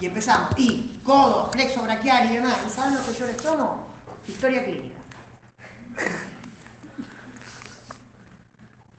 Y 0.00 0.06
empezamos. 0.06 0.52
Y 0.56 1.00
codo, 1.04 1.50
flexo 1.52 1.82
braquial 1.82 2.30
y 2.30 2.36
demás. 2.36 2.58
¿Y 2.66 2.70
saben 2.70 2.94
lo 2.94 3.04
que 3.04 3.12
yo 3.12 3.26
les 3.26 3.36
tomo? 3.36 3.86
Historia 4.26 4.64
clínica. 4.64 4.98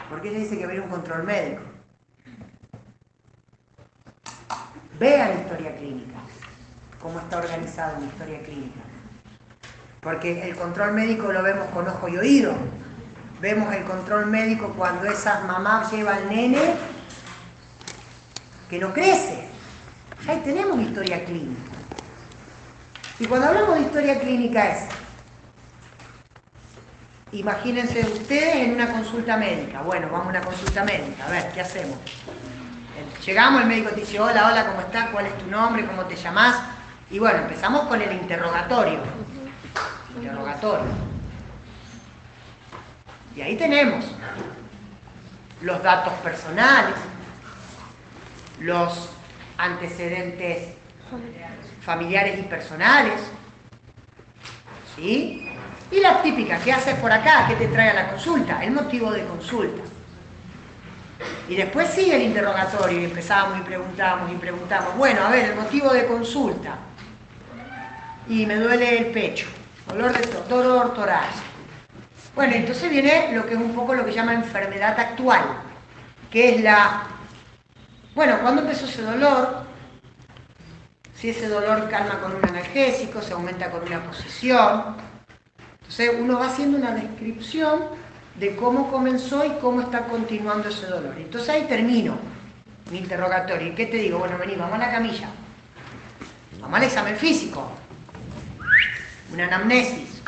¿Por 0.09 0.21
qué 0.21 0.29
se 0.29 0.37
dice 0.39 0.57
que 0.59 0.67
viene 0.67 0.81
un 0.81 0.89
control 0.89 1.23
médico? 1.23 1.61
Vean 4.99 5.39
historia 5.39 5.75
clínica, 5.77 6.20
cómo 7.02 7.20
está 7.20 7.38
organizada 7.38 7.97
una 7.97 8.05
historia 8.05 8.43
clínica. 8.43 8.81
Porque 10.02 10.47
el 10.47 10.55
control 10.55 10.93
médico 10.93 11.31
lo 11.31 11.41
vemos 11.41 11.68
con 11.70 11.88
ojo 11.88 12.07
y 12.07 12.18
oído. 12.18 12.54
Vemos 13.39 13.73
el 13.73 13.83
control 13.86 14.27
médico 14.27 14.73
cuando 14.77 15.07
esas 15.07 15.43
mamás 15.45 15.91
llevan 15.91 16.18
al 16.18 16.29
nene 16.29 16.75
que 18.70 18.77
no 18.77 18.93
crece. 18.93 19.41
Ahí 20.27 20.39
tenemos 20.43 20.79
historia 20.79 21.25
clínica. 21.25 21.71
Y 23.20 23.25
cuando 23.25 23.48
hablamos 23.48 23.75
de 23.75 23.81
historia 23.81 24.20
clínica 24.20 24.70
es, 24.70 24.89
imagínense 27.31 28.02
ustedes 28.02 28.55
en 28.55 28.73
una 28.73 28.91
consulta 28.91 29.38
médica. 29.38 29.81
Bueno, 29.81 30.09
vamos 30.12 30.27
a 30.27 30.29
una 30.29 30.41
consulta 30.41 30.84
médica, 30.84 31.26
a 31.26 31.29
ver, 31.29 31.52
¿qué 31.53 31.62
hacemos? 31.62 31.98
Llegamos, 33.26 33.62
el 33.62 33.67
médico 33.67 33.89
te 33.89 34.02
dice, 34.02 34.20
hola, 34.20 34.48
hola, 34.48 34.65
¿cómo 34.67 34.81
estás? 34.81 35.09
¿Cuál 35.09 35.27
es 35.27 35.38
tu 35.38 35.48
nombre? 35.48 35.85
¿Cómo 35.85 36.05
te 36.05 36.15
llamas? 36.15 36.55
Y 37.09 37.20
bueno, 37.20 37.40
empezamos 37.40 37.88
con 37.88 38.01
el 38.01 38.12
interrogatorio. 38.12 38.99
Interrogatorio. 40.15 40.91
Y 43.35 43.41
ahí 43.41 43.55
tenemos 43.55 44.05
los 45.62 45.81
datos 45.84 46.13
personales, 46.15 46.95
los 48.59 49.09
antecedentes 49.58 50.76
familiares 51.82 52.40
y 52.40 52.44
personales, 52.44 53.20
¿sí? 54.96 55.48
Y 55.91 55.99
las 55.99 56.24
típicas, 56.24 56.62
¿qué 56.63 56.71
haces 56.71 56.96
por 56.96 57.12
acá? 57.12 57.46
¿Qué 57.48 57.55
te 57.55 57.68
trae 57.68 57.90
a 57.90 57.93
la 57.93 58.10
consulta? 58.12 58.63
El 58.63 58.71
motivo 58.71 59.12
de 59.12 59.26
consulta. 59.26 59.82
Y 61.49 61.55
después 61.55 61.90
sigue 61.90 62.16
el 62.16 62.21
interrogatorio 62.24 63.02
y 63.02 63.05
empezamos 63.05 63.60
y 63.60 63.62
preguntamos 63.62 64.31
y 64.31 64.35
preguntamos. 64.35 64.96
Bueno, 64.96 65.25
a 65.25 65.30
ver, 65.30 65.50
el 65.50 65.56
motivo 65.56 65.91
de 65.94 66.06
consulta. 66.06 66.78
Y 68.30 68.46
me 68.46 68.56
duele 68.56 69.00
el 69.00 69.06
pecho, 69.08 69.47
dolor 69.88 70.13
de 70.13 70.25
dolor 70.47 70.94
torácico. 70.94 71.44
Bueno, 72.36 72.53
entonces 72.56 72.90
viene 72.90 73.34
lo 73.34 73.46
que 73.46 73.56
es 73.56 73.59
un 73.59 73.75
poco 73.75 73.94
lo 73.94 74.06
que 74.06 74.13
llama 74.13 74.34
enfermedad 74.34 74.97
actual, 74.97 75.41
que 76.31 76.56
es 76.56 76.62
la... 76.62 77.03
Bueno, 78.13 78.40
¿cuándo 78.41 78.62
empezó 78.62 78.85
ese 78.85 79.03
dolor? 79.03 79.63
Si 81.16 81.29
ese 81.29 81.47
dolor 81.47 81.90
calma 81.90 82.19
con 82.19 82.35
un 82.35 82.44
analgésico, 82.44 83.22
se 83.22 83.34
aumenta 83.34 83.72
con 83.72 83.84
una 83.84 84.03
posición. 84.03 84.97
Entonces 85.75 86.12
uno 86.19 86.38
va 86.38 86.47
haciendo 86.47 86.78
una 86.78 86.91
descripción 86.91 87.84
de 88.35 88.56
cómo 88.57 88.91
comenzó 88.91 89.45
y 89.45 89.51
cómo 89.62 89.81
está 89.81 90.07
continuando 90.07 90.69
ese 90.69 90.88
dolor. 90.88 91.16
Entonces 91.18 91.50
ahí 91.50 91.63
termino 91.69 92.18
mi 92.91 92.97
interrogatorio. 92.97 93.68
¿Y 93.68 93.75
qué 93.75 93.85
te 93.85 93.97
digo? 93.97 94.19
Bueno, 94.19 94.38
vení, 94.38 94.56
vamos 94.56 94.75
a 94.75 94.79
la 94.79 94.91
camilla. 94.91 95.29
Vamos 96.59 96.78
al 96.78 96.84
examen 96.84 97.16
físico. 97.16 97.72
Una 99.31 99.46
anamnesis. 99.46 100.22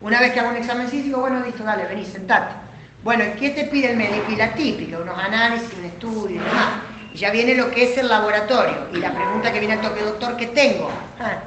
Una 0.00 0.20
vez 0.20 0.32
que 0.32 0.38
hago 0.38 0.50
un 0.50 0.56
examen 0.56 0.86
físico, 0.86 1.18
bueno, 1.18 1.44
listo, 1.44 1.64
dale, 1.64 1.84
vení, 1.84 2.04
sentate. 2.04 2.54
Bueno, 3.02 3.24
¿qué 3.40 3.50
te 3.50 3.64
pide 3.64 3.90
el 3.90 3.96
médico? 3.96 4.30
Y 4.30 4.36
la 4.36 4.52
típica, 4.52 4.98
unos 4.98 5.18
análisis, 5.18 5.72
un 5.76 5.84
estudio 5.84 6.36
y 6.36 6.38
demás. 6.38 6.87
Ya 7.14 7.30
viene 7.30 7.54
lo 7.54 7.70
que 7.70 7.90
es 7.90 7.98
el 7.98 8.08
laboratorio. 8.08 8.88
Y 8.92 8.98
la 8.98 9.14
pregunta 9.14 9.52
que 9.52 9.58
viene 9.60 9.74
al 9.74 9.80
toque, 9.80 10.02
doctor, 10.02 10.36
¿qué 10.36 10.46
tengo? 10.48 10.90
Ah. 11.18 11.40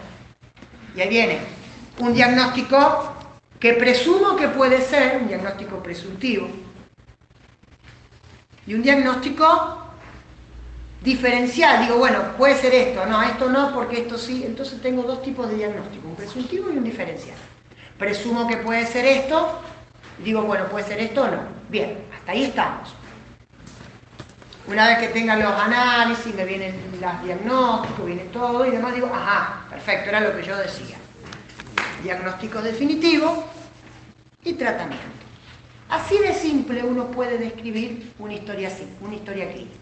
Y 0.95 1.01
ahí 1.01 1.09
viene 1.09 1.39
un 1.99 2.13
diagnóstico 2.13 3.13
que 3.59 3.73
presumo 3.73 4.35
que 4.35 4.47
puede 4.47 4.81
ser 4.81 5.19
un 5.21 5.27
diagnóstico 5.27 5.83
presuntivo 5.83 6.47
y 8.65 8.73
un 8.73 8.81
diagnóstico 8.81 9.77
diferencial. 11.01 11.83
Digo, 11.83 11.97
bueno, 11.97 12.19
puede 12.37 12.55
ser 12.55 12.73
esto, 12.73 13.05
no, 13.05 13.21
esto 13.21 13.49
no, 13.49 13.73
porque 13.73 14.01
esto 14.01 14.17
sí. 14.17 14.43
Entonces 14.45 14.81
tengo 14.81 15.03
dos 15.03 15.21
tipos 15.21 15.49
de 15.49 15.55
diagnóstico, 15.55 16.07
un 16.07 16.15
presuntivo 16.15 16.71
y 16.71 16.77
un 16.77 16.83
diferencial. 16.83 17.37
Presumo 17.97 18.47
que 18.47 18.57
puede 18.57 18.85
ser 18.87 19.05
esto, 19.05 19.59
digo, 20.23 20.41
bueno, 20.41 20.65
puede 20.65 20.85
ser 20.85 20.99
esto 20.99 21.23
o 21.23 21.27
no. 21.27 21.41
Bien, 21.69 22.03
hasta 22.17 22.31
ahí 22.31 22.45
estamos. 22.45 22.95
Una 24.67 24.87
vez 24.87 24.99
que 24.99 25.07
tenga 25.07 25.35
los 25.35 25.51
análisis, 25.51 26.33
me 26.35 26.45
vienen 26.45 26.75
los 26.99 27.23
diagnósticos, 27.23 28.05
viene 28.05 28.23
todo 28.25 28.65
y 28.65 28.71
demás, 28.71 28.93
digo, 28.93 29.11
ajá, 29.13 29.65
perfecto, 29.69 30.09
era 30.09 30.21
lo 30.21 30.35
que 30.35 30.43
yo 30.43 30.55
decía 30.55 30.97
diagnóstico 32.01 32.61
definitivo 32.61 33.45
y 34.43 34.53
tratamiento. 34.53 35.05
Así 35.89 36.17
de 36.17 36.33
simple 36.33 36.83
uno 36.83 37.07
puede 37.07 37.37
describir 37.37 38.13
una 38.19 38.33
historia 38.33 38.69
así, 38.69 38.87
una 39.01 39.15
historia 39.15 39.51
clínica. 39.51 39.75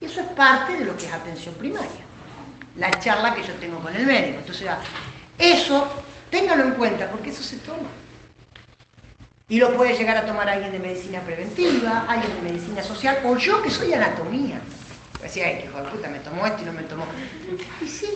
Y 0.00 0.06
eso 0.06 0.20
es 0.20 0.26
parte 0.28 0.76
de 0.76 0.84
lo 0.84 0.96
que 0.96 1.06
es 1.06 1.12
atención 1.12 1.54
primaria, 1.54 2.04
la 2.76 2.90
charla 2.98 3.34
que 3.34 3.42
yo 3.42 3.54
tengo 3.54 3.78
con 3.80 3.94
el 3.94 4.06
médico. 4.06 4.38
Entonces, 4.38 4.68
eso, 5.38 5.86
téngalo 6.30 6.64
en 6.64 6.72
cuenta, 6.72 7.10
porque 7.10 7.30
eso 7.30 7.42
se 7.42 7.58
toma. 7.58 7.88
Y 9.50 9.58
lo 9.58 9.76
puede 9.76 9.98
llegar 9.98 10.16
a 10.16 10.24
tomar 10.24 10.48
alguien 10.48 10.72
de 10.72 10.78
medicina 10.78 11.20
preventiva, 11.20 12.06
alguien 12.08 12.34
de 12.36 12.52
medicina 12.52 12.82
social, 12.82 13.18
o 13.24 13.36
yo 13.36 13.60
que 13.60 13.68
soy 13.68 13.92
anatomía. 13.92 14.60
Decía, 15.20 15.48
ay, 15.48 15.64
hijo 15.66 15.76
de 15.76 15.90
puta, 15.90 16.08
me 16.08 16.20
tomó 16.20 16.46
esto 16.46 16.62
y 16.62 16.64
no 16.64 16.72
me 16.72 16.84
tomó. 16.84 17.04
Y 17.82 17.86
sí, 17.86 18.08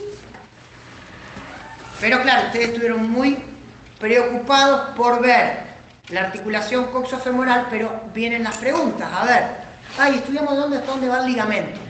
pero 2.00 2.20
claro, 2.22 2.48
ustedes 2.48 2.68
estuvieron 2.68 3.10
muy 3.10 3.38
preocupados 3.98 4.90
por 4.96 5.22
ver 5.22 5.74
la 6.08 6.22
articulación 6.22 6.86
coxofemoral, 6.86 7.68
pero 7.70 8.02
vienen 8.12 8.42
las 8.42 8.58
preguntas. 8.58 9.08
A 9.12 9.24
ver, 9.24 9.44
ay, 9.98 10.16
estudiamos 10.16 10.56
dónde, 10.56 10.80
dónde 10.80 11.08
va 11.08 11.20
el 11.20 11.26
ligamento. 11.26 11.80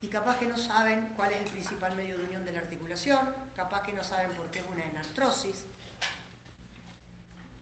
Y 0.00 0.08
capaz 0.08 0.38
que 0.38 0.46
no 0.46 0.56
saben 0.56 1.12
cuál 1.16 1.32
es 1.32 1.42
el 1.42 1.50
principal 1.50 1.96
medio 1.96 2.18
de 2.18 2.24
unión 2.24 2.44
de 2.44 2.52
la 2.52 2.60
articulación, 2.60 3.34
capaz 3.56 3.82
que 3.82 3.92
no 3.92 4.04
saben 4.04 4.32
por 4.32 4.50
qué 4.50 4.60
es 4.60 4.66
una 4.70 4.84
enartrosis. 4.84 5.64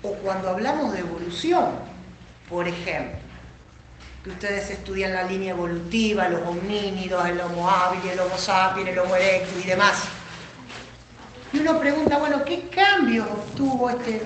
O 0.03 0.15
cuando 0.15 0.49
hablamos 0.51 0.93
de 0.93 1.01
evolución, 1.01 1.71
por 2.49 2.67
ejemplo, 2.67 3.19
que 4.25 4.31
ustedes 4.31 4.71
estudian 4.71 5.13
la 5.13 5.25
línea 5.25 5.53
evolutiva, 5.53 6.29
los 6.29 6.47
homínidos, 6.47 7.27
el 7.27 7.41
homo 7.41 7.69
habilis, 7.71 8.13
el 8.13 8.21
homo 8.21 8.37
sapiens, 8.37 8.89
el 8.89 8.99
homo 8.99 9.17
erectus 9.17 9.65
y 9.65 9.69
demás 9.69 10.09
y 11.53 11.59
uno 11.59 11.81
pregunta, 11.81 12.19
bueno, 12.19 12.45
¿qué 12.45 12.69
cambios 12.69 13.27
tuvo 13.57 13.91
este 13.91 14.23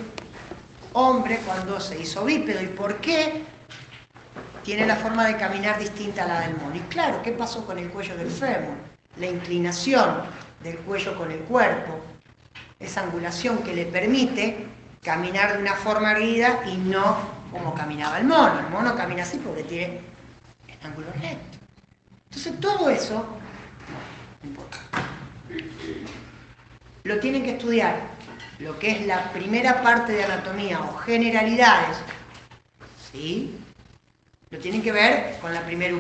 hombre 0.93 1.41
cuando 1.47 1.81
se 1.81 1.99
hizo 1.99 2.25
bípedo 2.25 2.63
y 2.63 2.67
por 2.67 2.97
qué 2.97 3.43
tiene 4.63 4.87
la 4.87 4.97
forma 4.97 5.27
de 5.27 5.37
caminar 5.39 5.79
distinta 5.79 6.25
a 6.25 6.29
la 6.29 6.41
del 6.41 6.57
mono? 6.57 6.77
Y 6.77 6.81
claro, 6.81 7.23
¿qué 7.23 7.33
pasó 7.33 7.65
con 7.65 7.79
el 7.79 7.89
cuello 7.89 8.15
del 8.17 8.31
fémur? 8.31 8.75
La 9.17 9.27
inclinación 9.27 10.23
del 10.63 10.77
cuello 10.79 11.17
con 11.17 11.31
el 11.31 11.41
cuerpo, 11.41 11.99
esa 12.79 13.03
angulación 13.03 13.59
que 13.59 13.75
le 13.75 13.87
permite 13.87 14.67
caminar 15.05 15.53
de 15.53 15.59
una 15.63 15.75
forma 15.75 16.13
erguida 16.13 16.63
y 16.67 16.77
no 16.77 17.17
como 17.53 17.75
caminaba 17.75 18.19
el 18.19 18.27
mono. 18.27 18.59
El 18.59 18.71
mono 18.71 18.97
camina 18.97 19.23
así 19.23 19.39
porque 19.39 19.63
tiene 19.63 20.01
el 20.67 20.87
ángulo 20.87 21.09
recto. 21.21 21.59
Entonces 22.31 22.59
todo 22.59 22.91
eso 22.91 23.25
importa 24.43 24.79
lo 27.05 27.21
tienen 27.21 27.43
que 27.43 27.51
estudiar, 27.51 28.01
lo 28.61 28.79
que 28.79 28.93
es 28.93 29.07
la 29.07 29.31
primera 29.31 29.83
parte 29.83 30.15
de 30.15 30.25
anatomía 30.25 30.81
o 30.81 30.97
generalidades, 30.97 31.99
¿sí? 33.13 33.59
Lo 34.49 34.59
tienen 34.59 34.81
que 34.81 34.91
ver 34.91 35.37
con 35.43 35.53
la 35.53 35.61
primera 35.67 35.95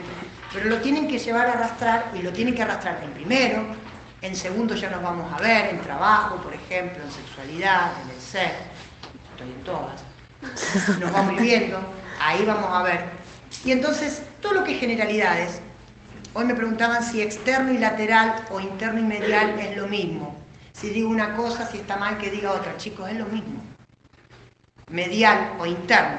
pero 0.50 0.70
lo 0.70 0.78
tienen 0.78 1.06
que 1.06 1.18
llevar 1.18 1.48
a 1.48 1.52
arrastrar 1.52 2.10
y 2.14 2.22
lo 2.22 2.32
tienen 2.32 2.54
que 2.54 2.62
arrastrar 2.62 3.04
en 3.04 3.10
primero, 3.10 3.66
en 4.22 4.34
segundo 4.34 4.74
ya 4.74 4.88
nos 4.88 5.02
vamos 5.02 5.30
a 5.30 5.42
ver, 5.42 5.74
en 5.74 5.80
trabajo, 5.82 6.36
por 6.36 6.54
ejemplo, 6.54 7.04
en 7.04 7.10
sexualidad, 7.10 7.92
en 8.02 8.10
el 8.10 8.20
ser, 8.22 8.52
en 9.44 9.64
todas, 9.64 10.02
nos 11.00 11.12
vamos 11.12 11.40
viendo, 11.40 11.80
ahí 12.20 12.44
vamos 12.44 12.68
a 12.70 12.82
ver. 12.82 13.04
Y 13.64 13.72
entonces, 13.72 14.22
todo 14.40 14.54
lo 14.54 14.64
que 14.64 14.74
es 14.74 14.80
generalidades, 14.80 15.60
hoy 16.34 16.44
me 16.44 16.54
preguntaban 16.54 17.02
si 17.02 17.22
externo 17.22 17.72
y 17.72 17.78
lateral 17.78 18.44
o 18.50 18.60
interno 18.60 19.00
y 19.00 19.04
medial 19.04 19.58
es 19.58 19.76
lo 19.76 19.86
mismo. 19.86 20.36
Si 20.72 20.90
digo 20.90 21.08
una 21.08 21.36
cosa, 21.36 21.66
si 21.70 21.78
está 21.78 21.96
mal, 21.96 22.18
que 22.18 22.30
diga 22.30 22.52
otra. 22.52 22.76
Chicos, 22.76 23.08
es 23.08 23.16
lo 23.16 23.26
mismo. 23.26 23.62
Medial 24.90 25.54
o 25.58 25.66
interno 25.66 26.18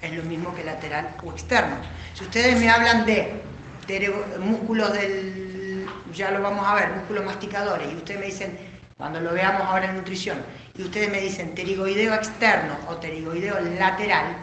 es 0.00 0.12
lo 0.12 0.22
mismo 0.22 0.54
que 0.54 0.64
lateral 0.64 1.16
o 1.24 1.32
externo. 1.32 1.76
Si 2.14 2.24
ustedes 2.24 2.58
me 2.58 2.70
hablan 2.70 3.04
de, 3.04 3.42
músculos 4.38 4.92
del, 4.92 5.86
ya 6.14 6.30
lo 6.30 6.40
vamos 6.40 6.66
a 6.66 6.74
ver, 6.74 6.90
músculos 6.92 7.24
masticadores, 7.24 7.92
y 7.92 7.96
ustedes 7.96 8.20
me 8.20 8.26
dicen, 8.26 8.58
cuando 8.98 9.20
lo 9.20 9.32
veamos 9.32 9.62
ahora 9.62 9.88
en 9.88 9.96
nutrición, 9.96 10.38
y 10.76 10.82
ustedes 10.82 11.10
me 11.10 11.20
dicen 11.20 11.54
pterigoideo 11.54 12.12
externo 12.14 12.76
o 12.88 13.00
pterigoideo 13.00 13.58
lateral, 13.78 14.36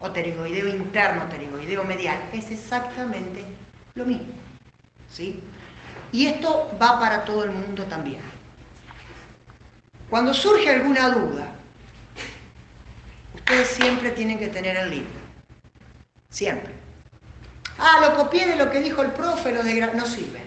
o 0.00 0.12
pterigoideo 0.12 0.68
interno, 0.68 1.28
pterigoideo 1.28 1.84
medial, 1.84 2.18
es 2.32 2.50
exactamente 2.50 3.44
lo 3.94 4.04
mismo. 4.04 4.34
¿sí? 5.08 5.40
Y 6.12 6.26
esto 6.26 6.70
va 6.80 6.98
para 6.98 7.24
todo 7.24 7.44
el 7.44 7.50
mundo 7.50 7.84
también. 7.84 8.20
Cuando 10.10 10.32
surge 10.32 10.70
alguna 10.70 11.10
duda, 11.10 11.52
ustedes 13.34 13.68
siempre 13.68 14.10
tienen 14.10 14.38
que 14.38 14.48
tener 14.48 14.76
el 14.76 14.90
libro. 14.90 15.20
Siempre. 16.30 16.74
Ah, 17.78 17.98
lo 18.00 18.16
copié 18.16 18.46
de 18.46 18.56
lo 18.56 18.70
que 18.70 18.80
dijo 18.80 19.02
el 19.02 19.12
profe, 19.12 19.52
lo 19.52 19.62
de 19.62 19.80
no 19.94 20.06
sirve. 20.06 20.40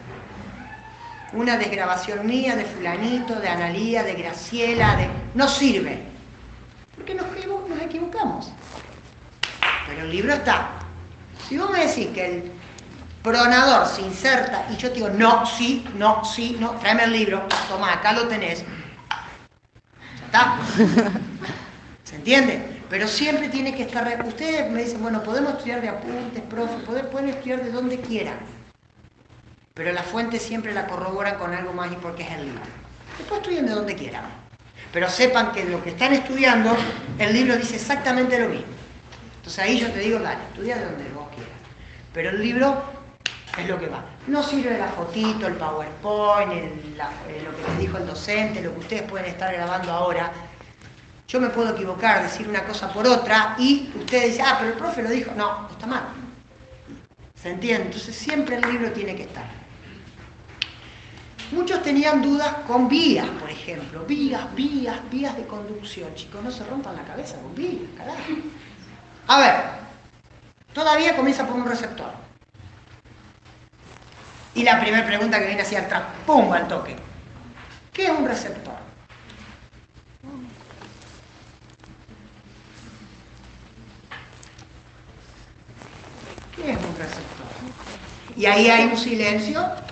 Una 1.33 1.57
desgrabación 1.57 2.25
mía 2.25 2.55
de 2.55 2.65
fulanito, 2.65 3.35
de 3.35 3.47
Analía, 3.47 4.03
de 4.03 4.15
Graciela, 4.15 4.97
de... 4.97 5.09
no 5.33 5.47
sirve. 5.47 6.03
Porque 6.95 7.15
nos, 7.15 7.25
nos 7.69 7.81
equivocamos. 7.81 8.51
Pero 9.87 10.01
el 10.01 10.11
libro 10.11 10.33
está. 10.33 10.71
Si 11.47 11.57
vos 11.57 11.69
me 11.71 11.85
decís 11.85 12.07
que 12.13 12.25
el 12.25 12.51
pronador 13.23 13.87
se 13.87 14.01
inserta 14.01 14.67
y 14.71 14.77
yo 14.77 14.89
te 14.89 14.95
digo, 14.95 15.09
no, 15.09 15.45
sí, 15.45 15.85
no, 15.95 16.23
sí, 16.25 16.57
no, 16.59 16.71
tráeme 16.71 17.05
el 17.05 17.13
libro, 17.13 17.47
toma, 17.69 17.93
acá 17.93 18.11
lo 18.11 18.27
tenés. 18.27 18.63
Ya 20.19 20.25
está. 20.25 20.57
¿Se 22.03 22.15
entiende? 22.15 22.81
Pero 22.89 23.07
siempre 23.07 23.47
tiene 23.47 23.73
que 23.73 23.83
estar... 23.83 24.21
Ustedes 24.27 24.69
me 24.69 24.83
dicen, 24.83 25.01
bueno, 25.01 25.23
podemos 25.23 25.53
estudiar 25.53 25.79
de 25.79 25.89
apuntes, 25.89 26.43
profe, 26.49 27.03
pueden 27.05 27.29
estudiar 27.29 27.63
de 27.63 27.71
donde 27.71 28.01
quieran. 28.01 28.37
Pero 29.73 29.93
la 29.93 30.03
fuente 30.03 30.39
siempre 30.39 30.73
la 30.73 30.85
corroboran 30.85 31.37
con 31.37 31.53
algo 31.53 31.71
más 31.71 31.91
y 31.91 31.95
porque 31.95 32.23
es 32.23 32.31
el 32.31 32.45
libro. 32.45 32.61
Después 33.17 33.39
estudien 33.39 33.65
de 33.65 33.71
donde 33.71 33.95
quieran. 33.95 34.23
Pero 34.91 35.09
sepan 35.09 35.53
que 35.53 35.63
lo 35.63 35.81
que 35.81 35.91
están 35.91 36.11
estudiando, 36.11 36.75
el 37.17 37.33
libro 37.33 37.55
dice 37.55 37.77
exactamente 37.77 38.37
lo 38.37 38.49
mismo. 38.49 38.65
Entonces 39.37 39.59
ahí 39.63 39.79
yo 39.79 39.89
te 39.91 39.99
digo, 39.99 40.19
dale, 40.19 40.43
estudia 40.49 40.75
de 40.77 40.85
donde 40.85 41.09
vos 41.11 41.29
quieras. 41.29 41.53
Pero 42.13 42.31
el 42.31 42.41
libro 42.41 42.83
es 43.57 43.67
lo 43.69 43.79
que 43.79 43.87
va. 43.87 44.03
No 44.27 44.43
sirve 44.43 44.77
la 44.77 44.87
fotito, 44.89 45.47
el 45.47 45.55
PowerPoint, 45.55 46.51
lo 46.97 47.55
que 47.55 47.69
les 47.69 47.79
dijo 47.79 47.97
el 47.97 48.07
docente, 48.07 48.61
lo 48.61 48.73
que 48.73 48.79
ustedes 48.79 49.03
pueden 49.03 49.27
estar 49.27 49.53
grabando 49.53 49.91
ahora. 49.91 50.31
Yo 51.29 51.39
me 51.39 51.49
puedo 51.49 51.73
equivocar, 51.73 52.23
decir 52.23 52.49
una 52.49 52.65
cosa 52.65 52.91
por 52.91 53.07
otra 53.07 53.55
y 53.57 53.89
ustedes 53.97 54.31
dicen, 54.31 54.45
ah, 54.45 54.57
pero 54.59 54.71
el 54.71 54.77
profe 54.77 55.01
lo 55.01 55.09
dijo. 55.09 55.31
No, 55.37 55.69
está 55.71 55.87
mal. 55.87 56.03
¿Se 57.41 57.49
entiende? 57.49 57.85
Entonces 57.85 58.13
siempre 58.15 58.57
el 58.57 58.69
libro 58.69 58.91
tiene 58.91 59.15
que 59.15 59.23
estar. 59.23 59.60
Muchos 61.51 61.83
tenían 61.83 62.21
dudas 62.21 62.53
con 62.65 62.87
vías, 62.87 63.27
por 63.27 63.49
ejemplo. 63.49 64.05
Vías, 64.05 64.55
vías, 64.55 64.97
vías 65.09 65.35
de 65.35 65.45
conducción. 65.45 66.13
Chicos, 66.15 66.41
no 66.41 66.49
se 66.49 66.63
rompan 66.63 66.95
la 66.95 67.03
cabeza 67.03 67.35
con 67.41 67.53
vías, 67.53 67.89
carajo. 67.97 68.19
A 69.27 69.39
ver, 69.39 69.55
todavía 70.73 71.15
comienza 71.15 71.45
por 71.45 71.57
un 71.57 71.65
receptor. 71.65 72.13
Y 74.55 74.63
la 74.63 74.79
primera 74.79 75.05
pregunta 75.05 75.39
que 75.39 75.47
viene 75.47 75.61
hacia 75.61 75.81
atrás, 75.81 76.03
¡pum! 76.25 76.51
al 76.53 76.67
toque. 76.69 76.95
¿Qué 77.91 78.05
es 78.05 78.11
un 78.11 78.25
receptor? 78.25 78.75
¿Qué 86.55 86.71
es 86.71 86.77
un 86.77 86.97
receptor? 86.97 87.47
Y 88.37 88.45
ahí 88.45 88.69
hay 88.69 88.85
un 88.85 88.97
silencio. 88.97 89.90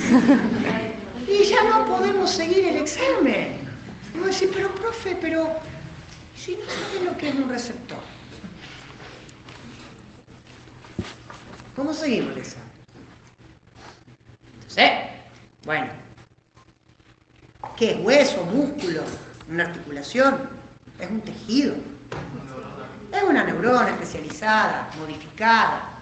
Y 1.28 1.44
ya 1.44 1.62
no 1.62 1.86
podemos 1.86 2.30
seguir 2.30 2.66
el 2.66 2.78
examen. 2.78 3.60
Y 4.14 4.18
voy 4.18 4.24
a 4.24 4.32
decir, 4.32 4.50
pero 4.52 4.74
profe, 4.74 5.16
pero 5.20 5.48
si 6.34 6.56
no 6.56 6.64
saben 6.64 7.04
lo 7.06 7.16
que 7.16 7.28
es 7.28 7.34
un 7.36 7.48
receptor. 7.48 8.00
¿Cómo 11.76 11.94
seguimos 11.94 12.32
el 12.32 12.38
examen? 12.38 12.70
Entonces, 14.54 14.90
bueno, 15.64 15.92
¿qué 17.76 17.92
es 17.92 18.00
hueso, 18.00 18.44
músculo, 18.46 19.04
una 19.48 19.64
articulación? 19.64 20.48
Es 20.98 21.08
un 21.08 21.20
tejido. 21.20 21.76
Es 23.12 23.22
una 23.22 23.44
neurona 23.44 23.90
especializada, 23.90 24.90
modificada, 24.98 25.99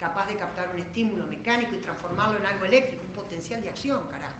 capaz 0.00 0.26
de 0.26 0.36
captar 0.36 0.70
un 0.70 0.80
estímulo 0.80 1.26
mecánico 1.26 1.76
y 1.76 1.78
transformarlo 1.78 2.38
en 2.38 2.46
algo 2.46 2.64
eléctrico, 2.64 3.04
un 3.06 3.12
potencial 3.12 3.62
de 3.62 3.68
acción, 3.68 4.08
carajo. 4.08 4.36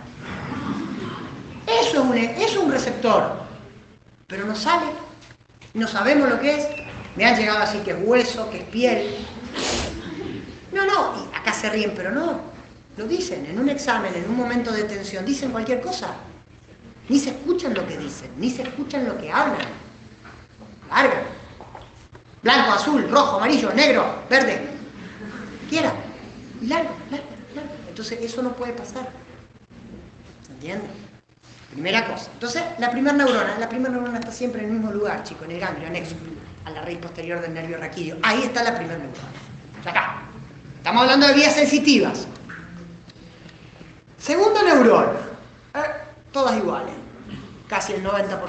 Eso 1.67 2.01
es 2.01 2.09
un, 2.09 2.17
eso 2.17 2.41
es 2.41 2.57
un 2.57 2.71
receptor, 2.71 3.43
pero 4.27 4.45
no 4.45 4.55
sale 4.55 4.87
no 5.73 5.87
sabemos 5.87 6.29
lo 6.29 6.39
que 6.39 6.57
es, 6.57 6.67
me 7.15 7.25
han 7.25 7.37
llegado 7.37 7.59
así 7.59 7.77
que 7.79 7.91
es 7.91 7.97
hueso, 8.01 8.49
que 8.49 8.57
es 8.57 8.63
piel. 8.65 9.15
No, 10.73 10.85
no, 10.85 11.13
y 11.15 11.35
acá 11.35 11.53
se 11.53 11.69
ríen, 11.69 11.93
pero 11.95 12.11
no, 12.11 12.41
lo 12.97 13.07
dicen, 13.07 13.45
en 13.45 13.57
un 13.57 13.69
examen, 13.69 14.13
en 14.13 14.29
un 14.29 14.35
momento 14.35 14.71
de 14.71 14.83
tensión, 14.83 15.25
dicen 15.25 15.51
cualquier 15.51 15.81
cosa. 15.81 16.13
Ni 17.07 17.19
se 17.19 17.29
escuchan 17.29 17.73
lo 17.73 17.87
que 17.87 17.97
dicen, 17.97 18.31
ni 18.37 18.49
se 18.49 18.63
escuchan 18.63 19.05
lo 19.05 19.17
que 19.17 19.31
hablan. 19.31 19.67
Larga. 20.89 21.23
Blanco, 22.43 22.71
azul, 22.73 23.09
rojo, 23.09 23.37
amarillo, 23.37 23.71
negro, 23.73 24.23
verde. 24.29 24.80
Quiera. 25.71 25.93
Y 26.61 26.67
largo, 26.67 26.89
largo, 27.09 27.27
largo. 27.55 27.69
Entonces 27.87 28.19
eso 28.21 28.41
no 28.41 28.51
puede 28.51 28.73
pasar. 28.73 29.07
¿Se 30.45 30.51
entiende? 30.51 30.85
Primera 31.71 32.05
cosa. 32.07 32.29
Entonces, 32.33 32.61
la 32.77 32.91
primera 32.91 33.15
neurona, 33.15 33.57
la 33.57 33.69
primera 33.69 33.89
neurona 33.89 34.19
está 34.19 34.33
siempre 34.33 34.61
en 34.61 34.67
el 34.67 34.73
mismo 34.73 34.91
lugar, 34.91 35.23
chico, 35.23 35.45
en 35.45 35.51
el 35.51 35.61
ganglio 35.61 35.87
anexo 35.87 36.15
a 36.65 36.71
la 36.71 36.81
raíz 36.81 36.97
posterior 36.97 37.39
del 37.39 37.53
nervio 37.53 37.77
raquídeo. 37.77 38.17
Ahí 38.21 38.43
está 38.43 38.63
la 38.63 38.75
primera 38.75 38.97
neurona. 38.97 39.29
Acá. 39.85 40.23
Estamos 40.75 41.03
hablando 41.03 41.27
de 41.27 41.35
vías 41.35 41.55
sensitivas. 41.55 42.27
Segunda 44.17 44.63
neurona. 44.63 45.19
Eh, 45.75 45.79
todas 46.33 46.57
iguales. 46.57 46.95
Casi 47.69 47.93
el 47.93 48.03
90%. 48.03 48.39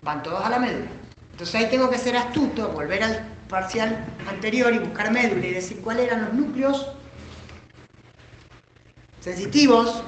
Van 0.00 0.22
todos 0.22 0.42
a 0.42 0.48
la 0.48 0.58
médula. 0.58 0.90
Entonces 1.32 1.54
ahí 1.54 1.68
tengo 1.68 1.90
que 1.90 1.98
ser 1.98 2.16
astuto, 2.16 2.70
volver 2.70 3.02
al 3.02 3.39
parcial 3.50 4.06
anterior 4.28 4.72
y 4.72 4.78
buscar 4.78 5.10
médula 5.10 5.46
y 5.46 5.52
decir 5.52 5.80
cuáles 5.80 6.06
eran 6.06 6.24
los 6.26 6.32
núcleos 6.32 6.86
sensitivos 9.20 10.02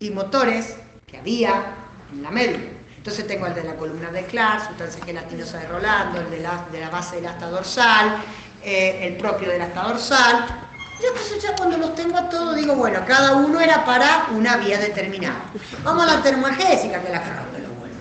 y 0.00 0.10
motores 0.10 0.76
había 1.18 1.64
en 2.12 2.22
la 2.22 2.30
médula. 2.30 2.64
Entonces 2.96 3.26
tengo 3.26 3.46
el 3.46 3.54
de 3.54 3.64
la 3.64 3.76
columna 3.76 4.10
de 4.10 4.24
Clark, 4.24 4.68
sustancia 4.68 5.04
gelatinosa 5.04 5.58
de 5.58 5.68
Rolando, 5.68 6.20
el 6.20 6.30
de 6.30 6.40
la, 6.40 6.64
de 6.72 6.80
la 6.80 6.90
base 6.90 7.16
del 7.16 7.26
asta 7.26 7.48
dorsal, 7.48 8.16
eh, 8.62 9.00
el 9.02 9.16
propio 9.16 9.50
del 9.50 9.60
asta 9.60 9.82
dorsal. 9.82 10.46
Y 11.02 11.06
entonces 11.06 11.42
ya 11.42 11.54
cuando 11.54 11.76
los 11.76 11.94
tengo 11.94 12.16
a 12.16 12.28
todos 12.28 12.56
digo, 12.56 12.74
bueno, 12.76 13.00
cada 13.06 13.34
uno 13.34 13.60
era 13.60 13.84
para 13.84 14.28
una 14.34 14.56
vía 14.56 14.78
determinada. 14.78 15.42
Vamos 15.82 16.04
a 16.04 16.16
la 16.16 16.22
termoalgésica, 16.22 17.02
que 17.02 17.10
la 17.10 17.18
de 17.18 17.58
lo 17.58 17.68
bueno. 17.74 17.94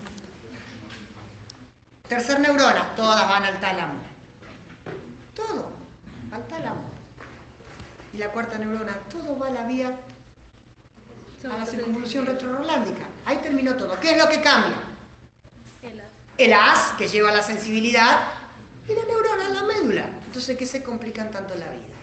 Tercer 2.08 2.40
neurona, 2.40 2.96
todas 2.96 3.28
van 3.28 3.44
al 3.44 3.60
tálamo. 3.60 4.13
Todo, 5.36 5.72
al 6.32 6.48
tálamo. 6.48 6.90
Y 8.14 8.18
la 8.18 8.30
cuarta 8.30 8.58
neurona, 8.58 8.94
todo 9.10 9.38
va 9.38 9.48
a 9.48 9.52
la 9.52 9.64
vía 9.66 9.98
a 11.44 11.58
la 11.58 11.66
circunvolución 11.66 12.26
retrorolándica. 12.26 13.08
Ahí 13.26 13.38
terminó 13.38 13.76
todo. 13.76 14.00
¿Qué 14.00 14.12
es 14.12 14.18
lo 14.18 14.30
que 14.30 14.42
cambia? 14.42 14.78
El 16.38 16.54
as. 16.54 16.94
que 16.98 17.08
lleva 17.08 17.32
la 17.32 17.44
sensibilidad, 17.44 18.28
y 18.88 18.94
la 18.94 19.04
neurona, 19.04 19.50
la 19.50 19.64
médula. 19.64 20.10
Entonces, 20.26 20.58
¿qué 20.58 20.66
se 20.66 20.84
complican 20.84 21.32
tanto 21.32 21.56
la 21.56 21.70
vida? 21.70 21.94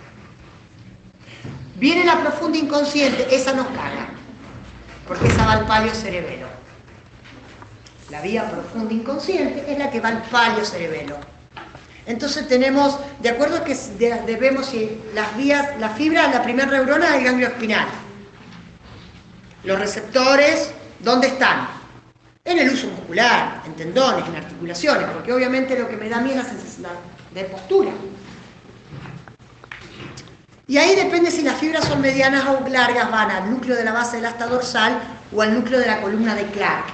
Viene 1.77 2.05
la 2.05 2.21
profunda 2.21 2.59
inconsciente, 2.59 3.35
esa 3.35 3.53
nos 3.55 3.67
caga, 3.69 4.09
porque 5.09 5.29
esa 5.29 5.47
va 5.47 5.53
al 5.53 5.67
palio 5.67 5.95
cerebelo. 5.95 6.47
La 8.11 8.21
vía 8.21 8.51
profunda 8.51 8.93
inconsciente 8.93 9.65
es 9.71 9.79
la 9.79 9.91
que 9.91 10.01
va 10.01 10.09
al 10.09 10.23
palio 10.25 10.65
cerebelo. 10.65 11.17
Entonces 12.07 12.49
tenemos, 12.49 12.99
de 13.21 13.29
acuerdo 13.29 13.59
a 13.59 13.65
que 13.65 13.75
debemos, 14.27 14.67
si 14.67 15.01
las 15.15 15.37
vías, 15.37 15.79
la 15.79 15.91
fibra, 15.91 16.29
la 16.29 16.43
primera 16.43 16.71
neurona 16.71 17.11
del 17.13 17.25
ganglio 17.25 17.49
espinal. 17.49 17.87
Los 19.65 19.79
receptores, 19.79 20.73
¿dónde 21.01 21.29
están? 21.29 21.69
En 22.45 22.59
el 22.59 22.71
uso 22.71 22.89
muscular, 22.89 23.63
en 23.67 23.75
tendones, 23.75 24.27
en 24.27 24.37
articulaciones, 24.37 25.09
porque 25.11 25.33
obviamente 25.33 25.79
lo 25.79 25.89
que 25.89 25.97
me 25.97 26.09
da 26.09 26.19
a 26.19 26.21
mí 26.21 26.31
es 26.31 26.37
la 26.37 26.45
sensación 26.45 26.89
de 27.35 27.45
postura. 27.45 27.93
Y 30.67 30.79
ahí 30.79 30.95
depende 30.95 31.31
si 31.31 31.43
las 31.43 31.59
fibras 31.59 31.85
son 31.85 32.01
medianas 32.01 32.47
o 32.47 32.67
largas, 32.69 33.11
van 33.11 33.31
al 33.31 33.51
núcleo 33.51 33.77
de 33.77 33.85
la 33.85 33.93
base 33.93 34.17
del 34.17 34.27
asta 34.27 34.47
dorsal 34.47 35.01
o 35.33 35.43
al 35.43 35.53
núcleo 35.53 35.81
de 35.81 35.87
la 35.87 36.01
columna 36.01 36.35
de 36.35 36.47
Clark. 36.47 36.87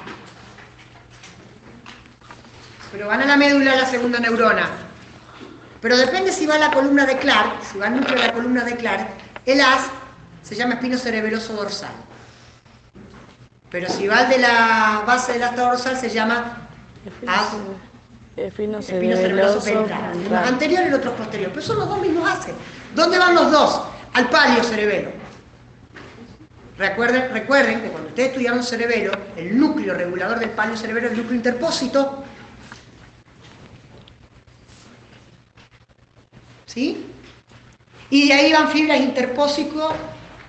Pero 2.90 3.06
van 3.06 3.20
a 3.20 3.26
la 3.26 3.36
médula 3.36 3.76
la 3.76 3.86
segunda 3.86 4.18
neurona. 4.18 4.85
Pero 5.80 5.96
depende 5.96 6.32
si 6.32 6.46
va 6.46 6.56
a 6.56 6.58
la 6.58 6.70
columna 6.70 7.06
de 7.06 7.16
Clark, 7.18 7.62
si 7.70 7.78
va 7.78 7.86
al 7.86 7.96
núcleo 7.96 8.18
de 8.20 8.26
la 8.26 8.32
columna 8.32 8.64
de 8.64 8.76
Clark, 8.76 9.08
el 9.44 9.60
AS 9.60 9.86
se 10.42 10.54
llama 10.54 10.74
espino 10.74 10.96
cerebeloso 10.98 11.52
dorsal. 11.54 11.92
Pero 13.70 13.88
si 13.90 14.06
va 14.06 14.24
de 14.24 14.38
la 14.38 15.02
base 15.06 15.34
del 15.34 15.42
asta 15.42 15.62
dorsal 15.62 15.96
se 15.96 16.08
llama 16.08 16.68
espino 18.36 18.82
cerebroso 18.82 19.60
ventral. 19.60 20.12
Uno 20.26 20.36
anterior 20.36 20.84
y 20.84 20.86
el 20.88 20.94
otro 20.94 21.14
posterior. 21.16 21.50
Pero 21.52 21.66
son 21.66 21.78
los 21.78 21.88
dos 21.88 22.00
mismos 22.00 22.28
haces. 22.28 22.54
¿Dónde 22.94 23.18
van 23.18 23.34
los 23.34 23.50
dos? 23.50 23.82
Al 24.14 24.28
palio 24.30 24.62
cerebelo. 24.62 25.10
Recuerden, 26.78 27.32
recuerden 27.32 27.80
que 27.80 27.88
cuando 27.88 28.08
ustedes 28.10 28.28
estudiaron 28.30 28.62
cerebelo, 28.62 29.12
el 29.36 29.58
núcleo 29.58 29.94
regulador 29.94 30.38
del 30.38 30.50
palio 30.50 30.76
cerebelo 30.76 31.06
es 31.06 31.12
el 31.12 31.18
núcleo 31.18 31.36
interpósito. 31.36 32.24
¿Sí? 36.76 37.06
Y 38.10 38.28
de 38.28 38.34
ahí 38.34 38.52
van 38.52 38.68
fibras 38.68 39.00
interpósito, 39.00 39.94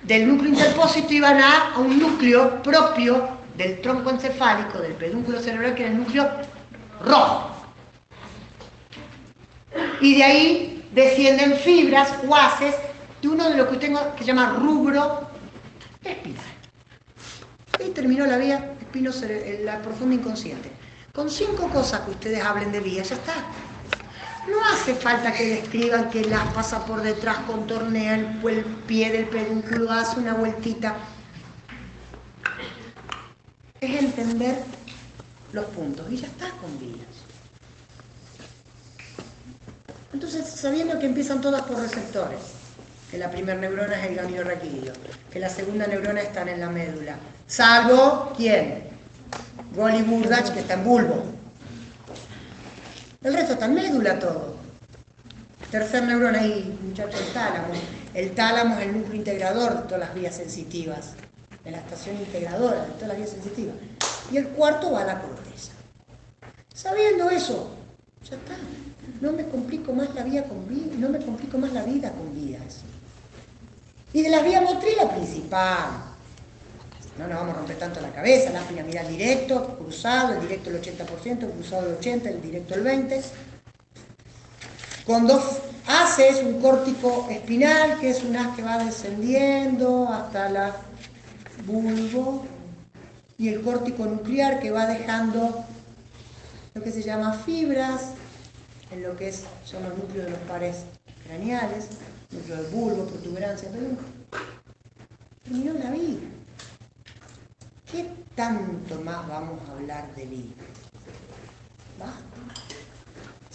del 0.02 0.28
núcleo 0.28 0.50
interpósito 0.50 1.10
iban 1.14 1.40
a, 1.40 1.72
a 1.72 1.78
un 1.78 1.98
núcleo 1.98 2.62
propio 2.62 3.30
del 3.56 3.80
tronco 3.80 4.10
encefálico, 4.10 4.78
del 4.78 4.92
pedúnculo 4.92 5.40
cerebral, 5.40 5.74
que 5.74 5.84
era 5.84 5.92
el 5.92 5.96
núcleo 5.96 6.28
rojo. 7.02 7.50
Y 10.02 10.16
de 10.16 10.22
ahí 10.22 10.88
descienden 10.92 11.56
fibras 11.56 12.12
o 12.28 12.36
haces 12.36 12.74
de 13.22 13.28
uno 13.28 13.48
de 13.48 13.56
lo 13.56 13.70
que 13.70 13.78
tengo 13.78 13.98
que 14.14 14.18
se 14.18 14.26
llama 14.26 14.50
rubro 14.58 15.30
espinal. 16.04 16.44
Y 17.86 17.88
terminó 17.92 18.26
la 18.26 18.36
vía 18.36 18.74
espino 18.78 19.12
la 19.64 19.80
profunda 19.80 20.14
inconsciente. 20.14 20.70
Con 21.14 21.30
cinco 21.30 21.70
cosas 21.70 22.00
que 22.02 22.10
ustedes 22.10 22.44
hablen 22.44 22.70
de 22.70 22.80
vía, 22.80 23.02
ya 23.02 23.14
está. 23.14 23.32
No 24.50 24.64
hace 24.64 24.94
falta 24.94 25.32
que 25.32 25.46
describan 25.46 26.10
que 26.10 26.24
las 26.24 26.52
pasa 26.54 26.84
por 26.86 27.02
detrás, 27.02 27.38
contornea 27.46 28.14
el, 28.14 28.40
el 28.48 28.64
pie 28.86 29.10
del 29.10 29.26
pedúnculo, 29.26 29.92
hace 29.92 30.20
una 30.20 30.34
vueltita. 30.34 30.96
Es 33.80 34.02
entender 34.02 34.62
los 35.52 35.66
puntos 35.66 36.10
y 36.10 36.16
ya 36.16 36.26
está 36.26 36.50
con 36.60 36.78
vías. 36.78 37.06
Entonces, 40.12 40.46
sabiendo 40.48 40.98
que 40.98 41.06
empiezan 41.06 41.40
todas 41.40 41.62
por 41.62 41.78
receptores, 41.78 42.40
que 43.10 43.18
la 43.18 43.30
primera 43.30 43.58
neurona 43.58 44.00
es 44.00 44.10
el 44.10 44.16
ganglio 44.16 44.44
raquídeo, 44.44 44.92
que 45.30 45.38
la 45.38 45.48
segunda 45.48 45.86
neurona 45.86 46.20
está 46.20 46.42
en 46.42 46.60
la 46.60 46.70
médula, 46.70 47.16
salvo, 47.46 48.32
¿quién? 48.36 48.84
Goli 49.74 50.02
Burdach, 50.02 50.52
que 50.52 50.60
está 50.60 50.74
en 50.74 50.84
bulbo. 50.84 51.37
El 53.20 53.34
resto 53.34 53.54
está 53.54 53.66
en 53.66 53.74
médula 53.74 54.18
todo. 54.20 54.54
Tercer 55.72 56.04
neurona 56.04 56.38
ahí, 56.38 56.78
muchachos, 56.82 57.20
el 57.20 57.32
tálamo. 57.32 57.74
El 58.14 58.34
tálamo 58.34 58.78
es 58.78 58.86
el 58.86 58.96
núcleo 58.96 59.16
integrador 59.16 59.76
de 59.76 59.82
todas 59.82 59.98
las 59.98 60.14
vías 60.14 60.36
sensitivas, 60.36 61.14
de 61.64 61.72
la 61.72 61.78
estación 61.78 62.16
integradora 62.16 62.86
de 62.86 62.92
todas 62.92 63.08
las 63.08 63.16
vías 63.16 63.30
sensitivas. 63.30 63.74
Y 64.30 64.36
el 64.36 64.48
cuarto 64.48 64.92
va 64.92 65.02
a 65.02 65.04
la 65.04 65.20
corteza. 65.20 65.72
Sabiendo 66.72 67.28
eso, 67.28 67.70
ya 68.22 68.36
está. 68.36 68.54
No 69.20 69.32
me 69.32 69.48
complico 69.48 69.92
más 69.92 70.14
la 70.14 70.22
vida 70.22 70.44
con 70.44 70.68
vida, 70.68 70.94
no 70.96 71.08
me 71.08 71.18
complico 71.18 71.58
más 71.58 71.72
la 71.72 71.82
vida 71.82 72.12
con 72.12 72.32
vías. 72.34 72.82
Y 74.12 74.22
de 74.22 74.30
la 74.30 74.42
vía 74.42 74.60
motriz 74.60 74.96
la 74.96 75.10
principal. 75.10 75.88
No 77.18 77.26
nos 77.26 77.38
vamos 77.38 77.54
a 77.54 77.58
romper 77.58 77.78
tanto 77.78 78.00
la 78.00 78.12
cabeza, 78.12 78.50
la 78.50 78.62
piramidal 78.62 79.08
directo, 79.08 79.76
cruzado, 79.76 80.34
el 80.34 80.40
directo 80.42 80.70
el 80.70 80.80
80%, 80.80 81.42
el 81.42 81.50
cruzado 81.50 81.88
el 81.88 81.98
80%, 81.98 82.26
el 82.26 82.40
directo 82.40 82.74
el 82.74 82.84
20%. 82.84 83.22
Con 85.04 85.26
dos 85.26 85.58
haces, 85.88 86.42
un 86.44 86.60
córtico 86.60 87.26
espinal, 87.30 87.98
que 87.98 88.10
es 88.10 88.22
un 88.22 88.36
haz 88.36 88.54
que 88.54 88.62
va 88.62 88.84
descendiendo 88.84 90.08
hasta 90.08 90.48
la 90.48 90.76
bulbo, 91.66 92.46
y 93.36 93.48
el 93.48 93.62
córtico 93.62 94.04
nuclear 94.04 94.60
que 94.60 94.70
va 94.70 94.86
dejando 94.86 95.64
lo 96.74 96.82
que 96.82 96.92
se 96.92 97.02
llama 97.02 97.32
fibras, 97.32 98.12
en 98.92 99.02
lo 99.02 99.16
que 99.16 99.28
es, 99.28 99.44
son 99.64 99.82
los 99.82 99.96
núcleos 99.96 100.26
de 100.26 100.30
los 100.32 100.40
pares 100.40 100.84
craneales, 101.26 101.88
núcleo 102.30 102.62
del 102.62 102.66
bulbo, 102.66 103.06
protuberancia, 103.06 103.70
pero 103.72 103.86
terminó 105.42 105.72
la 105.72 105.90
vida. 105.90 106.37
¿Qué 107.90 108.06
tanto 108.34 109.00
más 109.00 109.26
vamos 109.28 109.60
a 109.68 109.72
hablar 109.72 110.14
de 110.14 110.26
vida? 110.26 110.54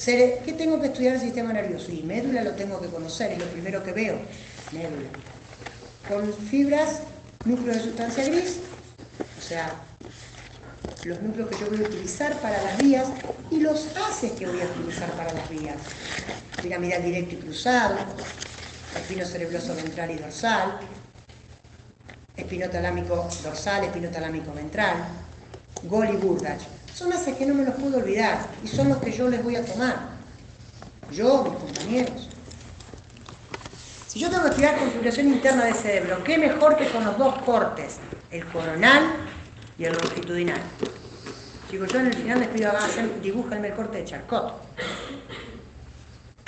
¿Qué 0.05 0.53
tengo 0.57 0.81
que 0.81 0.87
estudiar 0.87 1.13
el 1.15 1.21
sistema 1.21 1.53
nervioso? 1.53 1.91
Y 1.91 2.03
médula 2.03 2.43
lo 2.43 2.51
tengo 2.51 2.81
que 2.81 2.87
conocer, 2.87 3.31
es 3.31 3.39
lo 3.39 3.45
primero 3.45 3.81
que 3.83 3.93
veo, 3.93 4.17
médula. 4.71 5.09
Con 6.09 6.33
fibras, 6.33 7.01
núcleo 7.45 7.73
de 7.73 7.79
sustancia 7.79 8.25
gris, 8.25 8.59
o 9.37 9.41
sea, 9.41 9.73
los 11.05 11.21
núcleos 11.21 11.49
que 11.49 11.59
yo 11.59 11.69
voy 11.69 11.83
a 11.83 11.87
utilizar 11.87 12.35
para 12.39 12.61
las 12.63 12.77
vías 12.79 13.07
y 13.49 13.59
los 13.61 13.87
haces 13.95 14.33
que 14.33 14.45
voy 14.45 14.59
a 14.59 14.65
utilizar 14.65 15.09
para 15.11 15.31
las 15.31 15.49
vías. 15.49 15.77
Piramidal 16.61 17.03
directo 17.03 17.35
y 17.35 17.37
cruzado, 17.37 17.95
espino 18.95 19.25
cerebroso 19.25 19.75
ventral 19.75 20.11
y 20.11 20.15
dorsal, 20.15 20.79
espinotalámico 22.35 23.27
dorsal, 23.43 23.83
espinotalámico 23.83 24.53
ventral, 24.53 24.95
Gol 25.83 26.09
y 26.09 26.17
Burdach. 26.17 26.61
Son 26.93 27.11
haces 27.11 27.35
que 27.35 27.45
no 27.45 27.53
me 27.53 27.65
los 27.65 27.75
puedo 27.75 27.97
olvidar 27.97 28.45
y 28.63 28.67
son 28.67 28.89
los 28.89 28.97
que 28.97 29.11
yo 29.11 29.27
les 29.27 29.43
voy 29.43 29.55
a 29.55 29.65
tomar. 29.65 30.09
Yo, 31.11 31.43
mis 31.43 31.53
compañeros. 31.53 32.29
Si 34.07 34.19
yo 34.19 34.29
tengo 34.29 34.43
que 34.43 34.49
estudiar 34.49 34.77
configuración 34.77 35.27
interna 35.27 35.65
del 35.65 35.73
cerebro, 35.73 36.23
¿qué 36.23 36.37
mejor 36.37 36.77
que 36.77 36.87
con 36.89 37.03
los 37.03 37.17
dos 37.17 37.35
cortes? 37.39 37.97
El 38.29 38.45
coronal 38.47 39.15
y 39.77 39.85
el 39.85 39.93
longitudinal. 39.93 40.61
Chicos, 41.69 41.91
yo 41.91 41.99
en 41.99 42.07
el 42.07 42.13
final 42.13 42.39
les 42.39 42.49
pido 42.49 42.69
a 42.69 42.85
hacer, 42.85 43.21
dibújenme 43.21 43.69
el 43.69 43.73
corte 43.73 43.97
de 43.97 44.05
Charcot. 44.05 44.61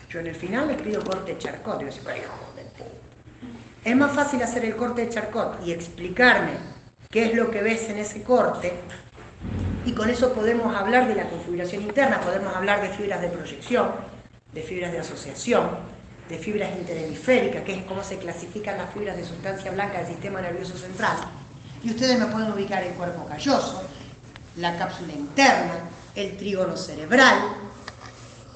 Yo 0.09 0.19
en 0.19 0.27
el 0.27 0.35
final 0.35 0.67
les 0.67 0.79
pido 0.79 1.03
corte 1.03 1.33
de 1.33 1.39
Charcot. 1.39 1.81
Y 1.81 1.85
es 3.85 3.95
más 3.95 4.11
fácil 4.13 4.41
hacer 4.41 4.65
el 4.65 4.75
corte 4.75 5.05
de 5.05 5.09
Charcot 5.09 5.59
y 5.63 5.71
explicarme 5.71 6.53
qué 7.11 7.27
es 7.27 7.35
lo 7.35 7.51
que 7.51 7.61
ves 7.61 7.87
en 7.87 7.99
ese 7.99 8.23
corte 8.23 8.73
y 9.85 9.91
con 9.91 10.09
eso 10.09 10.33
podemos 10.33 10.75
hablar 10.75 11.07
de 11.07 11.13
la 11.13 11.29
configuración 11.29 11.83
interna, 11.83 12.19
podemos 12.19 12.53
hablar 12.55 12.81
de 12.81 12.89
fibras 12.89 13.21
de 13.21 13.29
proyección, 13.29 13.91
de 14.51 14.63
fibras 14.63 14.91
de 14.91 14.99
asociación, 14.99 15.69
de 16.27 16.39
fibras 16.39 16.71
interhemisféricas, 16.75 17.63
que 17.63 17.75
es 17.75 17.83
cómo 17.83 18.03
se 18.03 18.17
clasifican 18.17 18.79
las 18.79 18.91
fibras 18.91 19.15
de 19.15 19.23
sustancia 19.23 19.71
blanca 19.71 19.99
del 19.99 20.07
sistema 20.07 20.41
nervioso 20.41 20.75
central. 20.75 21.17
Y 21.83 21.91
ustedes 21.91 22.19
me 22.19 22.25
pueden 22.25 22.51
ubicar 22.51 22.83
el 22.83 22.93
cuerpo 22.93 23.27
calloso, 23.27 23.83
la 24.57 24.75
cápsula 24.79 25.13
interna, 25.13 25.75
el 26.15 26.35
trígono 26.37 26.75
cerebral, 26.75 27.37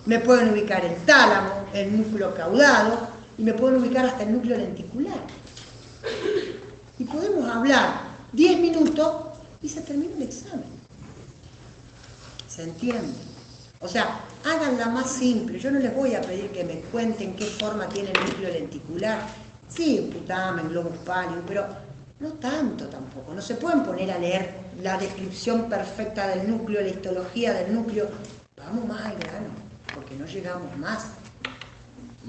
me 0.07 0.17
pueden 0.19 0.49
ubicar 0.49 0.83
el 0.83 0.95
tálamo, 1.05 1.65
el 1.71 1.95
núcleo 1.95 2.33
caudado 2.33 3.18
y 3.39 3.43
me 3.43 3.53
pueden 3.53 3.81
ubicar 3.81 4.05
hasta 4.05 4.23
el 4.23 4.33
núcleo 4.33 4.57
lenticular. 4.57 5.19
Y 6.99 7.05
podemos 7.05 7.49
hablar 7.49 8.01
10 8.33 8.59
minutos 8.59 9.13
y 9.61 9.69
se 9.69 9.81
termina 9.81 10.15
el 10.17 10.23
examen. 10.23 10.65
¿Se 12.49 12.63
entiende? 12.63 13.13
O 13.79 13.87
sea, 13.87 14.19
háganla 14.43 14.87
más 14.89 15.09
simple. 15.09 15.57
Yo 15.57 15.71
no 15.71 15.79
les 15.79 15.95
voy 15.95 16.15
a 16.15 16.21
pedir 16.21 16.49
que 16.49 16.65
me 16.65 16.81
cuenten 16.81 17.35
qué 17.35 17.45
forma 17.45 17.87
tiene 17.87 18.11
el 18.11 18.25
núcleo 18.25 18.51
lenticular. 18.51 19.21
Sí, 19.69 20.09
putamen, 20.13 20.67
globus 20.67 20.97
pálido, 21.05 21.41
pero 21.47 21.65
no 22.19 22.33
tanto 22.33 22.87
tampoco, 22.87 23.33
no 23.33 23.41
se 23.41 23.55
pueden 23.55 23.83
poner 23.83 24.11
a 24.11 24.19
leer 24.19 24.53
la 24.81 24.97
descripción 24.97 25.69
perfecta 25.69 26.27
del 26.27 26.49
núcleo, 26.49 26.81
la 26.81 26.89
histología 26.89 27.53
del 27.53 27.73
núcleo. 27.73 28.09
Vamos 28.57 28.85
más 28.85 29.05
al 29.05 29.17
grano, 29.17 29.47
porque 29.95 30.15
no 30.15 30.25
llegamos 30.25 30.77
más. 30.77 31.05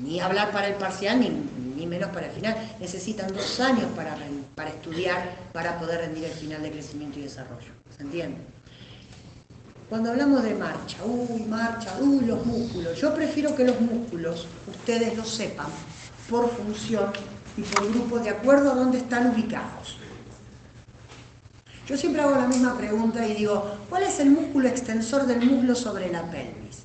Ni 0.03 0.21
hablar 0.21 0.51
para 0.51 0.69
el 0.69 0.75
parcial, 0.75 1.21
ni, 1.21 1.87
menos 1.87 2.11
para 2.11 2.27
el 2.27 2.33
final. 2.33 2.57
Necesitan 2.81 3.33
dos 3.35 3.61
años 3.61 3.87
para, 3.95 4.17
para 4.55 4.71
estudiar, 4.71 5.37
para 5.53 5.79
poder 5.79 6.01
rendir 6.01 6.25
el 6.25 6.33
final 6.33 6.63
de 6.63 6.73
crecimiento 6.73 7.19
y 7.19 7.23
desarrollo. 7.23 7.73
¿Se 7.97 8.03
entiende? 8.03 8.39
Cuando 9.91 10.11
hablamos 10.11 10.45
de 10.45 10.55
marcha, 10.55 10.99
uy, 11.05 11.43
marcha, 11.43 11.93
uy, 12.01 12.25
los 12.25 12.47
músculos. 12.47 12.99
Yo 13.01 13.13
prefiero 13.13 13.57
que 13.57 13.65
los 13.65 13.81
músculos, 13.81 14.47
ustedes 14.69 15.17
lo 15.17 15.25
sepan, 15.25 15.67
por 16.31 16.49
función 16.49 17.11
y 17.57 17.63
por 17.63 17.91
grupos 17.91 18.23
de 18.23 18.31
acuerdo 18.31 18.71
a 18.71 18.75
dónde 18.77 18.99
están 18.99 19.27
ubicados. 19.27 19.99
Yo 21.89 21.97
siempre 21.97 22.23
hago 22.23 22.37
la 22.37 22.47
misma 22.47 22.79
pregunta 22.79 23.27
y 23.27 23.35
digo, 23.35 23.79
¿cuál 23.89 24.05
es 24.05 24.21
el 24.21 24.31
músculo 24.31 24.69
extensor 24.69 25.27
del 25.27 25.41
muslo 25.45 25.75
sobre 25.75 26.09
la 26.13 26.23
pelvis? 26.31 26.80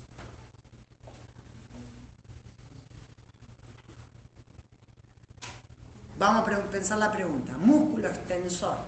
Vamos 6.18 6.48
a 6.48 6.62
pensar 6.70 6.98
la 6.98 7.12
pregunta. 7.12 7.52
Músculo 7.58 8.08
extensor 8.08 8.78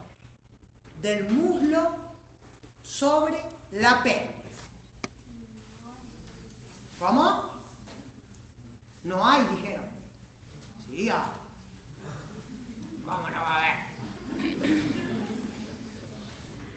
del 1.00 1.28
muslo 1.30 1.96
sobre 2.82 3.42
la 3.70 4.02
pelvis. 4.02 4.56
¿Cómo? 6.98 7.52
No 9.04 9.26
hay, 9.26 9.46
dijeron. 9.56 9.84
Sí, 10.86 11.08
hay. 11.10 11.32
¿Cómo 13.04 13.28
no 13.28 13.40
va 13.40 13.56
a 13.56 13.60
ver? 13.60 13.74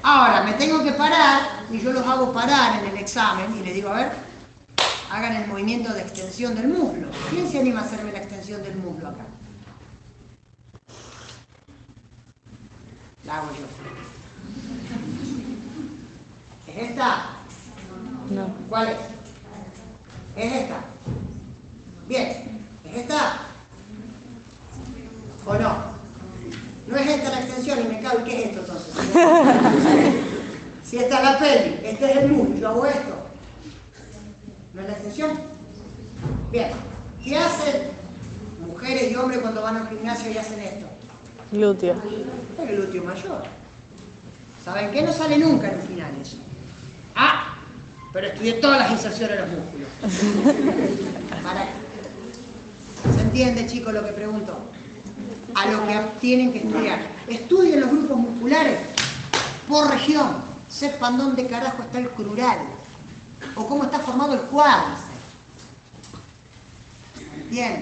Ahora, 0.04 0.44
me 0.44 0.54
tengo 0.54 0.84
que 0.84 0.92
parar 0.92 1.64
y 1.72 1.80
yo 1.80 1.94
los 1.94 2.06
hago 2.06 2.34
parar 2.34 2.84
en 2.84 2.90
el 2.90 2.98
examen 2.98 3.56
y 3.58 3.64
les 3.64 3.76
digo, 3.76 3.90
a 3.90 3.96
ver, 3.96 4.12
hagan 5.12 5.36
el 5.36 5.48
movimiento 5.48 5.94
de 5.94 6.02
extensión 6.02 6.56
del 6.56 6.68
muslo. 6.68 7.08
¿Quién 7.30 7.50
se 7.50 7.60
anima 7.60 7.82
a 7.82 7.84
hacerme 7.84 8.12
la 8.12 8.20
extensión 8.20 8.62
del 8.64 8.76
muslo 8.76 9.10
acá? 9.10 9.26
La 13.26 13.38
hago 13.38 13.48
yo. 13.52 13.66
¿Es 16.72 16.90
esta? 16.90 17.26
No. 18.30 18.48
¿Cuál 18.70 18.90
es? 18.90 18.98
¿Es 20.36 20.54
esta? 20.54 20.76
Bien. 22.08 22.66
¿Es 22.86 22.98
esta? 22.98 23.40
¿O 25.46 25.54
no? 25.56 25.92
No 26.88 26.98
es 26.98 27.08
esta 27.08 27.30
la 27.30 27.42
extensión 27.42 27.80
y 27.80 27.88
me 27.88 28.02
cago. 28.02 28.20
¿Y 28.22 28.24
qué 28.24 28.42
es 28.42 28.48
esto 28.48 28.60
entonces? 28.62 28.94
si 30.84 30.98
esta 30.98 31.18
es 31.18 31.24
la 31.24 31.40
peli, 31.40 31.80
este 31.84 32.12
es 32.12 32.18
el 32.18 32.32
mundo, 32.32 32.60
yo 32.60 32.70
hago 32.70 32.86
esto. 32.86 33.16
¿No 34.74 34.82
es 34.82 34.88
la 34.88 34.94
extensión? 34.94 35.32
Bien. 36.52 36.72
¿Qué 37.24 37.38
hacen 37.38 37.92
mujeres 38.68 39.12
y 39.12 39.16
hombres 39.16 39.40
cuando 39.40 39.62
van 39.62 39.78
al 39.78 39.90
gimnasio 39.90 40.32
y 40.32 40.38
hacen 40.38 40.60
esto? 40.60 40.88
Glúteo. 41.52 41.96
El 42.60 42.76
glúteo 42.78 43.04
mayor. 43.04 43.44
¿Saben 44.64 44.92
qué? 44.92 45.02
No 45.02 45.12
sale 45.12 45.38
nunca 45.38 45.70
en 45.70 45.80
el 45.80 45.88
final 45.88 46.12
eso. 46.22 46.38
Ah, 47.16 47.56
pero 48.14 48.28
estudié 48.28 48.54
todas 48.54 48.80
las 48.80 48.92
inserciones 48.92 49.38
de 49.38 49.46
los 49.46 49.50
músculos. 49.58 49.90
Para- 51.44 51.66
¿Se 53.16 53.22
entiende, 53.22 53.68
chicos, 53.68 53.94
lo 53.94 54.06
que 54.06 54.12
pregunto? 54.12 54.58
A 55.56 55.66
lo 55.68 55.86
que 55.88 56.00
tienen 56.22 56.54
que 56.54 56.60
estudiar. 56.60 57.00
Estudien 57.28 57.82
los 57.82 57.90
grupos 57.90 58.18
musculares 58.18 58.80
por 59.68 59.90
región. 59.90 60.50
Sepan 60.70 61.18
dónde 61.18 61.48
carajo 61.48 61.82
está 61.82 62.00
el 62.00 62.10
crural. 62.10 62.60
O 63.56 63.68
cómo 63.68 63.84
está 63.84 64.00
formado 64.00 64.34
el 64.36 64.42
cuádriceps. 64.42 65.02
Bien. 67.50 67.82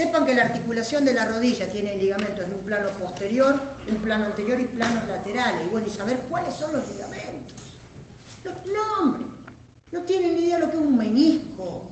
Sepan 0.00 0.24
que 0.24 0.34
la 0.34 0.44
articulación 0.44 1.04
de 1.04 1.12
la 1.12 1.26
rodilla 1.26 1.70
tiene 1.70 1.94
ligamentos 1.94 2.42
en 2.46 2.54
un 2.54 2.60
plano 2.60 2.88
posterior, 2.92 3.60
un 3.86 3.96
plano 3.96 4.24
anterior 4.24 4.58
y 4.58 4.64
planos 4.64 5.06
laterales. 5.06 5.66
Y 5.66 5.68
bueno, 5.68 5.86
y 5.86 5.90
saber 5.90 6.20
cuáles 6.20 6.54
son 6.54 6.72
los 6.72 6.88
ligamentos. 6.88 7.54
Los 8.42 8.54
nombres. 8.64 9.26
No 9.92 10.00
tienen 10.00 10.36
ni 10.36 10.44
idea 10.44 10.56
de 10.58 10.64
lo 10.64 10.70
que 10.70 10.78
es 10.78 10.82
un 10.82 10.96
menisco. 10.96 11.90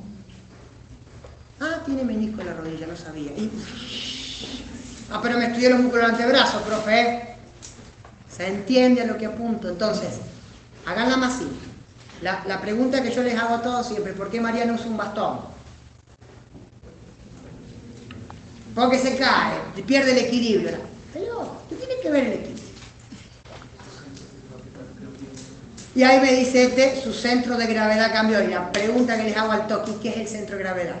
Ah, 1.59 1.83
tiene 1.85 2.03
menisco 2.03 2.41
en 2.41 2.47
la 2.47 2.53
rodilla, 2.55 2.87
no 2.87 2.95
sabía. 2.97 3.29
Y- 3.33 3.51
Ah, 5.11 5.19
pero 5.21 5.37
me 5.37 5.45
estudié 5.45 5.69
los 5.69 5.79
músculos 5.79 6.05
del 6.07 6.15
antebrazo, 6.15 6.61
profe. 6.61 7.35
¿Se 8.35 8.47
entiende 8.47 9.01
a 9.01 9.05
lo 9.05 9.17
que 9.19 9.27
apunto? 9.27 9.69
Entonces, 9.69 10.15
háganla 10.87 11.15
más 11.17 11.33
simple. 11.37 11.67
La, 12.23 12.43
la 12.47 12.59
pregunta 12.59 13.03
que 13.03 13.11
yo 13.11 13.21
les 13.21 13.37
hago 13.37 13.53
a 13.53 13.61
todos 13.61 13.87
siempre, 13.87 14.13
¿por 14.13 14.31
qué 14.31 14.41
Mariano 14.41 14.73
usa 14.73 14.87
un 14.87 14.97
bastón? 14.97 15.41
Porque 18.75 18.99
se 18.99 19.17
cae, 19.17 19.57
pierde 19.85 20.11
el 20.11 20.17
equilibrio. 20.25 20.77
Pero, 21.13 21.57
¿qué 21.69 21.75
tiene 21.75 21.93
que 22.01 22.11
ver 22.11 22.25
el 22.25 22.33
equilibrio? 22.33 22.69
Y 25.95 26.03
ahí 26.03 26.21
me 26.21 26.33
dice 26.33 26.63
este, 26.63 27.01
su 27.01 27.11
centro 27.13 27.57
de 27.57 27.65
gravedad 27.67 28.11
cambió. 28.13 28.41
Y 28.43 28.47
la 28.47 28.71
pregunta 28.71 29.17
que 29.17 29.23
les 29.23 29.35
hago 29.35 29.51
al 29.51 29.67
toque, 29.67 29.91
¿qué 30.01 30.09
es 30.09 30.17
el 30.17 30.27
centro 30.27 30.57
de 30.57 30.63
gravedad? 30.63 30.95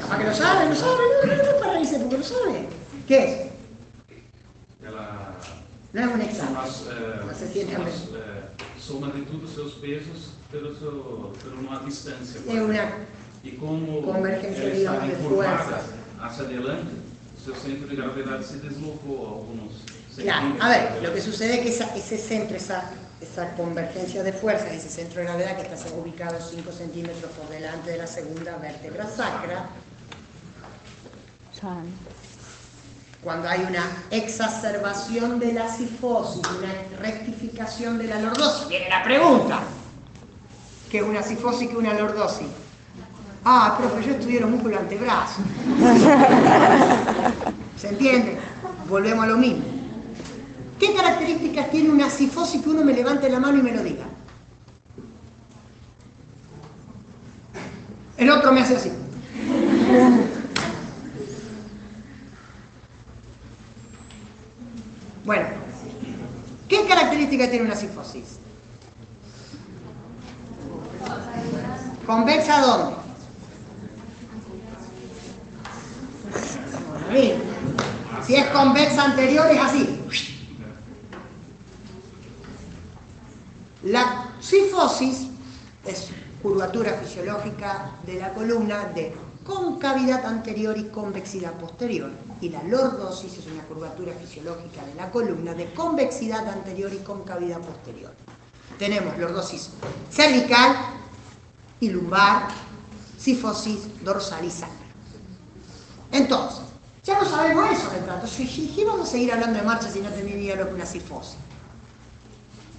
Capaz 0.00 0.18
que 0.18 0.24
lo 0.24 0.34
sabe, 0.34 0.68
lo 0.68 0.74
sabe, 0.74 1.02
no, 1.26 1.36
no, 1.36 1.36
no 1.36 1.42
es 1.42 1.54
para 1.54 1.72
reírse 1.72 1.98
porque 1.98 2.18
lo 2.18 2.24
sabe. 2.24 2.68
¿Qué 3.08 3.18
es? 3.24 3.50
Ela 4.86 5.34
No 5.92 6.00
es 6.00 6.06
un 6.14 6.20
examen. 6.20 6.54
faz, 6.56 6.82
eh, 6.90 7.48
siente 7.52 7.76
a 7.76 7.78
faz, 7.78 7.88
eh, 7.88 8.64
soma 8.78 9.08
de 9.08 9.22
todos 9.22 9.44
os 9.44 9.54
seus 9.54 9.72
pesos 9.74 10.34
pelo 10.54 10.72
seu, 10.78 11.32
por 11.42 11.52
uma 11.58 11.80
distância. 11.80 12.38
Es 12.38 12.46
una 12.62 12.84
E 13.44 13.50
como 13.58 14.00
Convergência, 14.02 14.90
de 15.02 15.16
fuerzas. 15.16 15.82
hacia 16.22 16.44
adelante, 16.44 16.92
seu 17.44 17.54
centro 17.56 17.86
de 17.88 17.96
gravidade 17.96 18.44
se 18.44 18.56
deslocou 18.58 19.18
algunos 19.42 19.72
Claro, 20.16 20.54
a 20.60 20.68
ver, 20.68 21.02
lo 21.02 21.12
que 21.12 21.20
sucede 21.20 21.54
es 21.56 21.60
que 21.64 21.68
esa- 21.70 21.92
ese 21.96 22.16
centro, 22.16 22.56
esa, 22.56 22.88
esa 23.20 23.50
convergencia 23.56 24.22
de 24.22 24.32
fuerzas, 24.32 24.70
ese 24.72 24.88
centro 24.88 25.18
de 25.20 25.24
gravedad 25.26 25.56
que 25.56 25.62
está 25.74 25.92
ubicado 25.92 26.38
5 26.40 26.70
centímetros 26.70 27.32
por 27.32 27.48
delante 27.50 27.90
de 27.90 27.98
la 27.98 28.06
segunda 28.06 28.56
vértebra 28.58 29.08
sacra, 29.10 29.66
cuando 33.22 33.48
hay 33.48 33.60
una 33.68 33.84
exacerbación 34.10 35.38
de 35.40 35.52
la 35.52 35.68
cifosis, 35.68 36.42
una 36.58 36.72
rectificación 37.00 37.98
de 37.98 38.04
la 38.06 38.20
lordosis, 38.20 38.68
viene 38.68 38.88
la 38.88 39.02
pregunta, 39.02 39.60
¿qué 40.94 41.00
es 41.00 41.04
una 41.04 41.24
cifosis, 41.24 41.66
qué 41.66 41.72
es 41.72 41.78
una 41.80 41.92
lordosis? 41.92 42.46
Ah, 43.44 43.76
profe, 43.76 44.06
yo 44.06 44.12
estudié 44.12 44.38
los 44.38 44.48
músculos 44.48 44.78
antebrazo. 44.78 45.42
¿Se 47.76 47.88
entiende? 47.88 48.38
Volvemos 48.88 49.24
a 49.24 49.26
lo 49.26 49.36
mismo. 49.36 49.64
¿Qué 50.78 50.94
características 50.94 51.72
tiene 51.72 51.90
una 51.90 52.08
cifosis 52.08 52.62
que 52.62 52.70
uno 52.70 52.84
me 52.84 52.92
levante 52.92 53.28
la 53.28 53.40
mano 53.40 53.58
y 53.58 53.62
me 53.62 53.72
lo 53.72 53.82
diga? 53.82 54.04
El 58.16 58.30
otro 58.30 58.52
me 58.52 58.60
hace 58.60 58.76
así. 58.76 58.92
Bueno, 65.24 65.46
¿qué 66.68 66.86
característica 66.86 67.50
tiene 67.50 67.64
una 67.64 67.74
cifosis? 67.74 68.43
¿Convexa 72.06 72.60
dónde? 72.60 72.96
Si 78.26 78.34
es 78.34 78.46
convexa 78.46 79.04
anterior 79.04 79.46
es 79.50 79.60
así. 79.60 80.00
La 83.84 84.30
cifosis 84.40 85.28
es 85.84 86.08
curvatura 86.42 86.94
fisiológica 86.94 87.92
de 88.04 88.18
la 88.18 88.32
columna 88.32 88.84
de 88.94 89.14
concavidad 89.44 90.24
anterior 90.24 90.76
y 90.76 90.84
convexidad 90.84 91.52
posterior. 91.54 92.10
Y 92.40 92.48
la 92.48 92.62
lordosis 92.64 93.38
es 93.38 93.46
una 93.46 93.62
curvatura 93.64 94.12
fisiológica 94.14 94.84
de 94.84 94.94
la 94.94 95.10
columna 95.10 95.54
de 95.54 95.72
convexidad 95.72 96.48
anterior 96.48 96.92
y 96.92 96.98
concavidad 96.98 97.60
posterior. 97.60 98.12
Tenemos 98.78 99.16
lordosis 99.18 99.70
cervical 100.10 100.74
y 101.84 101.90
lumbar, 101.90 102.48
cifosis 103.20 104.02
dorsal 104.02 104.44
y 104.44 104.50
sacra. 104.50 104.74
Entonces, 106.12 106.62
ya 107.04 107.20
no 107.20 107.28
sabemos 107.28 107.70
eso 107.70 107.90
de 107.90 107.98
trato. 107.98 108.26
¿Qué 108.36 108.84
vamos 108.84 109.08
a 109.08 109.12
seguir 109.12 109.32
hablando 109.32 109.58
de 109.58 109.64
marcha 109.64 109.90
si 109.90 110.00
no 110.00 110.08
tenía 110.10 110.56
lo 110.56 110.68
que 110.68 110.74
una 110.74 110.86
cifosis? 110.86 111.36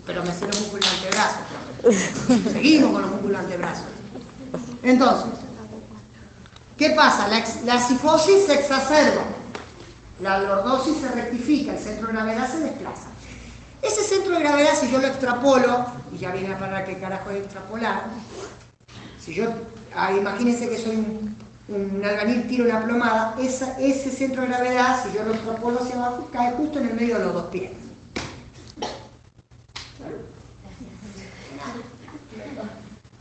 Pero 0.05 0.23
me 0.23 0.33
sé 0.33 0.47
los 0.47 0.59
músculos 0.61 0.87
antebrazo. 0.93 1.37
profe. 1.81 2.49
Seguimos 2.51 2.91
con 2.91 3.01
los 3.01 3.11
músculos 3.11 3.39
antebrazo. 3.39 3.83
Entonces, 4.83 5.39
¿qué 6.77 6.91
pasa? 6.91 7.27
La, 7.27 7.43
la 7.65 7.79
cifosis 7.79 8.45
se 8.45 8.53
exacerba. 8.53 9.23
La 10.21 10.39
lordosis 10.39 10.97
se 11.01 11.09
rectifica, 11.09 11.73
el 11.73 11.79
centro 11.79 12.07
de 12.07 12.13
gravedad 12.13 12.49
se 12.49 12.59
desplaza. 12.59 13.07
Ese 13.81 14.01
centro 14.01 14.33
de 14.33 14.39
gravedad, 14.39 14.71
si 14.79 14.89
yo 14.89 14.99
lo 14.99 15.07
extrapolo, 15.07 15.85
y 16.11 16.17
ya 16.17 16.31
viene 16.31 16.53
a 16.53 16.57
parar 16.57 16.85
qué 16.85 16.97
carajo 16.97 17.29
es 17.31 17.43
extrapolar, 17.43 18.05
si 19.25 19.33
yo, 19.33 19.45
ah, 19.95 20.13
imagínense 20.13 20.69
que 20.69 20.77
soy 20.77 20.95
un, 20.97 21.35
un 21.67 22.05
albañil, 22.05 22.47
tiro 22.47 22.65
una 22.65 22.83
plomada, 22.83 23.35
esa- 23.39 23.79
ese 23.79 24.11
centro 24.11 24.43
de 24.43 24.49
gravedad, 24.49 25.03
si 25.03 25.17
yo 25.17 25.23
lo 25.23 25.33
extrapolo 25.33 25.79
hacia 25.81 25.95
abajo, 25.95 26.29
cae 26.31 26.51
justo 26.53 26.79
en 26.79 26.87
el 26.89 26.93
medio 26.93 27.17
de 27.17 27.25
los 27.25 27.33
dos 27.33 27.45
pies. 27.45 27.71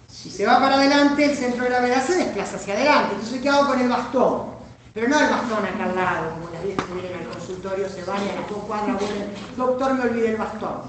Si 0.08 0.30
se 0.30 0.46
va 0.46 0.58
para 0.60 0.76
adelante, 0.76 1.24
el 1.24 1.36
centro 1.36 1.64
de 1.64 1.70
gravedad 1.70 2.04
se 2.06 2.16
desplaza 2.16 2.56
hacia 2.56 2.74
adelante. 2.74 3.14
Entonces, 3.14 3.40
¿qué 3.40 3.48
hago 3.48 3.66
con 3.68 3.80
el 3.80 3.88
bastón? 3.88 4.54
Pero 4.92 5.08
no 5.08 5.18
el 5.18 5.28
bastón 5.28 5.64
acá 5.64 5.84
al 5.84 5.96
lado, 5.96 6.30
como 6.34 6.50
las 6.50 6.62
viejas 6.62 6.84
que 6.86 6.92
vienen 6.94 7.18
al 7.18 7.28
consultorio, 7.28 7.88
se 7.88 7.98
las 8.06 8.06
dos 8.48 8.64
cuadras 8.66 9.00
vuelven. 9.00 9.30
Doctor, 9.56 9.94
me 9.94 10.02
olvidé 10.02 10.28
el 10.30 10.36
bastón. 10.36 10.82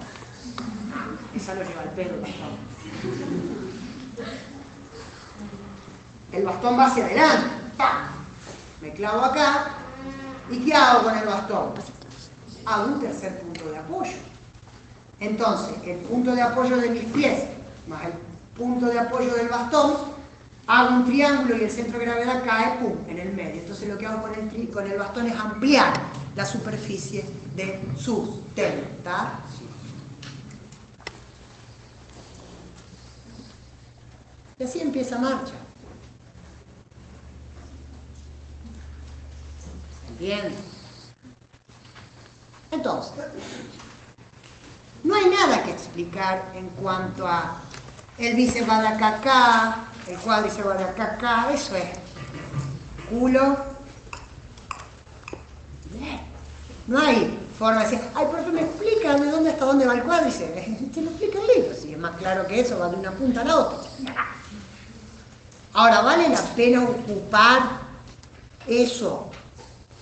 Esa 1.36 1.56
lo 1.56 1.64
lleva 1.64 1.84
el 1.84 1.90
pelo 1.90 2.16
el 2.16 2.22
bastón. 2.22 2.66
El 6.32 6.44
bastón 6.44 6.78
va 6.78 6.88
hacia 6.88 7.06
adelante. 7.06 7.48
¡Pam! 7.78 8.08
Me 8.82 8.92
clavo 8.94 9.26
acá. 9.26 9.76
¿Y 10.50 10.60
qué 10.60 10.74
hago 10.74 11.04
con 11.04 11.18
el 11.18 11.26
bastón? 11.26 11.74
Hago 12.66 12.86
un 12.86 13.00
tercer 13.00 13.40
punto 13.42 13.70
de 13.70 13.78
apoyo. 13.78 14.18
Entonces, 15.20 15.76
el 15.86 15.98
punto 16.00 16.36
de 16.36 16.42
apoyo 16.42 16.78
de 16.78 16.90
mis 16.90 17.06
pies 17.06 17.56
más 17.88 18.06
el 18.06 18.14
punto 18.56 18.88
de 18.88 19.00
apoyo 19.00 19.34
del 19.36 19.48
bastón, 19.48 19.96
hago 20.68 20.96
un 20.96 21.06
triángulo 21.06 21.58
y 21.58 21.64
el 21.64 21.72
centro 21.72 22.00
de 22.00 22.06
gravedad 22.06 22.44
cae 22.44 22.78
pum, 22.80 22.98
en 23.08 23.20
el 23.20 23.34
medio. 23.34 23.62
Entonces 23.62 23.88
lo 23.90 23.98
que 23.98 24.06
hago 24.06 24.22
con 24.22 24.34
el, 24.34 24.70
con 24.70 24.90
el 24.90 24.98
bastón 24.98 25.28
es 25.28 25.38
ampliar 25.38 25.94
la 26.36 26.46
superficie 26.46 27.26
de 27.56 27.82
sustentación. 27.98 29.46
Y 34.58 34.64
así 34.64 34.80
empieza 34.80 35.20
marcha. 35.20 35.54
¿Entiendes? 40.20 40.54
Entonces, 42.72 43.14
no 45.04 45.14
hay 45.14 45.26
nada 45.30 45.62
que 45.64 45.72
explicar 45.72 46.52
en 46.56 46.70
cuanto 46.70 47.28
a 47.28 47.62
el 48.18 48.36
bíceps 48.36 48.70
va 48.70 48.82
de 48.82 48.88
acá 48.88 49.08
a 49.08 49.16
acá, 49.18 49.86
el 50.08 50.18
cuádriceps 50.18 50.68
va 50.68 50.74
de 50.76 50.84
acá 50.86 51.04
a 51.04 51.14
acá, 51.16 51.54
eso 51.54 51.76
es 51.76 51.90
culo. 53.10 53.58
Bien. 55.92 56.22
No 56.88 57.00
hay 57.00 57.38
forma 57.60 57.84
de 57.84 57.90
decir, 57.90 58.10
ay, 58.16 58.26
pero 58.32 58.52
me 58.54 58.62
explica 58.62 59.16
de 59.16 59.32
dónde 59.32 59.50
hasta 59.50 59.66
dónde 59.66 59.86
va 59.86 59.96
el 59.96 60.04
cuádriceps. 60.04 60.92
Te 60.94 61.02
lo 61.02 61.10
explica 61.10 61.40
el 61.40 61.48
libro, 61.48 61.76
si 61.76 61.92
es 61.92 62.00
más 62.00 62.16
claro 62.16 62.48
que 62.48 62.62
eso, 62.62 62.80
va 62.80 62.88
de 62.88 62.96
una 62.96 63.12
punta 63.12 63.42
a 63.42 63.46
la 63.46 63.58
otra. 63.58 63.80
Ahora, 65.74 66.02
¿vale 66.02 66.30
la 66.30 66.42
pena 66.56 66.84
ocupar 66.84 67.82
eso? 68.66 69.30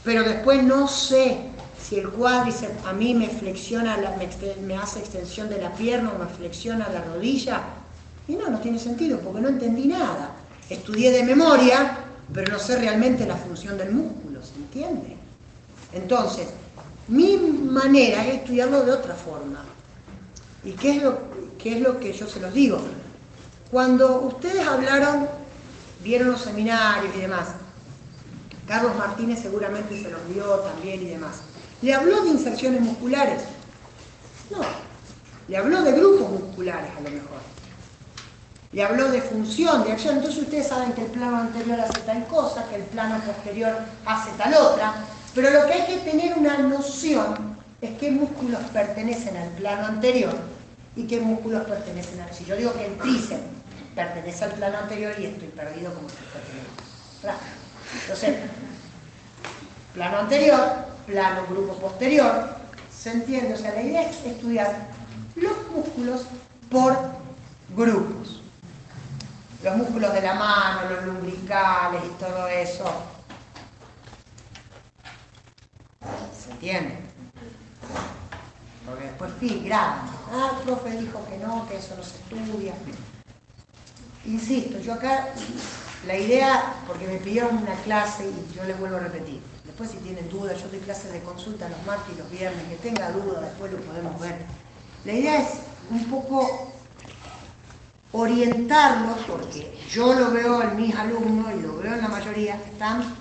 Pero 0.04 0.24
después 0.24 0.64
no 0.64 0.88
sé 0.88 1.38
si 1.82 2.00
el 2.00 2.10
cuádriceps 2.10 2.86
a 2.86 2.94
mí 2.94 3.14
me 3.14 3.30
flexiona, 3.30 3.98
me 4.62 4.78
hace 4.78 5.00
extensión 5.00 5.50
de 5.50 5.62
la 5.62 5.74
pierna 5.74 6.12
o 6.14 6.20
me 6.20 6.30
flexiona 6.30 6.90
la 6.90 7.02
rodilla. 7.04 7.62
Y 8.28 8.36
no, 8.36 8.50
no 8.50 8.60
tiene 8.60 8.80
sentido, 8.80 9.20
porque 9.20 9.42
no 9.42 9.50
entendí 9.50 9.88
nada. 9.88 10.32
Estudié 10.70 11.12
de 11.12 11.24
memoria, 11.24 11.98
pero 12.34 12.52
no 12.52 12.60
sé 12.60 12.78
realmente 12.78 13.26
la 13.26 13.36
función 13.36 13.78
del 13.78 13.92
músculo, 13.92 14.42
¿se 14.44 14.56
entiende? 14.56 15.18
Entonces, 15.94 16.48
mi 17.08 17.36
manera 17.38 18.26
es 18.26 18.36
estudiarlo 18.36 18.84
de 18.84 18.92
otra 18.92 19.14
forma. 19.14 19.64
¿Y 20.64 20.72
qué 20.72 20.98
es 20.98 21.04
lo, 21.04 21.20
qué 21.58 21.76
es 21.76 21.82
lo 21.82 22.00
que 22.00 22.14
yo 22.14 22.28
se 22.28 22.40
los 22.40 22.54
digo? 22.54 22.80
Cuando 23.70 24.22
ustedes 24.22 24.66
hablaron, 24.66 25.28
vieron 26.02 26.32
los 26.32 26.42
seminarios 26.42 27.14
y 27.16 27.22
demás, 27.22 27.48
Carlos 28.68 28.96
Martínez 28.96 29.42
seguramente 29.42 30.02
se 30.02 30.10
los 30.10 30.28
vio 30.34 30.46
también 30.60 31.02
y 31.02 31.06
demás. 31.06 31.42
¿Le 31.82 31.94
habló 31.94 32.24
de 32.24 32.30
inserciones 32.30 32.82
musculares? 32.82 33.42
No. 34.50 34.60
Le 35.48 35.58
habló 35.58 35.82
de 35.82 35.92
grupos 35.92 36.30
musculares 36.30 36.90
a 36.98 37.02
lo 37.02 37.10
mejor. 37.10 37.40
Le 38.72 38.84
habló 38.84 39.12
de 39.12 39.22
función, 39.22 39.84
de 39.84 39.92
acción. 39.92 40.18
Entonces 40.18 40.44
ustedes 40.44 40.68
saben 40.68 40.94
que 40.94 41.02
el 41.02 41.12
plano 41.12 41.38
anterior 41.38 41.80
hace 41.80 42.00
tal 42.02 42.26
cosa, 42.28 42.68
que 42.70 42.78
el 42.78 42.84
plano 42.84 43.20
posterior 43.24 43.74
hace 44.06 44.32
tal 44.38 44.54
otra. 44.54 44.96
Pero 45.36 45.50
lo 45.50 45.66
que 45.68 45.74
hay 45.74 45.86
que 45.88 46.10
tener 46.10 46.38
una 46.38 46.58
noción 46.60 47.58
es 47.82 47.98
qué 48.00 48.12
músculos 48.12 48.62
pertenecen 48.72 49.36
al 49.36 49.50
plano 49.50 49.88
anterior 49.88 50.34
y 50.96 51.06
qué 51.06 51.20
músculos 51.20 51.66
pertenecen 51.66 52.22
al... 52.22 52.34
Si 52.34 52.46
yo 52.46 52.56
digo 52.56 52.74
que 52.74 52.86
el 52.86 52.98
tríceps 52.98 53.42
pertenece 53.94 54.46
al 54.46 54.52
plano 54.52 54.78
anterior 54.78 55.14
y 55.20 55.26
estoy 55.26 55.50
perdido 55.50 55.94
como 55.94 56.08
estoy 56.08 56.28
perdido. 56.28 56.66
Entonces, 58.02 58.36
plano 59.94 60.20
anterior, 60.20 60.86
plano 61.06 61.46
grupo 61.50 61.76
posterior, 61.76 62.56
¿se 62.92 63.12
entiende? 63.12 63.54
O 63.54 63.58
sea, 63.58 63.74
la 63.74 63.82
idea 63.82 64.10
es 64.10 64.24
estudiar 64.26 64.88
los 65.36 65.70
músculos 65.72 66.26
por 66.70 66.98
grupos. 67.76 68.42
Los 69.64 69.78
músculos 69.78 70.14
de 70.14 70.22
la 70.22 70.34
mano, 70.34 70.90
los 70.90 71.06
lumbricales 71.06 72.02
y 72.06 72.20
todo 72.20 72.48
eso. 72.48 72.86
¿Se 76.38 76.52
entiende? 76.52 76.98
Porque 78.86 79.06
después 79.06 79.32
filigranan. 79.40 80.10
Ah, 80.32 80.52
el 80.58 80.64
profe 80.64 80.92
dijo 80.98 81.26
que 81.30 81.38
no, 81.38 81.68
que 81.70 81.78
eso 81.78 81.96
no 81.96 82.04
se 82.04 82.18
estudia. 82.18 82.74
Insisto, 84.26 84.80
yo 84.80 84.94
acá 84.94 85.30
la 86.08 86.18
idea, 86.18 86.76
porque 86.88 87.08
me 87.08 87.18
pidieron 87.18 87.58
una 87.58 87.76
clase 87.84 88.26
y 88.26 88.56
yo 88.56 88.64
les 88.64 88.80
vuelvo 88.80 88.98
a 88.98 89.02
repetir. 89.02 89.42
Después 89.66 89.92
si 89.92 89.98
tienen 89.98 90.30
dudas, 90.30 90.62
yo 90.62 90.70
doy 90.70 90.80
clases 90.80 91.12
de 91.12 91.22
consulta 91.22 91.68
los 91.68 91.84
martes 91.86 92.14
y 92.16 92.18
los 92.20 92.30
viernes, 92.32 92.64
que 92.70 92.76
tenga 92.76 93.12
dudas, 93.12 93.42
después 93.42 93.72
lo 93.72 93.80
podemos 93.80 94.20
ver. 94.20 94.38
La 95.04 95.14
idea 95.14 95.42
es 95.42 95.60
un 95.90 96.06
poco 96.06 96.72
orientarlos, 98.14 99.18
porque 99.28 99.78
yo 99.90 100.14
lo 100.14 100.32
veo 100.32 100.62
en 100.62 100.76
mis 100.78 100.96
alumnos 100.96 101.52
y 101.58 101.62
lo 101.62 101.78
veo 101.78 101.94
en 101.96 102.02
la 102.02 102.08
mayoría, 102.08 102.62
que 102.64 102.70
están, 102.70 103.16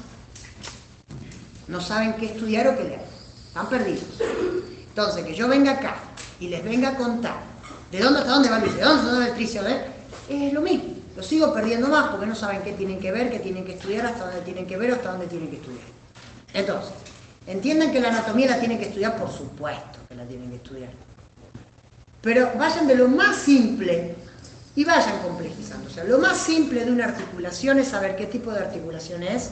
no 1.67 1.81
saben 1.81 2.15
qué 2.15 2.27
estudiar 2.27 2.69
o 2.69 2.77
qué 2.77 2.85
leer, 2.85 3.05
están 3.49 3.69
perdidos. 3.69 4.05
Entonces, 4.89 5.25
que 5.25 5.35
yo 5.35 5.49
venga 5.49 5.73
acá 5.73 5.97
y 6.39 6.49
les 6.49 6.63
venga 6.63 6.91
a 6.91 6.97
contar 6.97 7.41
de 7.91 7.99
dónde 7.99 8.21
hasta 8.21 8.33
dónde 8.33 8.51
va 8.51 8.57
el 8.57 8.63
bíceps, 8.63 8.79
de 8.79 8.85
dónde 8.85 9.01
hasta 9.01 9.13
dónde 9.13 9.31
el 9.31 9.35
tríceps, 9.35 9.67
¿eh? 9.69 9.92
Es 10.41 10.53
lo 10.53 10.63
mismo. 10.63 10.95
Lo 11.17 11.23
sigo 11.23 11.53
perdiendo 11.53 11.89
más 11.89 12.11
porque 12.11 12.27
no 12.27 12.35
saben 12.35 12.63
qué 12.63 12.73
tienen 12.73 12.99
que 12.99 13.13
ver, 13.13 13.31
qué 13.31 13.39
tienen 13.39 13.65
que 13.65 13.75
estudiar, 13.75 14.07
hasta 14.07 14.27
dónde 14.27 14.41
tienen 14.41 14.67
que 14.67 14.77
ver 14.77 14.93
hasta 14.93 15.13
dónde 15.13 15.27
tienen 15.27 15.51
que 15.51 15.57
estudiar. 15.57 15.85
Entonces, 16.55 16.93
entiendan 17.47 17.93
que 17.93 18.01
la 18.01 18.09
anatomía 18.09 18.49
la 18.49 18.59
tienen 18.59 18.79
que 18.79 18.87
estudiar, 18.87 19.17
por 19.17 19.31
supuesto 19.31 19.99
que 20.09 20.15
la 20.15 20.25
tienen 20.25 20.51
que 20.51 20.57
estudiar. 20.57 20.91
Pero 22.23 22.51
vayan 22.57 22.87
de 22.87 22.95
lo 22.95 23.09
más 23.09 23.37
simple 23.37 24.15
y 24.75 24.85
vayan 24.85 25.19
complejizando. 25.19 25.89
O 25.89 25.93
sea, 25.93 26.05
lo 26.05 26.19
más 26.19 26.39
simple 26.39 26.85
de 26.85 26.93
una 26.93 27.07
articulación 27.07 27.79
es 27.79 27.89
saber 27.89 28.17
qué 28.17 28.27
tipo 28.27 28.53
de 28.53 28.61
articulación 28.61 29.23
es, 29.23 29.51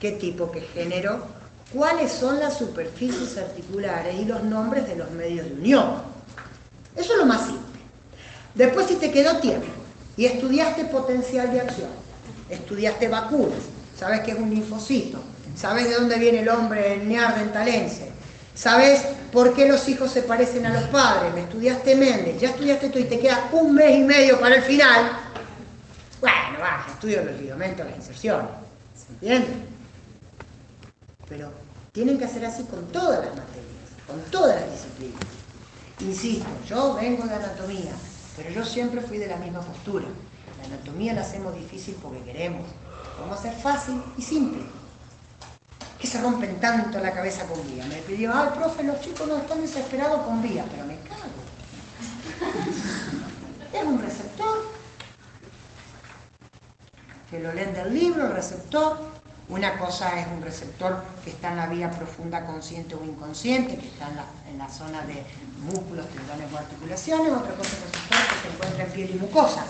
qué 0.00 0.12
tipo, 0.12 0.50
qué 0.50 0.60
género, 0.60 1.26
cuáles 1.72 2.12
son 2.12 2.38
las 2.38 2.58
superficies 2.58 3.36
articulares 3.38 4.14
y 4.18 4.24
los 4.24 4.42
nombres 4.44 4.86
de 4.86 4.96
los 4.96 5.10
medios 5.10 5.46
de 5.46 5.54
unión. 5.54 6.02
Eso 6.96 7.12
es 7.12 7.18
lo 7.18 7.26
más 7.26 7.46
simple. 7.46 7.71
Después, 8.54 8.86
si 8.86 8.96
te 8.96 9.10
quedó 9.10 9.38
tiempo 9.38 9.66
y 10.16 10.26
estudiaste 10.26 10.84
potencial 10.84 11.52
de 11.52 11.60
acción, 11.60 11.88
estudiaste 12.50 13.08
vacunas, 13.08 13.60
sabes 13.98 14.20
qué 14.20 14.32
es 14.32 14.38
un 14.38 14.50
linfocito, 14.50 15.18
sabes 15.56 15.88
de 15.88 15.94
dónde 15.94 16.18
viene 16.18 16.40
el 16.40 16.48
hombre 16.48 16.98
neandertalense, 16.98 18.10
sabes 18.54 19.02
por 19.32 19.54
qué 19.54 19.66
los 19.66 19.88
hijos 19.88 20.10
se 20.10 20.22
parecen 20.22 20.66
a 20.66 20.74
los 20.74 20.84
padres, 20.84 21.32
me 21.32 21.42
estudiaste 21.42 21.96
Méndez, 21.96 22.40
ya 22.40 22.50
estudiaste 22.50 22.86
esto 22.86 22.98
y 22.98 23.04
te 23.04 23.18
queda 23.18 23.48
un 23.52 23.74
mes 23.74 23.96
y 23.96 24.02
medio 24.02 24.38
para 24.38 24.56
el 24.56 24.62
final, 24.62 25.12
bueno, 26.20 26.58
va, 26.60 26.86
estudio 26.88 27.24
los 27.24 27.40
ligamentos, 27.40 27.86
las 27.86 27.96
inserciones, 27.96 28.50
¿se 28.94 29.12
entiende? 29.14 29.48
Pero 31.28 31.50
tienen 31.92 32.18
que 32.18 32.26
hacer 32.26 32.44
así 32.44 32.64
con 32.64 32.86
todas 32.88 33.24
las 33.24 33.30
materias, 33.30 33.88
con 34.06 34.20
todas 34.30 34.60
las 34.60 34.70
disciplinas. 34.70 35.22
Insisto, 36.00 36.46
yo 36.68 36.94
vengo 36.94 37.24
de 37.24 37.34
anatomía, 37.34 37.92
pero 38.36 38.50
yo 38.50 38.64
siempre 38.64 39.00
fui 39.00 39.18
de 39.18 39.26
la 39.26 39.36
misma 39.36 39.60
postura. 39.60 40.06
La 40.58 40.66
anatomía 40.66 41.12
la 41.12 41.22
hacemos 41.22 41.54
difícil 41.54 41.96
porque 42.02 42.22
queremos. 42.22 42.66
Vamos 43.20 43.36
a 43.36 43.40
hacer 43.40 43.54
fácil 43.54 44.02
y 44.16 44.22
simple. 44.22 44.62
Que 45.98 46.06
se 46.06 46.20
rompen 46.20 46.58
tanto 46.60 46.98
la 46.98 47.12
cabeza 47.12 47.46
con 47.46 47.64
vía. 47.70 47.84
Me 47.86 47.96
pidió, 47.96 48.32
ay, 48.34 48.50
profe, 48.54 48.82
los 48.82 49.00
chicos 49.00 49.28
no 49.28 49.36
están 49.38 49.60
desesperados 49.60 50.22
con 50.22 50.42
vía, 50.42 50.64
pero 50.70 50.84
me 50.86 50.98
cago. 51.00 51.22
Es 53.72 53.84
un 53.84 54.02
receptor. 54.02 54.70
Que 57.30 57.40
lo 57.40 57.52
leen 57.54 57.72
del 57.72 57.94
libro, 57.94 58.26
el 58.26 58.32
receptor. 58.32 58.98
Una 59.52 59.76
cosa 59.76 60.18
es 60.18 60.26
un 60.28 60.40
receptor 60.40 61.04
que 61.22 61.28
está 61.28 61.50
en 61.50 61.58
la 61.58 61.66
vía 61.66 61.90
profunda 61.90 62.46
consciente 62.46 62.94
o 62.94 63.04
inconsciente, 63.04 63.76
que 63.76 63.86
está 63.86 64.08
en 64.50 64.56
la, 64.56 64.68
zona 64.70 65.02
de 65.02 65.26
músculos, 65.58 66.06
tendones 66.08 66.50
o 66.50 66.56
articulaciones. 66.56 67.30
Otra 67.30 67.54
cosa 67.56 67.68
es 67.68 67.82
un 67.82 67.92
receptor 67.92 68.18
que 68.28 68.40
se 68.40 68.54
encuentra 68.54 68.84
en 68.84 68.92
piel 68.92 69.10
y 69.10 69.18
mucosa. 69.18 69.66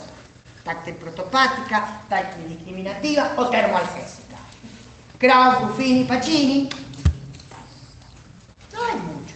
Táctil 0.62 0.95
protopática, 0.95 2.03
táctil 2.09 2.49
discriminativa 2.51 3.33
o 3.37 3.49
termoalgésica. 3.49 4.37
Kraus, 5.18 5.61
Buffini, 5.62 6.05
Pacini. 6.05 6.68
No 8.73 8.85
hay 8.85 8.95
mucho. 9.01 9.35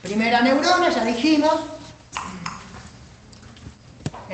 Primera 0.00 0.42
neurona, 0.42 0.90
ya 0.90 1.04
dijimos, 1.04 1.56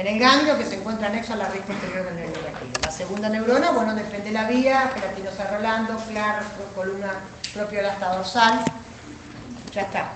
en 0.01 0.07
el 0.07 0.19
ganglio 0.19 0.57
que 0.57 0.65
se 0.65 0.77
encuentra 0.77 1.09
anexo 1.09 1.35
a 1.35 1.37
la 1.37 1.49
raíz 1.49 1.63
posterior 1.63 2.07
del 2.07 2.17
nervio 2.17 2.41
raquídeo. 2.43 2.81
La 2.83 2.91
segunda 2.91 3.29
neurona, 3.29 3.71
bueno, 3.73 3.95
depende 3.95 4.29
de 4.29 4.33
la 4.33 4.45
vía, 4.49 4.91
gelatinosa 4.95 5.51
rolando, 5.51 5.97
clar, 6.09 6.43
columna 6.75 7.13
propio 7.53 7.81
de 7.81 7.87
la 7.87 7.93
asta 7.93 8.15
dorsal. 8.17 8.65
Ya 9.75 9.83
está. 9.83 10.13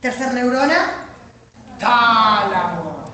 Tercer 0.00 0.34
neurona, 0.34 1.06
tálamo. 1.78 3.04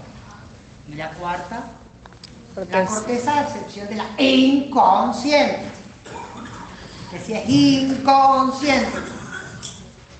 Y 0.88 0.94
la 0.96 1.10
cuarta, 1.10 1.60
la 1.60 2.54
Corteza. 2.54 2.86
corteza 2.86 3.38
a 3.38 3.42
excepción 3.42 3.88
de 3.88 3.94
la 3.94 4.06
inconsciente. 4.18 5.62
Que 7.12 7.20
si 7.20 7.34
es 7.34 7.48
inconsciente, 7.48 8.98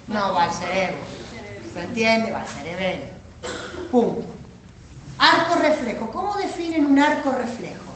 no 0.06 0.34
va 0.34 0.44
al 0.44 0.52
cerebro. 0.52 0.98
¿Se 1.72 1.82
entiende? 1.82 2.30
Va 2.30 2.42
al 2.42 2.46
cerebelo. 2.46 3.06
Punto. 3.90 4.43
¿Cómo 6.14 6.34
definen 6.36 6.86
un 6.86 6.98
arco 6.98 7.32
reflejo? 7.32 7.92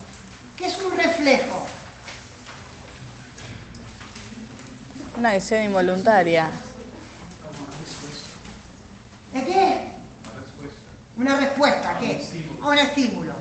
¿Qué 0.56 0.66
es 0.66 0.76
un 0.82 0.94
reflejo? 0.96 1.66
Una 5.16 5.30
acción 5.30 5.62
involuntaria. 5.64 6.50
¿De 9.32 9.44
qué? 9.44 9.92
Una 10.24 10.40
respuesta. 10.40 10.80
Una 11.16 11.36
respuesta, 11.40 11.90
¿a 11.90 11.98
qué? 12.00 12.26
A 12.60 12.68
un 12.68 12.78
estímulo. 12.78 13.32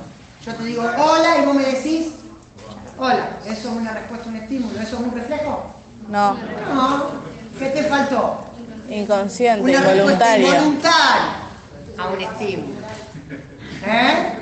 Yo 0.46 0.54
te 0.54 0.64
digo 0.64 0.82
hola 0.82 1.38
y 1.42 1.44
vos 1.44 1.54
me 1.54 1.64
decís 1.64 2.12
Hola, 3.00 3.30
¿eso 3.44 3.52
es 3.52 3.64
una 3.76 3.92
respuesta 3.92 4.26
a 4.26 4.28
un 4.30 4.36
estímulo? 4.36 4.80
¿Eso 4.80 4.96
es 4.96 5.02
un 5.02 5.14
reflejo? 5.14 5.74
No, 6.08 6.34
No. 6.34 7.10
¿Qué 7.58 7.66
te 7.66 7.82
faltó? 7.84 8.44
inconsciente, 8.88 9.60
Una 9.62 9.80
respuesta 9.80 9.96
involuntaria. 10.38 10.48
involuntaria 10.48 11.32
a 11.98 12.08
un 12.08 12.20
estímulo. 12.22 12.78
¿Eh? 13.84 14.37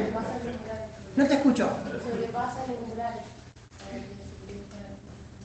No 1.16 1.24
te 1.26 1.34
escucho. 1.34 1.68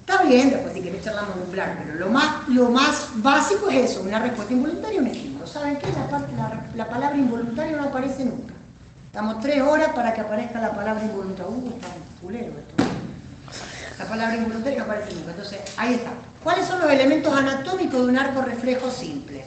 Está 0.01 0.23
bien, 0.23 0.49
después 0.49 0.73
si 0.73 0.81
querés 0.81 1.03
charlamos 1.03 1.35
de 1.37 1.43
plan, 1.45 1.79
pero 1.85 1.99
lo 1.99 2.09
más, 2.09 2.47
lo 2.49 2.69
más 2.69 3.07
básico 3.15 3.69
es 3.69 3.91
eso, 3.91 4.01
una 4.01 4.19
respuesta 4.19 4.51
involuntaria 4.53 4.99
un 4.99 5.07
estímulo. 5.07 5.47
¿Saben 5.47 5.77
qué? 5.77 5.87
La, 5.91 6.49
la- 6.49 6.65
la 6.75 6.89
palabra 6.89 7.17
involuntario 7.17 7.77
no 7.77 7.83
aparece 7.85 8.25
nunca. 8.25 8.53
Estamos 9.05 9.39
tres 9.41 9.61
horas 9.61 9.89
para 9.93 10.13
que 10.13 10.21
aparezca 10.21 10.59
la 10.59 10.73
palabra 10.75 11.03
involuntaria. 11.03 11.49
Uh, 11.51 11.69
está 11.69 11.87
culero 12.21 12.47
esto. 12.47 12.83
La 13.99 14.05
palabra 14.05 14.35
involuntaria 14.35 14.79
no 14.79 14.85
aparece 14.85 15.13
nunca. 15.15 15.31
Entonces, 15.31 15.59
ahí 15.77 15.93
está. 15.93 16.11
¿Cuáles 16.43 16.65
son 16.67 16.79
los 16.81 16.91
elementos 16.91 17.33
anatómicos 17.37 18.01
de 18.05 18.11
un 18.11 18.17
arco 18.17 18.41
reflejo 18.41 18.89
simple? 18.89 19.45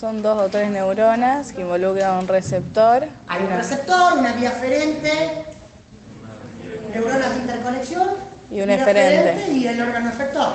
Son 0.00 0.22
dos 0.22 0.40
o 0.40 0.48
tres 0.48 0.70
neuronas 0.70 1.52
que 1.52 1.60
involucran 1.60 2.20
un 2.20 2.28
receptor. 2.28 3.06
Hay 3.28 3.42
un 3.42 3.50
receptor, 3.50 4.14
una 4.18 4.32
vía 4.32 4.48
aferente, 4.48 5.44
neuronas 6.94 7.30
de 7.34 7.36
interconexión 7.40 8.08
Y 8.50 8.62
un 8.62 8.70
eferente. 8.70 9.52
y 9.52 9.66
el 9.66 9.78
órgano 9.82 10.08
efector. 10.08 10.54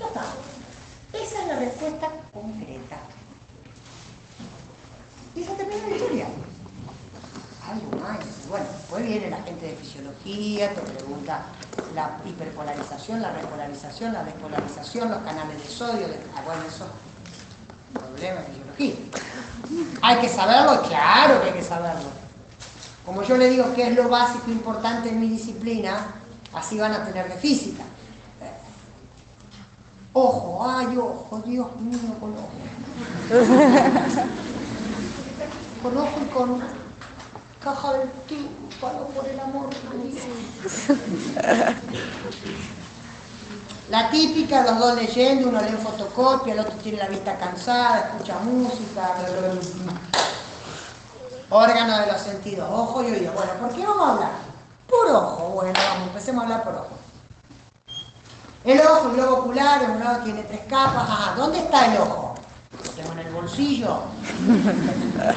Ya 0.00 0.06
está. 0.06 0.22
Esa 1.12 1.42
es 1.42 1.46
la 1.48 1.56
respuesta 1.60 2.08
concreta. 2.34 2.96
Y 5.36 5.44
se 5.44 5.50
termina 5.52 5.86
la 5.88 5.96
historia. 5.96 6.26
Algo 7.70 8.02
más. 8.02 8.18
Bueno, 8.48 8.66
después 8.76 9.06
viene 9.06 9.30
la 9.30 9.42
gente 9.44 9.66
de 9.66 9.72
fisiología, 9.76 10.70
te 10.74 10.80
pregunta 10.80 11.42
la 11.94 12.18
hiperpolarización, 12.28 13.22
la 13.22 13.30
repolarización, 13.32 14.12
la 14.12 14.24
despolarización, 14.24 15.08
los 15.08 15.20
canales 15.20 15.56
de 15.62 15.68
sodio. 15.72 16.08
de- 16.08 16.18
ah, 16.36 16.42
bueno, 16.44 16.62
eso 16.66 16.86
problema 17.92 18.40
de 18.40 18.46
fisiología. 18.46 18.94
¿Hay 20.02 20.16
que 20.20 20.28
saberlo? 20.28 20.82
Claro 20.82 21.42
que 21.42 21.48
hay 21.50 21.54
que 21.54 21.62
saberlo. 21.64 22.08
Como 23.04 23.22
yo 23.22 23.36
le 23.36 23.50
digo 23.50 23.72
que 23.74 23.88
es 23.88 23.96
lo 23.96 24.08
básico 24.08 24.44
e 24.48 24.52
importante 24.52 25.08
en 25.08 25.20
mi 25.20 25.28
disciplina, 25.28 26.06
así 26.52 26.78
van 26.78 26.92
a 26.92 27.04
tener 27.04 27.28
de 27.28 27.36
física. 27.36 27.82
Eh, 28.40 28.50
Ojo, 30.12 30.64
ay, 30.68 30.96
ojo, 30.96 31.42
Dios 31.46 31.68
mío, 31.80 31.98
con 32.20 32.32
ojo. 32.32 32.50
con 35.82 35.96
ojo 35.96 36.20
y 36.20 36.24
con 36.26 36.60
caja 37.62 37.92
del 37.94 38.10
tímpano, 38.28 39.06
por 39.14 39.26
el 39.26 39.40
amor 39.40 39.70
de 39.70 40.08
Dios. 40.08 40.22
La 43.90 44.08
típica, 44.08 44.62
los 44.62 44.78
dos 44.78 44.94
leyendo, 44.94 45.48
uno 45.48 45.60
lee 45.60 45.70
en 45.70 45.78
fotocopia, 45.78 46.54
el 46.54 46.60
otro 46.60 46.74
tiene 46.74 46.98
la 46.98 47.08
vista 47.08 47.36
cansada, 47.36 48.12
escucha 48.12 48.38
música. 48.38 49.16
Órgano 51.48 51.98
de 51.98 52.06
los 52.06 52.20
sentidos, 52.20 52.68
ojo 52.70 53.02
y 53.02 53.06
oído. 53.10 53.32
Bueno, 53.32 53.52
¿por 53.54 53.74
qué 53.74 53.84
vamos 53.84 54.06
a 54.06 54.12
hablar? 54.12 54.30
Por 54.88 55.10
ojo, 55.10 55.48
bueno, 55.54 55.72
vamos, 55.74 56.06
empecemos 56.06 56.40
a 56.40 56.44
hablar 56.44 56.62
por 56.62 56.74
ojo. 56.74 56.88
El 58.64 58.80
ojo, 58.80 59.08
el 59.08 59.16
globo 59.16 59.36
ocular, 59.38 59.82
un 59.90 59.98
lado 59.98 60.22
tiene 60.22 60.44
tres 60.44 60.60
capas. 60.68 61.10
Ajá, 61.10 61.34
¿dónde 61.36 61.58
está 61.58 61.86
el 61.86 62.00
ojo? 62.00 62.34
Lo 62.84 62.90
tengo 62.92 63.12
en 63.12 63.18
el 63.18 63.32
bolsillo. 63.32 64.02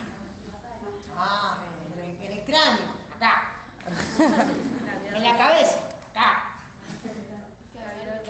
Ah, 1.15 1.59
en 1.95 1.99
el, 1.99 2.21
en 2.21 2.31
el 2.39 2.43
cráneo, 2.43 2.87
acá. 3.15 3.53
En 5.05 5.23
la 5.23 5.37
cabeza, 5.37 5.79
acá. 6.11 6.52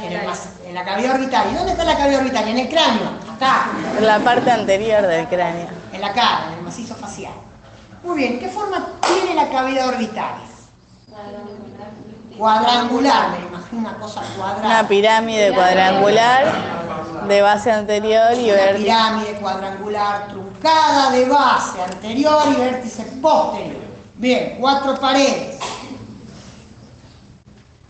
En, 0.04 0.12
el 0.12 0.26
mas- 0.26 0.50
en 0.66 0.74
la 0.76 0.84
cavidad 0.84 1.16
orbital. 1.16 1.48
¿Y 1.52 1.56
dónde 1.56 1.72
está 1.72 1.84
la 1.84 1.98
cavidad 1.98 2.20
orbital? 2.22 2.48
En 2.48 2.58
el 2.60 2.70
cráneo, 2.70 3.10
acá. 3.36 3.68
En 3.98 4.06
la 4.06 4.20
parte 4.20 4.52
anterior 4.52 5.02
del 5.06 5.28
cráneo. 5.28 5.68
En 5.92 6.02
la 6.02 6.12
cara, 6.14 6.46
en 6.52 6.60
el 6.60 6.62
macizo 6.64 6.96
facial. 6.96 7.34
Muy 8.04 8.18
bien, 8.18 8.40
¿qué 8.40 8.50
forma 8.50 8.86
tiene 9.02 9.34
la 9.36 9.50
cavidad 9.50 9.88
orbital? 9.90 10.34
Cuadrangular, 12.38 13.30
me 13.30 13.48
imagino 13.48 13.80
una 13.82 13.98
cosa 14.00 14.22
cuadrada. 14.36 14.66
Una 14.80 14.88
pirámide 14.88 15.54
cuadrangular 15.54 16.46
de 17.28 17.42
base 17.42 17.72
anterior 17.72 18.34
y 18.34 18.46
Una 18.50 18.54
vértice. 18.56 18.84
pirámide 18.84 19.34
cuadrangular 19.36 20.28
truncada 20.30 21.12
de 21.12 21.30
base 21.30 21.82
anterior 21.82 22.42
y 22.52 22.60
vértice 22.60 23.04
posterior. 23.22 23.84
Bien, 24.16 24.58
cuatro 24.60 25.00
paredes. 25.00 25.60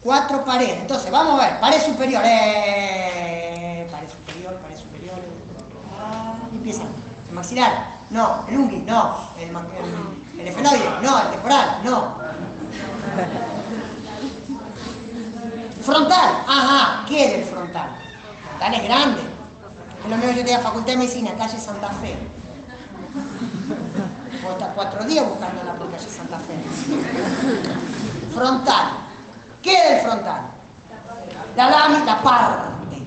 Cuatro 0.04 0.44
paredes. 0.44 0.82
Entonces, 0.82 1.10
vamos 1.10 1.40
a 1.40 1.46
ver, 1.46 1.60
pared 1.60 1.82
superior. 1.82 2.22
Eh, 2.26 3.88
pared 3.90 4.10
superior, 4.10 4.56
pared 4.56 4.78
superior. 4.78 5.16
Y 6.52 6.56
empieza. 6.58 6.84
El 7.30 7.36
maxilar, 7.36 7.88
no. 8.10 8.46
El 8.50 8.58
ungi, 8.58 8.78
no. 8.78 9.18
El, 9.40 9.50
el, 9.50 10.42
el 10.42 10.48
efenoide, 10.48 10.90
no. 11.02 11.22
El 11.22 11.30
temporal, 11.30 11.80
no. 11.86 12.18
Frontal, 15.84 16.44
ajá, 16.48 17.06
¿qué 17.08 17.26
es 17.26 17.34
el 17.40 17.44
frontal? 17.46 17.90
Frontal 18.48 18.74
es 18.74 18.84
grande. 18.84 19.22
Es 19.22 20.10
lo 20.10 20.16
mismo 20.16 20.32
que 20.32 20.38
yo 20.38 20.46
tenía 20.46 20.60
Facultad 20.60 20.94
de 20.94 20.98
Medicina, 20.98 21.32
calle 21.38 21.58
Santa 21.58 21.90
Fe. 21.90 22.18
Puedo 24.42 24.54
estar 24.56 24.74
cuatro 24.76 25.04
días 25.06 25.28
buscándola 25.28 25.74
por 25.76 25.92
calle 25.92 26.10
Santa 26.10 26.40
Fe. 26.40 26.56
Frontal. 28.34 29.03
¿Qué 30.04 30.10
es 30.10 30.16
el 30.16 30.22
frontal? 30.22 30.42
La 31.56 31.70
lámina, 31.70 32.06
la 32.06 32.22
parte. 32.22 32.98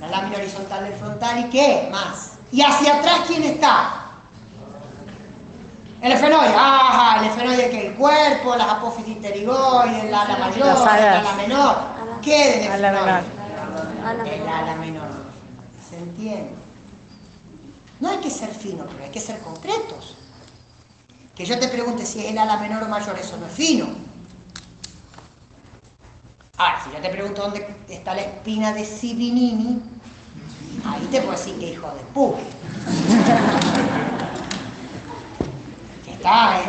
La 0.00 0.08
lámina 0.08 0.36
horizontal 0.38 0.84
del 0.84 0.94
frontal 0.94 1.38
y 1.40 1.44
qué 1.50 1.88
más. 1.92 2.32
Y 2.50 2.62
hacia 2.62 2.96
atrás, 2.98 3.20
¿quién 3.26 3.44
está? 3.44 3.90
El 6.00 6.12
efenoide, 6.12 6.52
ajá, 6.54 7.20
el 7.20 7.30
efenoide 7.30 7.70
que 7.70 7.86
el 7.88 7.94
cuerpo, 7.94 8.56
las 8.56 8.68
apófisis 8.68 9.16
pterigoides, 9.18 10.04
el 10.04 10.12
ala 10.14 10.36
mayor, 10.36 10.56
el 10.56 10.70
alas. 10.70 11.26
ala 11.26 11.32
menor. 11.36 11.76
¿Qué 12.22 12.68
Ala 12.68 12.88
efenoide? 12.88 13.22
menor. 14.02 14.26
El 14.26 14.48
ala 14.48 14.74
menor. 14.76 15.08
¿Se 15.88 15.96
entiende? 15.98 16.54
No 18.00 18.08
hay 18.08 18.18
que 18.18 18.30
ser 18.30 18.48
fino, 18.52 18.84
pero 18.90 19.04
hay 19.04 19.10
que 19.10 19.20
ser 19.20 19.38
concretos. 19.40 20.16
Que 21.36 21.44
yo 21.44 21.56
te 21.60 21.68
pregunte 21.68 22.04
si 22.04 22.18
es 22.24 22.32
el 22.32 22.38
ala 22.38 22.56
menor 22.56 22.82
o 22.82 22.88
mayor, 22.88 23.16
eso 23.16 23.36
no 23.36 23.46
es 23.46 23.52
fino. 23.52 23.86
Ahora, 26.62 26.80
si 26.84 26.92
yo 26.92 27.00
te 27.00 27.08
pregunto 27.08 27.42
dónde 27.42 27.66
está 27.88 28.14
la 28.14 28.20
espina 28.20 28.72
de 28.72 28.84
Sibinini, 28.84 29.82
ahí 30.86 31.08
te 31.10 31.20
puedo 31.20 31.32
decir 31.32 31.58
que 31.58 31.72
hijo 31.72 31.88
de 31.88 32.02
puta. 32.14 32.38
Está, 36.06 36.60
¿eh? 36.60 36.64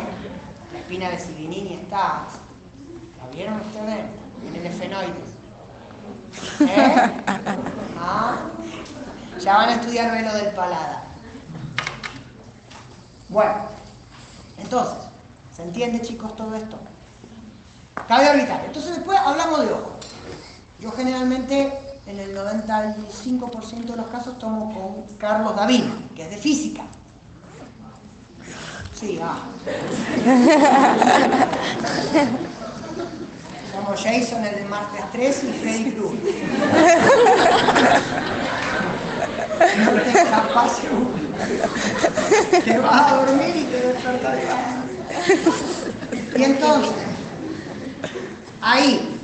La 0.72 0.78
espina 0.80 1.10
de 1.10 1.18
Sibinini 1.20 1.74
está. 1.74 2.24
¿La 3.22 3.28
vieron 3.32 3.60
ustedes? 3.60 4.06
En 4.44 4.56
el 4.56 4.66
efenoide. 4.66 5.24
¿Eh? 6.58 7.12
Ah, 7.96 8.48
ya 9.40 9.56
van 9.58 9.68
a 9.68 9.74
estudiar 9.74 10.10
velo 10.10 10.34
del 10.34 10.52
paladar. 10.56 11.04
Bueno, 13.28 13.54
entonces, 14.56 15.04
¿se 15.54 15.62
entiende 15.62 16.02
chicos 16.02 16.34
todo 16.34 16.56
esto? 16.56 16.80
Cabe 18.08 18.30
orbital. 18.30 18.62
Entonces 18.66 18.96
después 18.96 19.18
hablamos 19.18 19.60
de 19.60 19.72
ojo. 19.72 19.96
Yo 20.80 20.90
generalmente 20.92 21.72
en 22.06 22.18
el 22.18 22.36
95% 22.36 23.84
de 23.84 23.96
los 23.96 24.06
casos 24.08 24.38
tomo 24.38 24.74
con 24.74 25.16
Carlos 25.16 25.56
David, 25.56 25.84
que 26.14 26.24
es 26.24 26.30
de 26.30 26.36
física. 26.36 26.82
Sí, 28.94 29.18
ah. 29.22 29.38
Como 33.74 33.96
Jason, 33.96 34.44
el 34.44 34.54
de 34.54 34.64
martes 34.66 35.00
3 35.12 35.44
y 35.44 35.52
Freddy 35.52 35.92
Krueger. 35.92 36.20
No 39.78 39.90
te 39.92 40.10
escapas 40.10 40.80
Te 42.64 42.78
vas 42.78 43.12
a 43.12 43.16
dormir 43.16 43.56
y 43.56 43.64
te 43.64 43.80
despertarás. 43.80 44.84
Y 46.36 46.42
entonces, 46.42 46.92
ahí, 48.64 49.18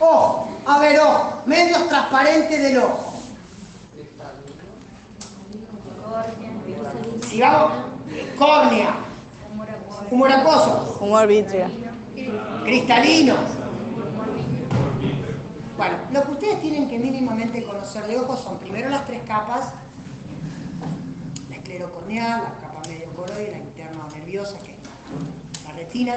ojo, 0.00 0.48
a 0.66 0.78
ver, 0.80 0.98
ojo, 1.00 1.42
medios 1.46 1.88
transparentes 1.88 2.62
del 2.62 2.78
ojo. 2.78 3.14
Si 7.28 7.40
vamos, 7.40 7.72
córnea, 8.38 8.94
humor 10.10 10.30
acuoso, 10.32 10.98
Humor 11.00 11.26
vítreo. 11.26 11.68
cristalino. 12.64 13.34
Bueno, 15.76 15.96
lo 16.10 16.24
que 16.24 16.32
ustedes 16.32 16.60
tienen 16.60 16.88
que 16.88 16.98
mínimamente 16.98 17.62
conocer 17.62 18.06
de 18.08 18.18
ojos 18.18 18.40
son 18.40 18.58
primero 18.58 18.88
las 18.88 19.06
tres 19.06 19.22
capas, 19.24 19.74
la 21.48 21.56
esclerocorneal, 21.56 22.42
la 22.42 22.54
capa 22.66 22.82
medio 22.88 23.06
coroide, 23.12 23.52
la 23.52 23.58
interna 23.58 24.08
nerviosa, 24.12 24.58
que 24.58 24.72
es 24.72 24.78
la 25.64 25.72
retina, 25.74 26.16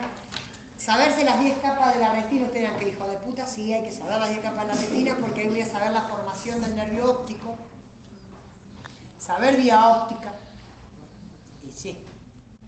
Saberse 0.83 1.23
las 1.23 1.39
10 1.39 1.59
capas 1.59 1.93
de 1.93 1.99
la 1.99 2.11
retina, 2.11 2.47
ustedes 2.47 2.63
dirán 2.63 2.79
que 2.79 2.89
hijo 2.89 3.07
de 3.07 3.17
puta, 3.17 3.45
sí, 3.45 3.71
hay 3.71 3.83
que 3.83 3.91
saber 3.91 4.19
las 4.19 4.29
10 4.29 4.41
capas 4.41 4.65
de 4.65 4.73
la 4.73 4.81
retina 4.81 5.15
porque 5.21 5.47
voy 5.47 5.61
a 5.61 5.67
saber 5.67 5.91
la 5.91 6.01
formación 6.01 6.59
del 6.59 6.75
nervio 6.75 7.11
óptico, 7.11 7.55
saber 9.19 9.57
vía 9.57 9.89
óptica, 9.89 10.33
y 11.61 11.71
sí, 11.71 12.03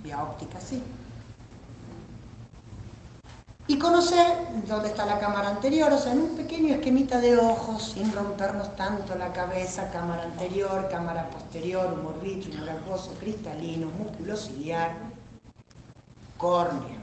vía 0.04 0.22
óptica 0.22 0.60
sí. 0.62 0.84
Y 3.66 3.80
conocer 3.80 4.28
dónde 4.68 4.90
está 4.90 5.08
la 5.08 5.18
cámara 5.18 5.50
anterior, 5.50 5.92
o 5.92 5.98
sea, 5.98 6.12
en 6.12 6.22
un 6.22 6.36
pequeño 6.36 6.76
esquemita 6.76 7.20
de 7.20 7.36
ojos, 7.36 7.94
sin 7.96 8.14
rompernos 8.14 8.76
tanto 8.76 9.16
la 9.16 9.34
cabeza, 9.34 9.90
cámara 9.90 10.26
anterior, 10.26 10.88
cámara 10.92 11.32
posterior, 11.32 11.92
humor 11.92 12.22
vitrio, 12.22 12.62
humor 12.62 13.00
cristalino, 13.20 13.88
músculo 13.88 14.38
ciliar, 14.38 14.98
córnea. 16.38 17.03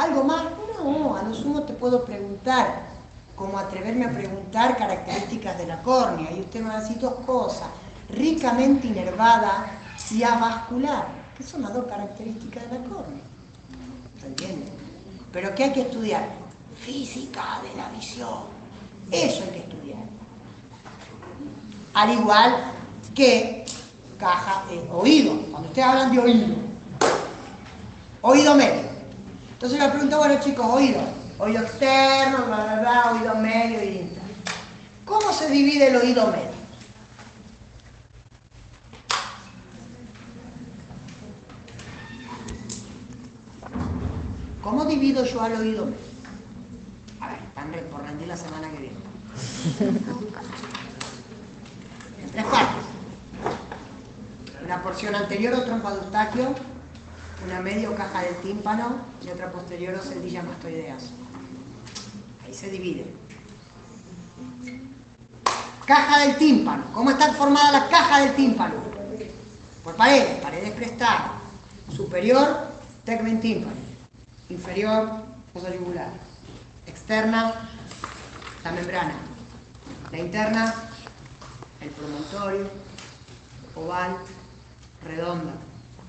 ¿Algo 0.00 0.24
más? 0.24 0.44
No, 0.82 1.14
a 1.14 1.22
lo 1.22 1.34
sumo 1.34 1.62
te 1.64 1.74
puedo 1.74 2.06
preguntar, 2.06 2.84
como 3.36 3.58
atreverme 3.58 4.06
a 4.06 4.10
preguntar 4.10 4.78
características 4.78 5.58
de 5.58 5.66
la 5.66 5.82
córnea. 5.82 6.32
Y 6.32 6.40
usted 6.40 6.62
me 6.62 6.70
va 6.70 6.78
a 6.78 6.80
decir 6.80 6.98
dos 6.98 7.16
cosas, 7.26 7.68
ricamente 8.08 8.86
inervada 8.86 9.66
y 10.10 10.22
avascular, 10.22 11.06
que 11.36 11.42
son 11.42 11.60
las 11.60 11.74
dos 11.74 11.84
características 11.84 12.70
de 12.70 12.78
la 12.78 12.84
córnea. 12.84 13.22
¿Se 14.18 14.26
entiende? 14.26 14.72
Pero 15.32 15.54
¿qué 15.54 15.64
hay 15.64 15.72
que 15.74 15.82
estudiar? 15.82 16.26
Física 16.78 17.60
de 17.62 17.76
la 17.76 17.90
visión. 17.90 18.44
Eso 19.10 19.44
hay 19.44 19.50
que 19.50 19.58
estudiar. 19.58 20.00
Al 21.92 22.10
igual 22.10 22.56
que 23.14 23.66
caja, 24.18 24.64
de 24.70 24.80
oído. 24.90 25.42
Cuando 25.50 25.68
ustedes 25.68 25.88
hablan 25.88 26.10
de 26.10 26.18
oído, 26.20 26.54
oído 28.22 28.54
medio. 28.54 28.89
Entonces 29.60 29.78
le 29.78 29.88
pregunto, 29.90 30.16
bueno 30.16 30.40
chicos, 30.40 30.64
oído, 30.64 31.02
oído 31.38 31.62
externo, 31.62 32.46
bla, 32.46 32.64
bla, 32.64 32.80
bla, 32.80 33.12
oído 33.12 33.34
medio, 33.34 33.78
oído 33.78 34.00
interno. 34.00 34.28
¿Cómo 35.04 35.34
se 35.34 35.50
divide 35.50 35.88
el 35.88 35.96
oído 35.96 36.28
medio? 36.28 36.48
¿Cómo 44.62 44.86
divido 44.86 45.26
yo 45.26 45.42
al 45.42 45.52
oído 45.52 45.84
medio? 45.84 45.98
A 47.20 47.26
ver, 47.26 47.38
están 47.40 47.70
por 47.90 48.02
rendir 48.02 48.28
la 48.28 48.38
semana 48.38 48.70
que 48.70 48.78
viene. 48.78 48.96
En 52.18 52.30
tres 52.30 52.44
partes. 52.46 52.84
Una 54.64 54.82
porción 54.82 55.14
anterior 55.14 55.52
o 55.52 55.64
trompa 55.64 55.90
de 55.90 55.98
eustaquio, 55.98 56.54
una 57.44 57.60
medio 57.60 57.94
caja 57.94 58.22
del 58.22 58.36
tímpano 58.36 58.96
y 59.24 59.30
otra 59.30 59.50
posterior 59.50 59.94
o 59.94 60.02
celdilla 60.02 60.42
mastoideas. 60.42 61.10
Ahí 62.44 62.54
se 62.54 62.70
divide. 62.70 63.06
Caja 65.86 66.20
del 66.26 66.36
tímpano. 66.36 66.84
¿Cómo 66.92 67.10
está 67.10 67.32
formada 67.32 67.72
la 67.72 67.88
caja 67.88 68.20
del 68.20 68.34
tímpano? 68.34 68.74
Por 69.82 69.96
paredes, 69.96 70.40
paredes 70.40 70.70
prestadas. 70.72 71.32
Superior, 71.94 72.68
tegmen 73.04 73.40
tímpano. 73.40 73.76
Inferior, 74.48 75.24
fosa 75.52 75.74
yugular. 75.74 76.12
Externa, 76.86 77.68
la 78.62 78.72
membrana. 78.72 79.14
La 80.12 80.18
interna, 80.18 80.74
el 81.80 81.90
promontorio, 81.90 82.70
oval, 83.76 84.16
redonda, 85.02 85.54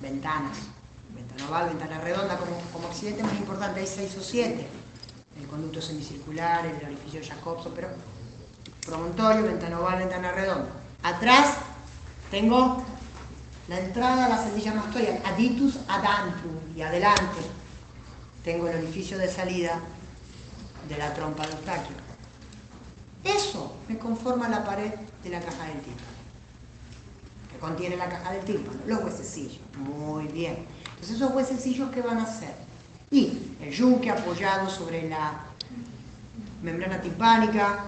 ventanas 0.02 0.58
ventana 1.22 1.50
oval, 1.50 1.70
ventana 1.70 2.00
redonda, 2.00 2.38
como, 2.72 2.88
accidente 2.88 3.24
muy 3.24 3.38
importante, 3.38 3.80
hay 3.80 3.88
seis 3.88 4.16
o 4.18 4.22
siete. 4.22 4.68
El 5.40 5.48
conducto 5.48 5.82
semicircular, 5.82 6.66
el 6.66 6.86
orificio 6.86 7.22
Jacobson, 7.24 7.74
pero 7.76 7.90
promontorio, 8.86 9.44
ventana 9.44 9.80
oval, 9.80 10.00
ventana 10.00 10.32
redonda. 10.32 10.70
Atrás 11.04 11.56
tengo 12.30 12.84
la 13.68 13.80
entrada 13.80 14.26
a 14.26 14.30
la 14.30 14.38
celdilla 14.38 14.74
mastoidea, 14.74 15.22
aditus 15.26 15.78
adantum, 15.88 16.52
y 16.76 16.82
adelante 16.82 17.42
tengo 18.44 18.68
el 18.68 18.78
orificio 18.78 19.18
de 19.18 19.30
salida 19.30 19.80
de 20.90 20.98
la 20.98 21.14
trompa 21.14 21.46
de 21.46 21.54
Eustaquio. 21.54 21.96
Eso 23.24 23.76
me 23.88 23.98
conforma 23.98 24.50
la 24.50 24.64
pared 24.64 24.92
de 25.24 25.30
la 25.30 25.40
caja 25.40 25.66
del 25.66 25.80
tímpano, 25.82 26.08
que 27.52 27.60
contiene 27.60 27.98
la 27.98 28.10
caja 28.10 28.32
del 28.32 28.44
tímpano, 28.44 28.80
los 28.88 29.04
huesecillos. 29.04 29.60
Muy 29.78 30.26
bien. 30.28 30.66
Entonces 31.02 31.20
esos 31.20 31.34
huesecillos, 31.34 31.90
¿qué 31.90 32.02
van 32.04 32.20
a 32.20 32.24
hacer? 32.24 32.54
Y 33.10 33.56
el 33.60 33.72
yunque 33.72 34.12
apoyado 34.12 34.70
sobre 34.70 35.10
la 35.10 35.34
membrana 36.62 37.02
timpánica, 37.02 37.86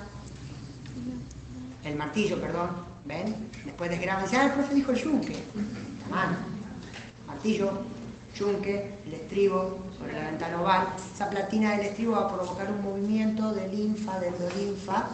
el 1.83 1.95
martillo, 1.95 2.41
perdón, 2.41 2.71
¿ven? 3.05 3.51
Después 3.65 3.91
desgraban, 3.91 4.23
dice, 4.23 4.37
ah, 4.37 4.45
el 4.45 4.53
profe 4.53 4.73
dijo 4.73 4.91
el 4.93 4.97
yunque, 4.97 5.37
la 6.01 6.15
mano, 6.15 6.37
martillo, 7.27 7.83
yunque, 8.35 8.95
el 9.05 9.13
estribo 9.13 9.77
sobre 9.95 10.13
la 10.13 10.31
ventana 10.31 10.59
oval. 10.59 10.87
Esa 11.13 11.29
platina 11.29 11.77
del 11.77 11.81
estribo 11.81 12.13
va 12.13 12.21
a 12.21 12.33
provocar 12.33 12.71
un 12.71 12.81
movimiento 12.81 13.53
de 13.53 13.67
linfa, 13.67 14.19
de 14.19 14.29
endolinfa, 14.29 15.09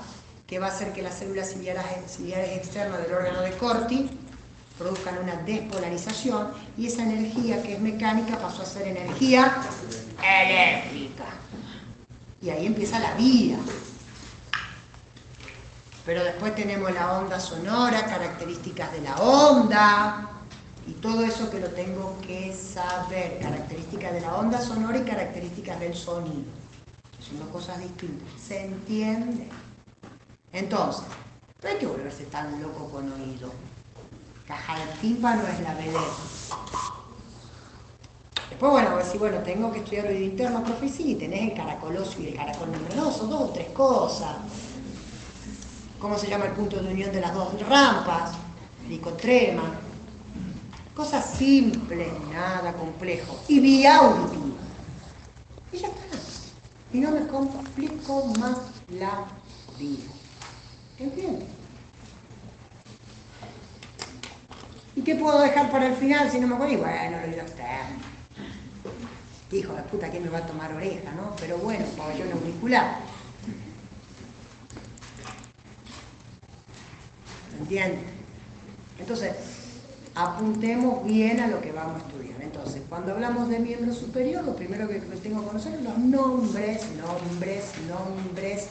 que 0.48 0.58
va 0.58 0.68
a 0.68 0.70
hacer 0.70 0.94
que 0.94 1.02
las 1.02 1.16
células 1.16 1.50
ciliares 1.50 2.58
externas 2.58 3.02
del 3.04 3.14
órgano 3.14 3.42
de 3.42 3.52
Corti 3.58 4.10
produzcan 4.80 5.18
una 5.22 5.36
despolarización 5.36 6.54
y 6.78 6.88
esa 6.88 7.04
energía 7.04 7.62
que 7.62 7.74
es 7.74 7.82
mecánica 7.82 8.38
pasó 8.40 8.64
a 8.64 8.66
ser 8.66 8.88
energía 8.88 9.58
eléctrica. 10.24 11.26
Y 12.42 12.50
ahí 12.50 12.66
empieza 12.66 12.98
la 13.00 13.14
vida. 13.16 13.58
Pero 16.06 16.24
después 16.24 16.56
tenemos 16.56 16.92
la 16.94 17.20
onda 17.20 17.40
sonora, 17.42 18.06
características 18.06 18.94
de 18.94 19.02
la 19.02 19.18
onda 19.18 20.30
y 20.88 20.94
todo 20.94 21.26
eso 21.26 21.52
que 21.52 21.60
lo 21.60 21.70
tengo 21.72 22.18
que 22.26 22.56
saber, 22.56 23.38
características 23.42 24.14
de 24.14 24.22
la 24.22 24.36
onda 24.36 24.62
sonora 24.62 24.98
y 24.98 25.04
características 25.04 25.78
del 25.82 25.94
sonido. 25.94 26.50
Son 27.20 27.38
dos 27.38 27.50
cosas 27.50 27.80
distintas. 27.80 28.28
¿Se 28.42 28.62
entiende? 28.62 29.50
Entonces, 30.54 31.04
no 31.62 31.70
hay 31.70 31.76
que 31.76 31.86
volverse 31.86 32.24
tan 32.24 32.62
loco 32.62 32.90
con 32.90 33.12
oído 33.12 33.52
caja 34.50 34.80
del 34.80 34.90
tímpano 35.00 35.44
es 35.48 35.60
la 35.62 35.76
vedeta. 35.76 36.00
Después, 38.50 38.72
bueno, 38.72 38.98
a 38.98 39.04
si 39.04 39.18
bueno, 39.20 39.38
tengo 39.44 39.72
que 39.72 39.78
estudiar 39.78 40.08
oído 40.08 40.26
interno, 40.26 40.64
profe, 40.64 40.90
sí, 40.90 41.14
tenés 41.14 41.52
el 41.52 41.54
caracoloso 41.54 42.20
y 42.20 42.30
el 42.30 42.36
caracol 42.36 42.72
membranoso, 42.72 43.28
dos 43.28 43.42
o 43.42 43.50
tres 43.50 43.70
cosas. 43.70 44.38
¿Cómo 46.00 46.18
se 46.18 46.28
llama 46.28 46.46
el 46.46 46.54
punto 46.54 46.82
de 46.82 46.92
unión 46.92 47.12
de 47.12 47.22
las 47.22 47.34
dos 47.34 47.62
rampas? 47.70 48.32
Licotrema. 48.88 49.80
Cosas 50.96 51.30
simples, 51.38 52.12
nada 52.34 52.74
complejo. 52.74 53.40
Y 53.48 53.60
vía 53.60 53.98
auditiva. 53.98 54.58
Y 55.72 55.78
ya 55.78 55.88
está. 55.90 56.18
Y 56.92 57.00
no 57.00 57.12
me 57.12 57.28
complico 57.28 58.26
más 58.40 58.58
la 58.88 59.26
vida. 59.78 60.12
¿Entiendes? 60.98 61.59
¿Y 65.00 65.02
qué 65.02 65.16
puedo 65.16 65.40
dejar 65.40 65.72
para 65.72 65.88
el 65.88 65.96
final 65.96 66.30
si 66.30 66.42
no 66.42 66.48
me 66.48 66.56
acuerdo? 66.56 66.74
Y 66.74 66.76
bueno, 66.76 67.22
lo 67.22 67.28
digo 67.28 67.42
externo. 67.42 67.96
Hijo 69.50 69.74
de 69.74 69.82
puta, 69.84 70.10
¿quién 70.10 70.24
me 70.24 70.30
va 70.30 70.40
a 70.40 70.46
tomar 70.46 70.74
oreja, 70.74 71.10
no? 71.14 71.34
Pero 71.40 71.58
bueno, 71.58 71.86
pabellón 71.96 72.34
auricular. 72.34 72.98
¿Entiendes? 77.58 78.02
Entonces, 79.00 79.36
apuntemos 80.16 81.06
bien 81.06 81.40
a 81.40 81.48
lo 81.48 81.62
que 81.62 81.72
vamos 81.72 82.04
a 82.04 82.06
estudiar. 82.06 82.42
Entonces, 82.42 82.82
cuando 82.90 83.14
hablamos 83.14 83.48
de 83.48 83.60
miembro 83.60 83.94
superior, 83.94 84.44
lo 84.44 84.54
primero 84.58 84.86
que 84.90 84.96
tengo 84.96 85.40
que 85.40 85.48
conocer 85.48 85.76
son 85.76 85.84
los 85.86 85.98
nombres, 85.98 86.82
nombres, 86.98 87.72
nombres 87.88 88.68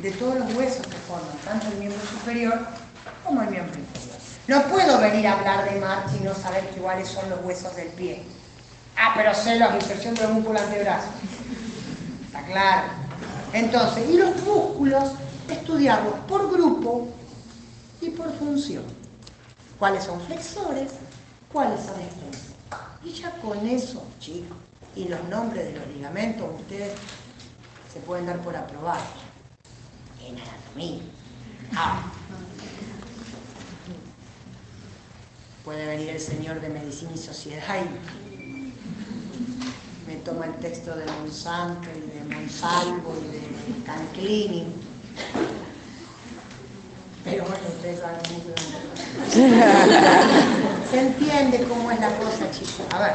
de 0.00 0.10
todos 0.10 0.40
los 0.40 0.54
huesos 0.56 0.84
que 0.88 0.96
forman 0.96 1.36
tanto 1.44 1.68
el 1.68 1.78
miembro 1.78 2.00
superior 2.00 2.58
como 3.24 3.42
el 3.42 3.50
miembro 3.50 3.78
inferior. 3.78 4.11
No 4.48 4.62
puedo 4.64 4.98
venir 4.98 5.26
a 5.28 5.38
hablar 5.38 5.72
de 5.72 5.78
marcha 5.78 6.16
y 6.16 6.24
no 6.24 6.34
saber 6.34 6.64
cuáles 6.80 7.08
son 7.08 7.30
los 7.30 7.44
huesos 7.44 7.76
del 7.76 7.88
pie. 7.88 8.24
Ah, 8.96 9.12
pero 9.16 9.32
sé 9.34 9.56
la 9.56 9.74
inserción 9.74 10.14
del 10.14 10.32
músculo 10.32 10.58
antebrazo. 10.58 11.08
Está 12.26 12.44
claro. 12.44 12.88
Entonces, 13.52 14.08
y 14.10 14.16
los 14.16 14.36
músculos, 14.42 15.12
estudiarlos 15.48 16.14
por 16.26 16.50
grupo 16.50 17.08
y 18.00 18.10
por 18.10 18.36
función. 18.36 18.84
¿Cuáles 19.78 20.04
son 20.04 20.20
flexores? 20.22 20.92
¿Cuáles 21.52 21.80
son 21.84 22.00
extensores? 22.00 22.52
Y 23.04 23.12
ya 23.12 23.30
con 23.42 23.66
eso, 23.66 24.04
chicos, 24.18 24.56
y 24.96 25.08
los 25.08 25.22
nombres 25.24 25.66
de 25.66 25.78
los 25.78 25.86
ligamentos, 25.88 26.48
ustedes 26.60 26.92
se 27.92 28.00
pueden 28.00 28.26
dar 28.26 28.38
por 28.40 28.56
aprobados. 28.56 29.02
En 30.20 30.36
anatomía. 30.38 31.02
Ah, 31.74 32.02
puede 35.64 35.86
venir 35.86 36.10
el 36.10 36.20
señor 36.20 36.60
de 36.60 36.68
medicina 36.68 37.12
y 37.14 37.18
sociedad 37.18 37.76
y 37.80 37.84
me 40.08 40.16
toma 40.16 40.46
el 40.46 40.54
texto 40.56 40.96
de 40.96 41.06
Monsanto 41.06 41.88
y 41.90 42.00
de 42.18 42.34
Monsalvo 42.34 43.14
y 43.22 43.28
de 43.36 43.42
Canclini. 43.84 44.66
Pero 47.24 47.44
bueno, 47.44 47.62
ustedes 47.68 48.00
saben 48.00 48.18
mucho 48.34 48.52
Se 50.90 51.00
entiende 51.00 51.64
cómo 51.68 51.90
es 51.92 52.00
la 52.00 52.16
cosa, 52.16 52.50
chicos. 52.50 52.86
A 52.92 52.98
ver, 52.98 53.12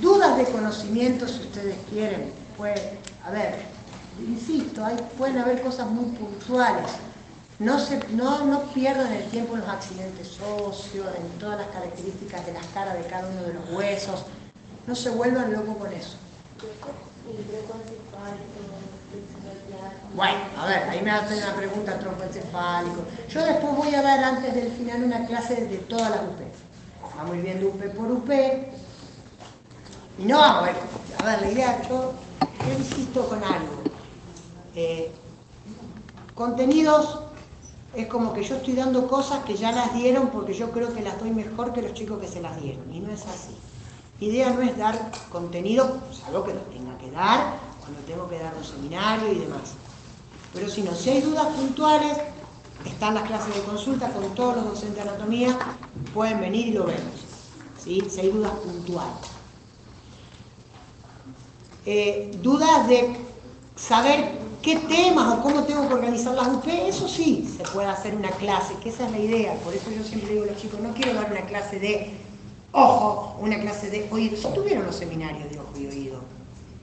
dudas 0.00 0.38
de 0.38 0.44
conocimiento 0.44 1.26
si 1.26 1.40
ustedes 1.40 1.76
quieren. 1.90 2.32
Pues, 2.56 2.80
a 3.24 3.30
ver, 3.32 3.56
insisto, 4.20 4.82
pueden 5.18 5.38
haber 5.38 5.62
cosas 5.62 5.88
muy 5.88 6.06
puntuales. 6.16 6.92
No, 7.58 7.78
se, 7.78 7.98
no, 8.10 8.44
no 8.44 8.60
pierdan 8.74 9.10
el 9.12 9.24
tiempo 9.30 9.54
en 9.54 9.60
los 9.60 9.68
accidentes 9.68 10.38
óseos, 10.40 11.08
en 11.16 11.38
todas 11.38 11.58
las 11.58 11.68
características 11.68 12.44
de 12.44 12.52
las 12.52 12.66
caras 12.66 12.94
de 12.94 13.04
cada 13.06 13.28
uno 13.28 13.42
de 13.42 13.54
los 13.54 13.70
huesos. 13.70 14.24
No 14.86 14.94
se 14.94 15.08
vuelvan 15.10 15.52
locos 15.52 15.76
con 15.78 15.92
eso. 15.92 16.16
Bueno, 20.14 20.38
a 20.58 20.66
ver, 20.66 20.88
ahí 20.88 21.00
me 21.02 21.10
hacen 21.10 21.38
una 21.38 21.54
pregunta 21.54 21.98
trompoencefálico. 21.98 23.04
Yo 23.28 23.44
después 23.44 23.76
voy 23.76 23.94
a 23.94 24.02
dar 24.02 24.22
antes 24.22 24.54
del 24.54 24.70
final 24.72 25.04
una 25.04 25.26
clase 25.26 25.66
de 25.66 25.78
todas 25.78 26.10
las 26.10 26.20
UP. 26.20 26.40
Vamos 27.16 27.42
viendo 27.42 27.68
UP 27.68 27.82
por 27.94 28.12
UP. 28.12 28.30
Y 30.18 30.24
no 30.24 30.38
vamos 30.38 30.68
a 31.18 31.24
ver, 31.24 31.40
la 31.40 31.50
idea, 31.50 31.82
yo, 31.88 32.12
yo 32.66 32.72
insisto 32.78 33.28
con 33.28 33.42
algo. 33.42 33.82
Eh, 34.74 35.10
contenidos 36.34 37.25
es 37.96 38.08
como 38.08 38.34
que 38.34 38.44
yo 38.44 38.56
estoy 38.56 38.74
dando 38.74 39.08
cosas 39.08 39.42
que 39.44 39.56
ya 39.56 39.72
las 39.72 39.94
dieron 39.94 40.28
porque 40.28 40.52
yo 40.52 40.70
creo 40.70 40.92
que 40.92 41.00
las 41.00 41.18
doy 41.18 41.30
mejor 41.30 41.72
que 41.72 41.80
los 41.80 41.94
chicos 41.94 42.20
que 42.20 42.28
se 42.28 42.42
las 42.42 42.60
dieron. 42.60 42.82
Y 42.94 43.00
no 43.00 43.10
es 43.10 43.22
así. 43.22 43.56
Idea 44.20 44.50
no 44.50 44.60
es 44.60 44.76
dar 44.76 45.10
contenido, 45.30 45.98
salvo 46.12 46.44
que 46.44 46.52
lo 46.52 46.60
tenga 46.60 46.96
que 46.98 47.10
dar, 47.10 47.58
cuando 47.80 48.00
tengo 48.06 48.28
que 48.28 48.38
dar 48.38 48.54
un 48.54 48.64
seminario 48.64 49.32
y 49.32 49.38
demás. 49.38 49.74
Pero 50.52 50.68
si 50.68 50.82
no, 50.82 50.94
si 50.94 51.10
hay 51.10 51.20
dudas 51.22 51.46
puntuales, 51.46 52.18
están 52.84 53.14
las 53.14 53.24
clases 53.24 53.54
de 53.54 53.62
consulta 53.62 54.10
con 54.10 54.34
todos 54.34 54.56
los 54.56 54.64
docentes 54.66 55.02
de 55.02 55.10
anatomía, 55.10 55.58
pueden 56.12 56.40
venir 56.40 56.68
y 56.68 56.72
lo 56.72 56.84
vemos. 56.84 57.24
¿sí? 57.82 58.02
Si 58.10 58.20
hay 58.20 58.30
dudas 58.30 58.52
puntuales. 58.52 59.30
Eh, 61.86 62.30
dudas 62.42 62.88
de 62.88 63.16
saber 63.76 64.45
qué 64.66 64.74
temas 64.74 65.32
o 65.32 65.42
cómo 65.42 65.62
tengo 65.62 65.86
que 65.86 65.94
organizar 65.94 66.34
las 66.34 66.48
UP, 66.48 66.66
eso 66.66 67.06
sí, 67.06 67.48
se 67.56 67.62
puede 67.70 67.86
hacer 67.86 68.16
una 68.16 68.30
clase, 68.30 68.74
que 68.82 68.88
esa 68.88 69.06
es 69.06 69.12
la 69.12 69.18
idea. 69.20 69.54
Por 69.62 69.72
eso 69.72 69.92
yo 69.92 70.02
siempre 70.02 70.30
digo 70.30 70.42
a 70.42 70.46
los 70.46 70.56
chicos, 70.56 70.80
no 70.80 70.92
quiero 70.92 71.14
dar 71.14 71.30
una 71.30 71.42
clase 71.42 71.78
de 71.78 72.10
ojo, 72.72 73.36
una 73.40 73.60
clase 73.60 73.90
de 73.90 74.08
oído. 74.10 74.36
Si 74.36 74.48
tuvieron 74.52 74.84
los 74.84 74.96
seminarios 74.96 75.48
de 75.50 75.60
ojo 75.60 75.70
y 75.78 75.86
oído, 75.86 76.20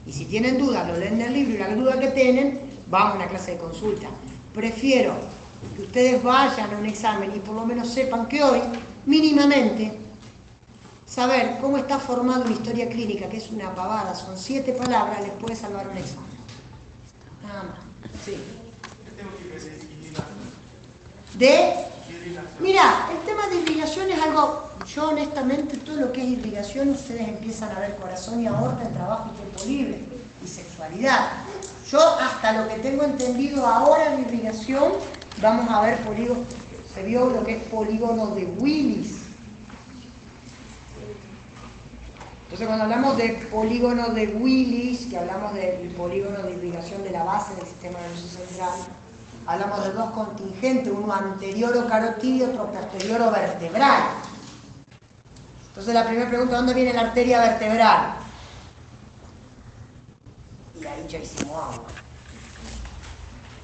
y 0.07 0.13
si 0.13 0.23
tienen 0.23 0.59
dudas, 0.59 0.87
lo 0.87 0.95
leen 0.95 1.15
en 1.15 1.27
el 1.27 1.33
libro 1.33 1.55
y 1.55 1.57
la 1.57 1.75
duda 1.75 1.99
que 1.99 2.07
tienen, 2.07 2.61
vamos 2.87 3.15
a 3.15 3.17
una 3.17 3.27
clase 3.27 3.51
de 3.51 3.57
consulta. 3.57 4.07
Prefiero 4.55 5.15
que 5.75 5.81
ustedes 5.81 6.23
vayan 6.23 6.73
a 6.73 6.77
un 6.77 6.85
examen 6.85 7.33
y 7.35 7.39
por 7.39 7.53
lo 7.53 7.65
menos 7.65 7.89
sepan 7.89 8.27
que 8.29 8.41
hoy, 8.45 8.61
mínimamente, 9.05 9.91
saber 11.05 11.57
cómo 11.59 11.77
está 11.77 11.99
formada 11.99 12.45
una 12.45 12.53
historia 12.53 12.87
clínica, 12.87 13.27
que 13.27 13.37
es 13.37 13.51
una 13.51 13.75
pavada, 13.75 14.15
son 14.15 14.37
siete 14.37 14.71
palabras, 14.71 15.19
les 15.21 15.31
puede 15.31 15.57
salvar 15.57 15.89
un 15.89 15.97
examen. 15.97 16.32
Nada 17.43 17.63
más. 17.63 17.77
Sí. 18.25 18.37
De. 21.37 21.73
Mira, 22.59 23.09
el 23.11 23.25
tema 23.25 23.47
de 23.47 23.57
irrigación 23.57 24.09
es 24.09 24.21
algo. 24.21 24.69
Yo, 24.87 25.09
honestamente, 25.09 25.77
todo 25.77 25.95
lo 25.95 26.11
que 26.11 26.21
es 26.21 26.27
irrigación, 26.39 26.89
ustedes 26.89 27.27
empiezan 27.27 27.75
a 27.75 27.79
ver 27.79 27.95
corazón 27.95 28.41
y 28.41 28.47
aorta 28.47 28.83
en 28.83 28.93
trabajo 28.93 29.31
y 29.33 29.37
tiempo 29.37 29.63
libre 29.65 30.05
y 30.43 30.47
sexualidad. 30.47 31.31
Yo, 31.89 31.99
hasta 31.99 32.53
lo 32.53 32.67
que 32.67 32.79
tengo 32.79 33.03
entendido 33.03 33.65
ahora 33.65 34.15
de 34.15 34.21
irrigación, 34.21 34.93
vamos 35.41 35.69
a 35.69 35.81
ver 35.81 35.99
polígono. 36.03 36.41
Se 36.93 37.03
vio 37.03 37.29
lo 37.29 37.43
que 37.43 37.57
es 37.57 37.63
polígono 37.63 38.27
de 38.27 38.45
Willis. 38.45 39.22
Entonces 42.53 42.67
cuando 42.67 42.83
hablamos 42.83 43.17
de 43.17 43.29
polígono 43.51 44.09
de 44.09 44.27
Willis, 44.27 45.07
que 45.07 45.17
hablamos 45.17 45.55
del 45.55 45.89
polígono 45.97 46.37
de 46.43 46.51
irrigación 46.51 47.03
de 47.03 47.09
la 47.09 47.23
base 47.23 47.55
del 47.55 47.65
sistema 47.65 47.97
nervioso 47.99 48.27
central, 48.27 48.69
hablamos 49.47 49.83
de 49.83 49.93
dos 49.93 50.11
contingentes, 50.11 50.93
uno 50.93 51.11
anterior 51.11 51.75
o 51.75 51.87
carotidio 51.87 52.51
otro 52.51 52.71
posterior 52.71 53.21
o 53.23 53.31
vertebral. 53.31 54.03
Entonces 55.69 55.95
la 55.95 56.05
primera 56.05 56.29
pregunta, 56.29 56.57
¿dónde 56.57 56.75
viene 56.75 56.93
la 56.93 57.01
arteria 57.01 57.39
vertebral? 57.39 58.17
Y 60.79 60.85
ahí 60.85 61.07
ya 61.09 61.17
hicimos 61.17 61.55
agua. 61.55 61.87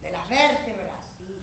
De 0.01 0.11
las 0.11 0.27
vértebras, 0.27 1.05
sí. 1.15 1.39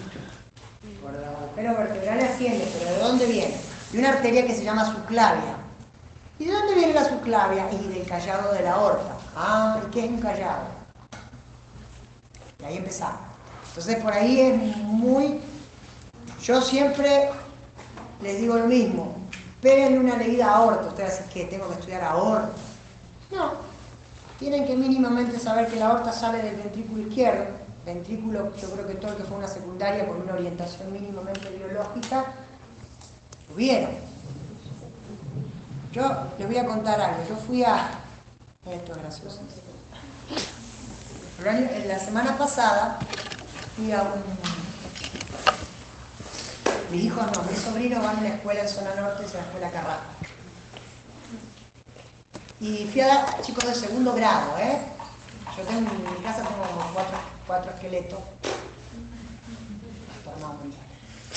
Agujero 1.07 1.77
vertebral 1.77 2.21
asciende, 2.25 2.69
pero 2.77 2.91
¿de 2.91 2.99
dónde 2.99 3.27
viene? 3.27 3.57
De 3.93 3.99
una 4.01 4.09
arteria 4.09 4.45
que 4.45 4.55
se 4.57 4.65
llama 4.65 4.85
subclavia. 4.85 5.66
¿Y 6.39 6.45
de 6.45 6.53
dónde 6.53 6.75
viene 6.75 6.95
la 6.95 7.09
subclavia? 7.09 7.71
Y 7.73 7.89
del 7.89 8.07
callado 8.07 8.53
de 8.53 8.63
la 8.63 8.75
aorta. 8.75 9.17
Ah, 9.35 9.81
¿y 9.87 9.91
qué 9.91 10.05
es 10.05 10.11
un 10.11 10.21
callado? 10.21 10.65
Y 12.61 12.65
ahí 12.65 12.77
empezamos. 12.77 13.21
Entonces 13.69 14.03
por 14.03 14.13
ahí 14.13 14.41
es 14.41 14.77
muy... 14.77 15.41
Yo 16.43 16.61
siempre 16.61 17.31
les 18.23 18.41
digo 18.41 18.57
lo 18.57 18.67
mismo. 18.67 19.17
Péguen 19.63 19.99
una 19.99 20.17
leída 20.17 20.51
a 20.51 20.57
aorta. 20.57 20.89
Ustedes 20.89 21.19
dicen 21.19 21.33
que 21.33 21.45
tengo 21.47 21.69
que 21.69 21.75
estudiar 21.75 22.05
aorta. 22.05 22.53
No. 23.31 23.53
Tienen 24.39 24.67
que 24.67 24.77
mínimamente 24.77 25.39
saber 25.39 25.69
que 25.69 25.77
la 25.77 25.89
aorta 25.89 26.13
sale 26.13 26.43
del 26.43 26.57
ventrículo 26.57 27.09
izquierdo. 27.09 27.47
Ventrículo, 27.87 28.55
yo 28.57 28.71
creo 28.71 28.87
que 28.87 28.95
todo 28.95 29.13
el 29.13 29.17
que 29.17 29.25
fue 29.25 29.39
una 29.39 29.49
secundaria 29.49 30.07
con 30.07 30.21
una 30.21 30.35
orientación 30.35 30.93
mínimamente 30.93 31.49
biológica, 31.51 32.27
lo 33.49 33.55
vieron 33.55 34.16
yo 35.97 36.29
les 36.39 36.47
voy 36.47 36.59
a 36.59 36.67
contar 36.67 37.01
algo. 37.01 37.25
Yo 37.27 37.37
fui 37.37 37.65
a. 37.65 37.89
Esto 38.71 38.93
es 38.93 38.99
gracioso. 38.99 39.41
La 41.87 41.99
semana 41.99 42.37
pasada 42.37 42.99
fui 43.75 43.93
a 43.93 44.03
un. 44.03 44.23
Mis 46.91 47.05
hijos 47.05 47.25
no, 47.33 47.43
mis 47.45 47.59
sobrinos 47.59 48.03
van 48.03 48.17
a 48.17 48.21
una 48.21 48.29
escuela 48.29 48.61
en 48.61 48.69
zona 48.69 48.95
norte, 48.95 49.25
es 49.25 49.35
la 49.35 49.41
escuela 49.41 49.71
Carrasco. 49.71 50.05
Y 52.61 52.87
fui 52.93 53.01
a 53.01 53.07
dar 53.07 53.43
chicos 53.43 53.65
de 53.65 53.75
segundo 53.75 54.13
grado, 54.15 54.57
¿eh? 54.59 54.79
Yo 55.57 55.65
tengo 55.65 55.91
en 55.91 56.15
mi 56.15 56.23
casa 56.23 56.45
como 56.45 56.93
cuatro, 56.93 57.19
cuatro 57.47 57.73
esqueletos. 57.73 58.21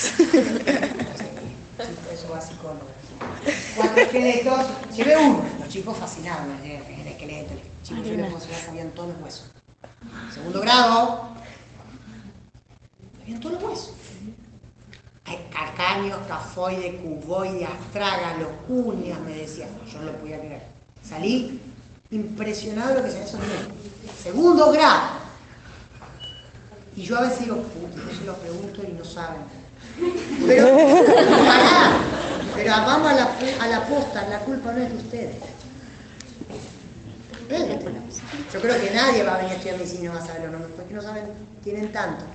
Eso 2.12 2.30
va 2.32 2.40
psicólogo 2.40 2.86
cuatro 3.76 4.02
esqueletos, 4.02 4.66
llevé 4.94 5.16
uno, 5.16 5.44
los 5.58 5.68
chicos 5.68 5.96
fascinados, 5.96 6.46
el 6.62 7.06
esqueleto, 7.06 7.52
el 7.52 7.60
chico 7.82 8.02
yo 8.02 8.16
les 8.16 8.64
sabían 8.64 8.90
todos 8.90 9.10
los 9.10 9.22
huesos. 9.22 9.50
Segundo 10.32 10.60
grado, 10.60 11.30
sabían 13.18 13.40
todos 13.40 13.54
los 13.54 13.62
huesos. 13.64 13.92
Calcáneo, 15.52 16.18
cafoide, 16.26 16.96
cuboide, 16.96 17.64
astraga, 17.64 18.34
cuñas, 18.66 19.20
me 19.20 19.32
decían. 19.32 19.68
Yo 19.90 20.00
no 20.00 20.06
lo 20.06 20.18
podía 20.18 20.40
creer. 20.40 20.62
Salí 21.08 21.60
impresionado 22.10 22.88
de 22.88 22.94
lo 22.96 23.04
que 23.04 23.10
se 23.12 23.18
había 23.18 23.68
Segundo 24.20 24.72
grado. 24.72 25.20
Y 26.96 27.02
yo 27.02 27.16
a 27.16 27.20
veces 27.22 27.40
digo, 27.40 27.56
yo 27.56 28.18
se 28.18 28.24
lo 28.24 28.34
pregunto 28.34 28.82
y 28.82 28.92
no 28.92 29.04
saben. 29.04 29.42
Pero, 30.46 30.66
pero 32.54 32.70
vamos 32.72 33.10
a 33.10 33.14
la, 33.14 33.30
a 33.60 33.66
la 33.68 33.86
posta, 33.86 34.28
la 34.28 34.38
culpa 34.40 34.72
no 34.72 34.82
es 34.82 34.90
de 34.90 34.96
ustedes. 34.96 35.36
Yo 38.52 38.60
creo 38.60 38.80
que 38.80 38.90
nadie 38.90 39.24
va 39.24 39.34
a 39.34 39.38
venir 39.38 39.52
a 39.52 39.56
estudiar 39.56 39.76
medicina 39.76 40.00
y 40.00 40.06
no 40.06 40.14
va 40.14 40.20
a 40.20 40.26
saber 40.26 40.42
los 40.42 40.52
nombres, 40.52 40.72
porque 40.76 40.94
no 40.94 41.02
saben, 41.02 41.24
tienen 41.64 41.90
tantos, 41.92 42.28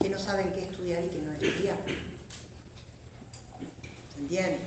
que 0.00 0.08
no 0.08 0.18
saben 0.18 0.52
qué 0.52 0.64
estudiar 0.64 1.04
y 1.04 1.08
qué 1.08 1.18
no 1.18 1.32
estudiar. 1.32 1.78
¿Se 4.14 4.20
entiende? 4.20 4.58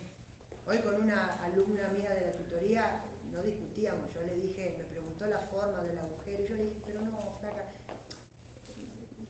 Hoy 0.65 0.77
con 0.79 0.95
una 0.95 1.43
alumna 1.43 1.89
mía 1.89 2.11
de 2.11 2.27
la 2.27 2.31
tutoría 2.31 3.01
no 3.31 3.41
discutíamos, 3.41 4.13
yo 4.13 4.21
le 4.21 4.35
dije, 4.35 4.75
me 4.77 4.85
preguntó 4.85 5.25
la 5.25 5.39
forma 5.39 5.81
del 5.81 5.97
agujero 5.97 6.43
y 6.43 6.47
yo 6.47 6.55
le 6.55 6.63
dije, 6.65 6.81
pero 6.85 7.01
no, 7.01 7.37
flaca, 7.39 7.65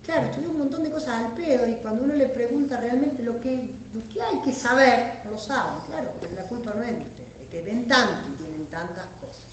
Claro, 0.09 0.25
estudió 0.25 0.49
un 0.49 0.57
montón 0.57 0.81
de 0.81 0.89
cosas 0.89 1.23
al 1.23 1.33
pedo 1.33 1.67
y 1.67 1.75
cuando 1.75 2.03
uno 2.03 2.15
le 2.15 2.29
pregunta 2.29 2.77
realmente 2.77 3.21
lo 3.21 3.39
que, 3.39 3.75
lo 3.93 4.11
que 4.11 4.19
hay 4.19 4.41
que 4.41 4.51
saber, 4.51 5.21
no 5.23 5.29
lo 5.29 5.37
saben, 5.37 5.81
claro, 5.85 6.13
porque 6.19 6.33
la 6.33 6.45
culpa 6.45 6.73
no 6.73 6.81
es 6.81 6.97
de 6.97 7.03
ustedes, 7.03 7.29
es 7.43 7.47
que 7.47 7.61
ven 7.61 7.87
tanto 7.87 8.27
y 8.27 8.37
tienen 8.41 8.65
tantas 8.71 9.05
cosas, 9.21 9.43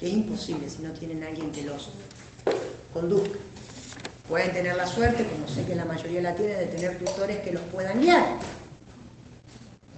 que 0.00 0.08
es 0.08 0.12
imposible 0.12 0.68
si 0.68 0.82
no 0.82 0.90
tienen 0.90 1.22
a 1.22 1.28
alguien 1.28 1.52
que 1.52 1.62
los 1.62 1.90
conduzca. 2.92 3.38
Pueden 4.28 4.52
tener 4.52 4.74
la 4.74 4.88
suerte, 4.88 5.24
como 5.24 5.46
sé 5.46 5.64
que 5.64 5.76
la 5.76 5.84
mayoría 5.84 6.20
la 6.20 6.34
tiene, 6.34 6.56
de 6.56 6.66
tener 6.66 6.98
tutores 6.98 7.38
que 7.38 7.52
los 7.52 7.62
puedan 7.72 8.00
guiar. 8.00 8.26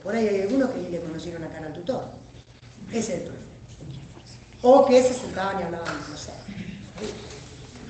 Por 0.03 0.15
ahí 0.15 0.29
hay 0.29 0.43
algunos 0.43 0.69
que 0.69 0.81
ni 0.81 0.89
le 0.91 1.01
conocieron 1.01 1.45
a 1.45 1.49
cara 1.49 1.69
al 1.69 1.73
tutor. 1.73 2.09
Ese 2.91 2.99
es 2.99 3.09
el 3.09 3.23
problema. 3.23 3.47
O 4.61 4.85
que 4.85 5.03
se 5.03 5.15
sentaban 5.15 5.61
y 5.61 5.63
hablaban, 5.63 5.97
no 6.11 6.17
sé. 6.19 6.33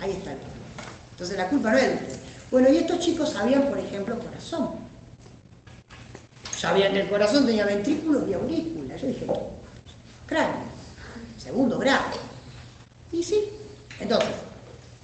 Ahí 0.00 0.12
está 0.12 0.30
el 0.30 0.38
problema. 0.38 0.51
Entonces 1.22 1.38
la 1.38 1.50
culpa 1.50 1.70
no 1.70 1.78
es 1.78 1.84
de. 1.84 1.98
Bueno, 2.50 2.68
y 2.68 2.78
estos 2.78 2.98
chicos 2.98 3.30
sabían, 3.30 3.68
por 3.68 3.78
ejemplo, 3.78 4.18
corazón. 4.18 4.70
Sabían 6.50 6.92
que 6.92 7.02
el 7.02 7.08
corazón 7.08 7.46
tenía 7.46 7.64
ventrículos 7.64 8.28
y 8.28 8.34
aurículas. 8.34 9.00
Yo 9.00 9.06
dije, 9.06 9.26
cráneo, 10.26 10.64
segundo 11.38 11.78
grado. 11.78 12.02
Y 13.12 13.22
sí. 13.22 13.50
Entonces, 14.00 14.30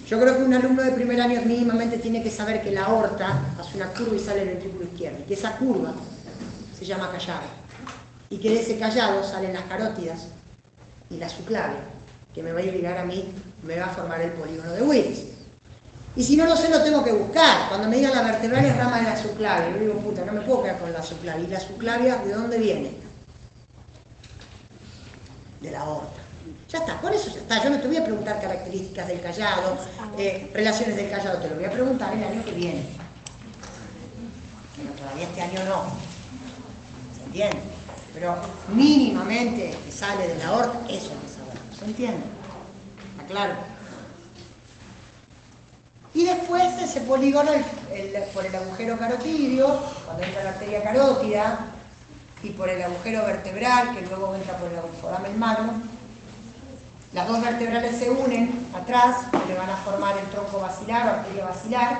yo 0.05 0.19
creo 0.19 0.35
que 0.35 0.43
un 0.43 0.53
alumno 0.53 0.83
de 0.83 0.91
primer 0.91 1.21
año 1.21 1.41
mínimamente 1.43 1.97
tiene 1.99 2.21
que 2.21 2.29
saber 2.29 2.61
que 2.61 2.71
la 2.71 2.83
aorta 2.83 3.55
hace 3.57 3.77
una 3.77 3.87
curva 3.93 4.17
y 4.17 4.19
sale 4.19 4.41
el 4.41 4.49
ventrículo 4.49 4.83
izquierdo. 4.83 5.19
Y 5.21 5.23
que 5.23 5.35
esa 5.35 5.55
curva 5.55 5.93
se 6.77 6.85
llama 6.85 7.09
callado. 7.13 7.47
Y 8.29 8.39
que 8.39 8.49
de 8.49 8.59
ese 8.59 8.77
callado 8.77 9.23
salen 9.23 9.53
las 9.53 9.63
carótidas 9.63 10.27
y 11.09 11.15
la 11.15 11.29
subclavia, 11.29 11.79
que 12.35 12.43
me 12.43 12.51
va 12.51 12.59
a 12.59 12.63
llegar 12.63 12.97
a 12.97 13.05
mí, 13.05 13.33
me 13.63 13.79
va 13.79 13.85
a 13.85 13.89
formar 13.89 14.19
el 14.19 14.33
polígono 14.33 14.73
de 14.73 14.81
Willis. 14.81 15.38
Y 16.19 16.23
si 16.25 16.35
no 16.35 16.45
lo 16.45 16.57
sé, 16.57 16.67
lo 16.67 16.83
tengo 16.83 17.01
que 17.01 17.13
buscar. 17.13 17.69
Cuando 17.69 17.87
me 17.87 17.95
digan 17.95 18.13
la 18.13 18.23
vertebral 18.23 18.65
es 18.65 18.75
rama 18.75 18.97
de 18.97 19.03
la 19.03 19.15
subclavia, 19.15 19.69
yo 19.69 19.79
digo, 19.79 19.93
puta, 19.99 20.25
no 20.25 20.33
me 20.33 20.41
puedo 20.41 20.63
quedar 20.63 20.77
con 20.77 20.91
la 20.91 21.01
subclavia. 21.01 21.45
¿Y 21.45 21.47
la 21.47 21.59
subclavia 21.61 22.17
de 22.17 22.33
dónde 22.33 22.57
viene? 22.57 22.91
De 25.61 25.71
la 25.71 25.79
aorta. 25.79 26.19
Ya 26.67 26.79
está, 26.79 26.99
por 26.99 27.13
eso 27.13 27.29
ya 27.33 27.39
está. 27.39 27.63
Yo 27.63 27.69
no 27.69 27.79
te 27.79 27.87
voy 27.87 27.95
a 27.95 28.03
preguntar 28.03 28.41
características 28.41 29.07
del 29.07 29.21
callado, 29.21 29.77
eh, 30.17 30.51
relaciones 30.53 30.97
del 30.97 31.09
callado, 31.09 31.39
te 31.39 31.47
lo 31.47 31.55
voy 31.55 31.63
a 31.63 31.71
preguntar 31.71 32.13
el 32.13 32.21
año 32.21 32.43
que 32.43 32.51
viene. 32.51 32.83
Pero 34.75 34.91
todavía 34.95 35.23
este 35.23 35.41
año 35.41 35.63
no. 35.69 35.85
¿Se 37.15 37.23
entiende? 37.27 37.59
Pero 38.13 38.35
mínimamente 38.67 39.73
que 39.85 39.91
sale 39.93 40.27
de 40.27 40.35
la 40.35 40.47
aorta, 40.47 40.79
eso 40.89 41.11
que 41.21 41.29
saber. 41.29 41.79
¿Se 41.79 41.85
entiende? 41.85 42.25
¿Está 43.15 43.25
claro? 43.25 43.78
Y 46.13 46.25
después 46.25 46.63
ese 46.81 47.01
polígono, 47.01 47.51
por 48.33 48.45
el 48.45 48.55
agujero 48.55 48.97
carotidio, 48.97 49.79
cuando 50.05 50.23
entra 50.23 50.43
la 50.43 50.49
arteria 50.51 50.83
carótida, 50.83 51.59
y 52.41 52.49
por 52.51 52.69
el 52.69 52.81
agujero 52.81 53.25
vertebral, 53.25 53.95
que 53.95 54.01
luego 54.07 54.33
entra 54.35 54.57
por 54.57 54.71
el 54.71 54.79
foramen 55.01 55.37
magno, 55.37 55.73
las 57.13 57.27
dos 57.27 57.41
vertebrales 57.41 57.97
se 57.97 58.09
unen 58.09 58.67
atrás, 58.73 59.17
y 59.33 59.47
le 59.49 59.55
van 59.55 59.69
a 59.69 59.77
formar 59.77 60.17
el 60.17 60.25
tronco 60.29 60.59
basilar 60.59 61.07
o 61.07 61.09
arteria 61.11 61.45
basilar, 61.45 61.99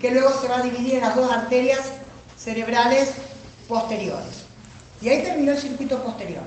que 0.00 0.10
luego 0.10 0.30
se 0.40 0.48
va 0.48 0.58
a 0.58 0.62
dividir 0.62 0.94
en 0.94 1.00
las 1.02 1.16
dos 1.16 1.30
arterias 1.30 1.80
cerebrales 2.38 3.12
posteriores. 3.68 4.44
Y 5.02 5.08
ahí 5.08 5.22
terminó 5.22 5.52
el 5.52 5.58
circuito 5.58 6.02
posterior. 6.02 6.42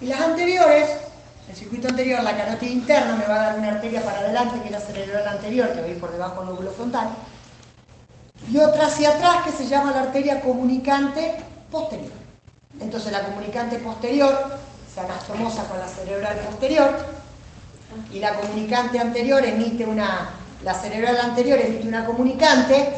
Y 0.00 0.06
las 0.06 0.20
anteriores, 0.20 0.88
el 1.48 1.56
circuito 1.56 1.88
anterior, 1.88 2.22
la 2.22 2.36
carótida 2.36 2.70
interna, 2.70 3.16
me 3.16 3.26
va 3.26 3.34
a 3.34 3.46
dar 3.46 3.58
una 3.58 3.68
arteria 3.68 4.02
para 4.02 4.18
adelante, 4.20 4.60
que 4.60 4.66
es 4.66 4.72
la 4.72 4.80
cerebral 4.80 5.26
anterior, 5.26 5.72
que 5.72 5.80
va 5.80 6.00
por 6.00 6.12
debajo 6.12 6.40
del 6.40 6.50
lóbulo 6.50 6.70
frontal, 6.72 7.08
y 8.50 8.58
otra 8.58 8.86
hacia 8.86 9.10
atrás, 9.10 9.44
que 9.44 9.52
se 9.52 9.66
llama 9.66 9.92
la 9.92 10.02
arteria 10.02 10.40
comunicante 10.40 11.36
posterior. 11.70 12.12
Entonces 12.80 13.12
la 13.12 13.24
comunicante 13.24 13.78
posterior 13.78 14.58
se 14.94 15.00
anastomosa 15.00 15.64
con 15.64 15.78
la 15.78 15.88
cerebral 15.88 16.36
posterior, 16.50 16.94
y 18.12 18.18
la 18.20 18.34
comunicante 18.34 18.98
anterior 18.98 19.44
emite 19.44 19.86
una, 19.86 20.30
la 20.62 20.74
cerebral 20.74 21.18
anterior 21.18 21.58
emite 21.58 21.88
una 21.88 22.04
comunicante, 22.04 22.92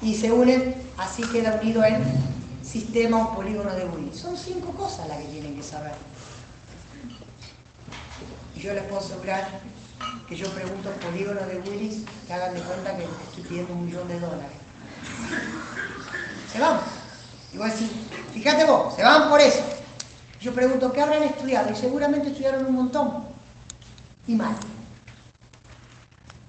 y 0.00 0.14
se 0.14 0.32
unen, 0.32 0.74
así 0.96 1.22
queda 1.24 1.58
unido 1.60 1.84
el 1.84 1.96
sistema 2.62 3.18
o 3.22 3.34
polígono 3.34 3.74
de 3.74 3.84
Willis. 3.84 4.18
Son 4.18 4.36
cinco 4.36 4.72
cosas 4.72 5.08
las 5.08 5.18
que 5.18 5.24
tienen 5.24 5.56
que 5.56 5.62
saber. 5.62 5.92
Y 8.58 8.60
yo 8.60 8.74
les 8.74 8.82
puedo 8.84 8.98
asegurar 8.98 9.46
que 10.28 10.34
yo 10.34 10.50
pregunto 10.50 10.90
polígono 10.90 11.40
de 11.42 11.60
Willis, 11.60 12.02
que 12.26 12.34
hagan 12.34 12.54
de 12.54 12.60
cuenta 12.60 12.96
que 12.96 13.04
estoy 13.04 13.44
pidiendo 13.44 13.72
un 13.72 13.86
millón 13.86 14.08
de 14.08 14.18
dólares. 14.18 14.58
Se 16.52 16.58
van. 16.58 16.80
Y 17.52 17.56
vos 17.56 17.70
decís, 17.70 17.88
fíjate 18.32 18.64
vos, 18.64 18.96
se 18.96 19.04
van 19.04 19.28
por 19.28 19.40
eso. 19.40 19.62
Yo 20.40 20.52
pregunto, 20.52 20.90
¿qué 20.92 21.00
habrán 21.00 21.22
estudiado? 21.22 21.70
Y 21.70 21.76
seguramente 21.76 22.30
estudiaron 22.30 22.66
un 22.66 22.74
montón. 22.74 23.26
Y 24.26 24.34
mal. 24.34 24.56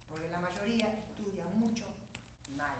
Porque 0.07 0.30
la 0.30 0.39
mayoría 0.39 0.88
estudia 0.93 1.45
mucho 1.45 1.86
y 2.51 2.55
mal. 2.55 2.78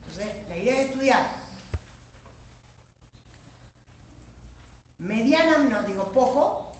Entonces, 0.00 0.48
la 0.48 0.56
idea 0.56 0.80
es 0.80 0.90
estudiar. 0.90 1.30
Mediana, 4.98 5.58
no 5.58 5.82
digo 5.84 6.10
poco, 6.10 6.70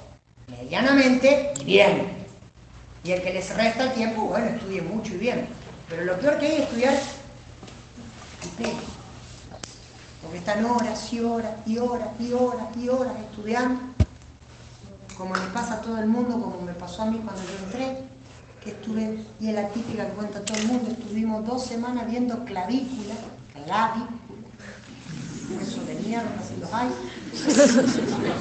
medianamente 0.50 1.54
y 1.60 1.64
bien. 1.64 2.20
Y 3.02 3.12
el 3.12 3.22
que 3.22 3.32
les 3.32 3.54
resta 3.56 3.84
el 3.84 3.92
tiempo, 3.92 4.22
bueno, 4.22 4.46
estudie 4.46 4.82
mucho 4.82 5.14
y 5.14 5.18
bien. 5.18 5.46
Pero 5.88 6.04
lo 6.04 6.18
peor 6.18 6.38
que 6.38 6.46
hay 6.46 6.52
es 6.54 6.60
estudiar 6.60 6.94
y 8.44 8.62
pelo. 8.62 8.78
Porque 10.22 10.38
están 10.38 10.64
horas 10.64 11.12
y 11.12 11.20
horas 11.20 11.52
y 11.66 11.78
horas 11.78 12.08
y 12.20 12.32
horas 12.32 12.76
y 12.76 12.88
horas 12.88 13.14
estudiando. 13.20 13.80
Como 15.16 15.34
le 15.34 15.46
pasa 15.52 15.74
a 15.74 15.80
todo 15.80 15.98
el 15.98 16.06
mundo, 16.06 16.40
como 16.40 16.60
me 16.62 16.72
pasó 16.72 17.02
a 17.02 17.06
mí 17.06 17.20
cuando 17.24 17.42
yo 17.42 17.64
entré, 17.64 17.98
que 18.62 18.70
estuve, 18.70 19.18
y 19.40 19.48
es 19.48 19.54
la 19.54 19.68
típica 19.68 20.06
que 20.06 20.12
cuenta 20.12 20.44
todo 20.44 20.56
el 20.58 20.66
mundo, 20.66 20.90
estuvimos 20.90 21.44
dos 21.46 21.64
semanas 21.64 22.06
viendo 22.08 22.44
clavícula, 22.44 23.14
clavícula, 23.52 24.08
eso 25.60 25.84
de 25.84 25.94
mierda 25.94 26.30
si 26.46 26.60
los 26.60 26.72
hay. 26.72 26.88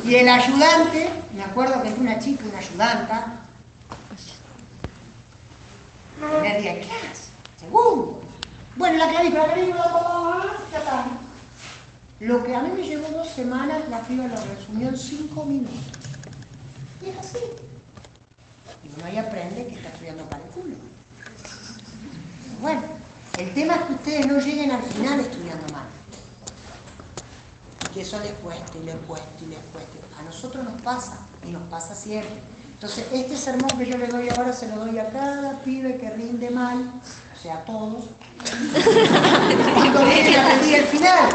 Y 0.06 0.16
el 0.16 0.28
ayudante, 0.28 1.10
me 1.34 1.44
acuerdo 1.44 1.82
que 1.84 1.90
fue 1.92 2.00
una 2.00 2.20
chica, 2.20 2.44
una 2.50 2.58
ayudanta, 2.58 3.42
primer 6.20 6.62
día 6.62 6.74
de 6.74 6.82
clase, 6.82 7.32
segundo. 7.60 8.22
Bueno, 8.76 8.98
la 8.98 9.10
clavícula, 9.10 9.48
la 9.48 9.54
clavícula, 9.54 9.86
ya 10.72 10.78
está. 10.80 11.06
Lo 12.20 12.44
que 12.44 12.56
a 12.56 12.62
mí 12.62 12.70
me 12.76 12.84
llevó 12.88 13.08
dos 13.10 13.30
semanas, 13.30 13.88
la 13.90 14.02
piba 14.02 14.28
lo 14.28 14.36
resumió 14.36 14.90
en 14.90 14.98
cinco 14.98 15.46
minutos. 15.46 15.76
Y 17.02 17.10
es 17.10 17.18
así. 17.18 17.40
Y 18.84 18.90
uno 18.96 19.06
ahí 19.06 19.18
aprende 19.18 19.68
que 19.68 19.76
está 19.76 19.90
estudiando 19.90 20.26
para 20.26 20.44
el 20.44 20.50
culo. 20.50 20.76
Bueno, 22.62 22.82
el 23.38 23.54
tema 23.54 23.76
es 23.76 23.82
que 23.84 23.94
ustedes 23.94 24.28
no 24.28 24.40
lleguen 24.40 24.72
al 24.72 24.84
final 24.84 25.20
estudiando 25.20 25.74
mal. 25.74 25.88
Y 28.00 28.02
que 28.02 28.08
eso 28.08 28.20
les 28.20 28.32
cueste 28.32 28.78
y 28.78 28.84
les 28.86 28.96
cueste 29.08 29.28
y 29.46 29.48
les 29.48 29.60
cueste. 29.74 30.00
A 30.18 30.24
nosotros 30.24 30.64
nos 30.64 30.82
pasa 30.82 31.18
y 31.46 31.52
nos 31.52 31.64
pasa 31.64 31.94
siempre. 31.94 32.32
Entonces, 32.76 33.06
este 33.12 33.36
sermón 33.36 33.70
que 33.78 33.88
yo 33.88 33.98
le 33.98 34.08
doy 34.08 34.30
ahora 34.30 34.54
se 34.54 34.70
lo 34.70 34.78
doy 34.86 34.98
a 35.00 35.10
cada 35.10 35.60
pibe 35.64 35.98
que 35.98 36.10
rinde 36.12 36.50
mal, 36.50 36.78
o 36.78 37.42
sea, 37.42 37.56
a 37.56 37.66
todos. 37.66 38.06
Lleguen 40.10 40.40
a 40.40 40.50
rendir 40.50 40.76
el 40.76 40.86
final. 40.86 41.30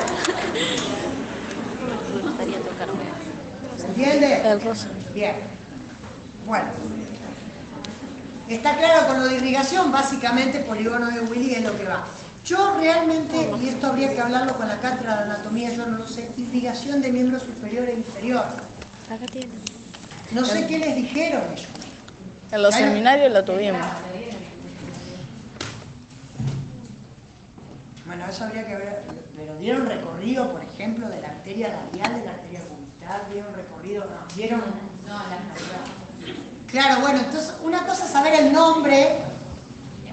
¿Se 3.77 3.87
entiende? 3.87 4.59
Bien. 5.13 5.35
Bueno. 6.47 6.69
Está 8.49 8.77
claro 8.79 9.07
con 9.07 9.21
lo 9.21 9.27
de 9.27 9.37
irrigación, 9.37 9.93
básicamente 9.93 10.61
polígono 10.61 11.09
de 11.09 11.21
Willy 11.21 11.57
es 11.57 11.63
lo 11.63 11.77
que 11.77 11.85
va. 11.85 12.07
Yo 12.45 12.77
realmente, 12.79 13.51
y 13.63 13.69
esto 13.69 13.87
habría 13.87 14.13
que 14.13 14.21
hablarlo 14.21 14.55
con 14.57 14.69
la 14.69 14.79
cátedra 14.79 15.17
de 15.17 15.23
anatomía, 15.33 15.73
yo 15.73 15.87
no 15.87 15.99
lo 15.99 16.07
sé, 16.07 16.31
irrigación 16.37 17.01
de 17.01 17.11
miembro 17.11 17.41
superior 17.41 17.89
e 17.89 17.95
inferior. 17.95 18.45
Acá 19.11 19.27
tiene. 19.33 19.55
No 20.31 20.45
sé 20.45 20.67
qué 20.67 20.79
les 20.79 20.95
dijeron 20.95 21.43
ellos. 21.53 21.67
En 22.53 22.63
los 22.63 22.75
seminarios 22.75 23.33
lo 23.33 23.45
tuvimos. 23.45 23.81
Bueno, 28.07 28.27
eso 28.29 28.45
habría 28.45 28.67
que 28.67 28.77
ver, 28.77 29.05
pero 29.35 29.57
dieron 29.57 29.87
recorrido, 29.87 30.53
por 30.53 30.63
ejemplo, 30.63 31.09
de 31.09 31.23
la 31.23 31.29
arteria 31.29 31.69
labial, 31.69 32.21
de 32.21 32.25
la 32.27 32.33
arteria 32.33 32.61
cubital, 32.61 33.23
dieron 33.33 33.55
recorrido, 33.55 34.05
no, 34.05 34.35
dieron... 34.37 34.63
No, 35.09 35.15
la. 35.15 35.39
Claro, 36.67 37.01
bueno, 37.01 37.21
entonces 37.21 37.55
una 37.63 37.87
cosa 37.87 38.05
es 38.05 38.11
saber 38.11 38.35
el 38.35 38.53
nombre, 38.53 39.23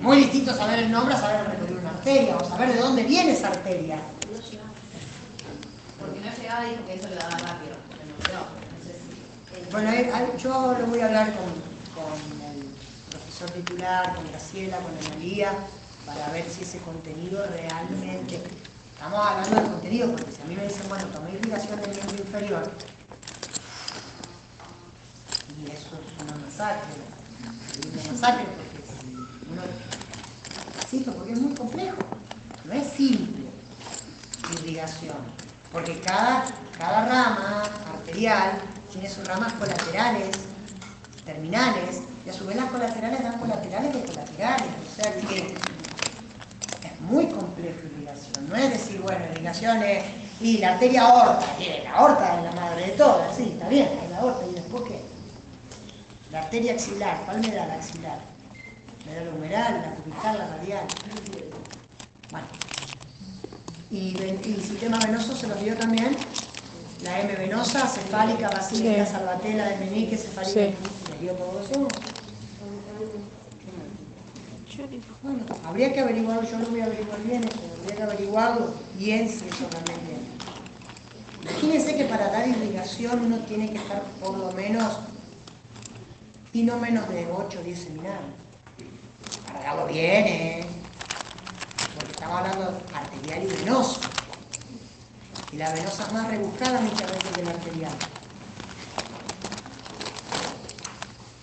es 0.01 0.05
muy 0.07 0.17
distinto 0.17 0.51
saber 0.55 0.79
el 0.79 0.91
nombre 0.91 1.13
a 1.13 1.19
saber 1.19 1.41
el 1.41 1.45
recorrido 1.51 1.75
de 1.75 1.81
una 1.81 1.91
arteria, 1.91 2.35
o 2.35 2.43
saber 2.43 2.73
de 2.73 2.79
dónde 2.79 3.03
viene 3.03 3.33
esa 3.33 3.49
arteria. 3.49 3.99
Porque 5.99 6.19
no 6.19 6.35
llegaba 6.35 6.65
y 6.65 6.71
dijo 6.71 6.85
que 6.87 6.93
eso 6.95 7.07
le 7.07 7.15
daba 7.15 7.37
rápido. 7.37 7.75
No. 8.33 8.47
Entonces, 8.65 9.71
Bueno, 9.71 10.37
yo 10.39 10.75
lo 10.79 10.87
voy 10.87 11.01
a 11.01 11.05
hablar 11.05 11.27
con, 11.35 11.45
con 11.93 12.13
el 12.49 12.65
profesor 13.11 13.51
titular, 13.51 14.15
con 14.15 14.27
Graciela, 14.31 14.79
con 14.79 14.91
Analía, 15.05 15.53
para 16.07 16.29
ver 16.31 16.49
si 16.49 16.63
ese 16.63 16.79
contenido 16.79 17.45
realmente... 17.45 18.41
Estamos 18.93 19.19
hablando 19.19 19.55
del 19.55 19.69
contenido, 19.69 20.11
porque 20.11 20.31
si 20.31 20.41
a 20.41 20.45
mí 20.45 20.55
me 20.55 20.63
dicen, 20.63 20.89
bueno, 20.89 21.05
tomé 21.13 21.31
irrigación 21.33 21.79
del 21.79 21.91
miembro 21.91 22.17
inferior, 22.17 22.71
y 25.59 25.71
eso 25.71 25.89
es 25.93 26.23
una 26.23 26.35
masacre, 26.43 26.89
es 27.79 28.05
una 28.05 28.11
masacre, 28.13 28.45
porque 28.45 28.81
si 28.87 29.15
uno... 29.15 29.90
Insisto, 30.91 31.13
porque 31.13 31.31
es 31.31 31.39
muy 31.39 31.55
complejo, 31.55 31.95
no 32.65 32.73
es 32.73 32.85
simple 32.87 33.45
irrigación. 34.59 35.15
Porque 35.71 36.01
cada, 36.01 36.45
cada 36.77 37.05
rama 37.05 37.63
arterial 37.93 38.59
tiene 38.91 39.09
sus 39.09 39.25
ramas 39.25 39.53
colaterales, 39.53 40.35
terminales, 41.25 42.01
y 42.25 42.29
a 42.29 42.33
su 42.33 42.45
vez 42.45 42.57
las 42.57 42.69
colaterales 42.69 43.23
dan 43.23 43.39
colaterales 43.39 43.93
de 43.93 44.01
colaterales. 44.01 44.67
O 44.91 45.01
sea 45.01 45.15
es 46.83 47.01
muy 47.01 47.27
complejo 47.27 47.79
irrigación. 47.85 48.49
No 48.49 48.55
es 48.57 48.71
decir, 48.71 48.99
bueno, 48.99 49.23
irrigación 49.31 49.81
es, 49.83 50.03
y 50.41 50.57
la 50.57 50.73
arteria 50.73 51.03
aorta, 51.03 51.45
la 51.85 51.91
aorta 51.93 52.37
es 52.37 52.43
la 52.43 52.51
madre 52.51 52.87
de 52.87 52.91
todas, 52.93 53.37
sí, 53.37 53.51
está 53.53 53.69
bien, 53.69 53.87
es 54.03 54.09
la 54.09 54.17
aorta, 54.17 54.45
y 54.45 54.55
después 54.55 54.83
qué? 54.89 55.01
La 56.31 56.41
arteria 56.41 56.73
axilar, 56.73 57.21
¿cuál 57.25 57.37
axilar? 57.37 58.30
La 59.05 59.31
humeral, 59.35 59.81
la 59.81 59.95
cubital, 59.95 60.37
la 60.37 60.47
radial. 60.57 60.85
Bueno. 62.31 62.47
Y, 63.89 64.15
y 64.47 64.61
sistema 64.65 64.99
venoso 64.99 65.35
se 65.35 65.47
los 65.47 65.61
dio 65.61 65.75
también. 65.75 66.15
La 67.03 67.19
M 67.21 67.33
venosa, 67.35 67.87
cefálica, 67.87 68.49
basílica, 68.49 69.05
Sí. 69.05 69.11
salvatela, 69.11 69.67
de 69.69 69.77
meñique, 69.77 70.17
cefálica. 70.17 70.53
Sí. 70.53 70.73
¿Les 71.11 71.19
dio 71.21 71.33
todo 71.33 71.61
eso? 71.61 71.87
Bueno, 75.21 75.43
habría 75.65 75.93
que 75.93 75.99
averiguarlo, 75.99 76.43
yo 76.49 76.57
lo 76.59 76.67
voy 76.69 76.81
a 76.81 76.85
averiguar 76.85 77.21
bien, 77.23 77.43
eso, 77.43 77.59
habría 77.81 77.95
que 77.97 78.03
averiguarlo 78.03 78.73
bien 78.97 79.27
si 79.29 79.47
eso 79.47 79.67
realmente 79.69 80.13
es. 80.15 81.41
Imagínense 81.51 81.97
que 81.97 82.05
para 82.05 82.29
dar 82.29 82.47
irrigación 82.47 83.25
uno 83.25 83.37
tiene 83.39 83.69
que 83.69 83.77
estar 83.77 84.01
por 84.21 84.37
lo 84.37 84.51
menos, 84.53 84.99
y 86.53 86.63
no 86.63 86.77
menos 86.77 87.07
de 87.09 87.27
8 87.31 87.59
o 87.59 87.63
10 87.63 87.79
seminarios. 87.79 88.40
Darlo 89.63 89.87
bien, 89.87 90.27
¿eh? 90.27 90.65
Porque 91.95 92.11
estamos 92.11 92.39
hablando 92.39 92.81
arterial 92.93 93.43
y 93.43 93.47
venoso. 93.47 93.99
Y 95.51 95.57
la 95.57 95.73
venosa 95.73 96.07
es 96.07 96.13
más 96.13 96.27
rebuscada 96.27 96.81
muchas 96.81 97.11
veces 97.11 97.31
que 97.35 97.43
la 97.43 97.51
arterial. 97.51 97.91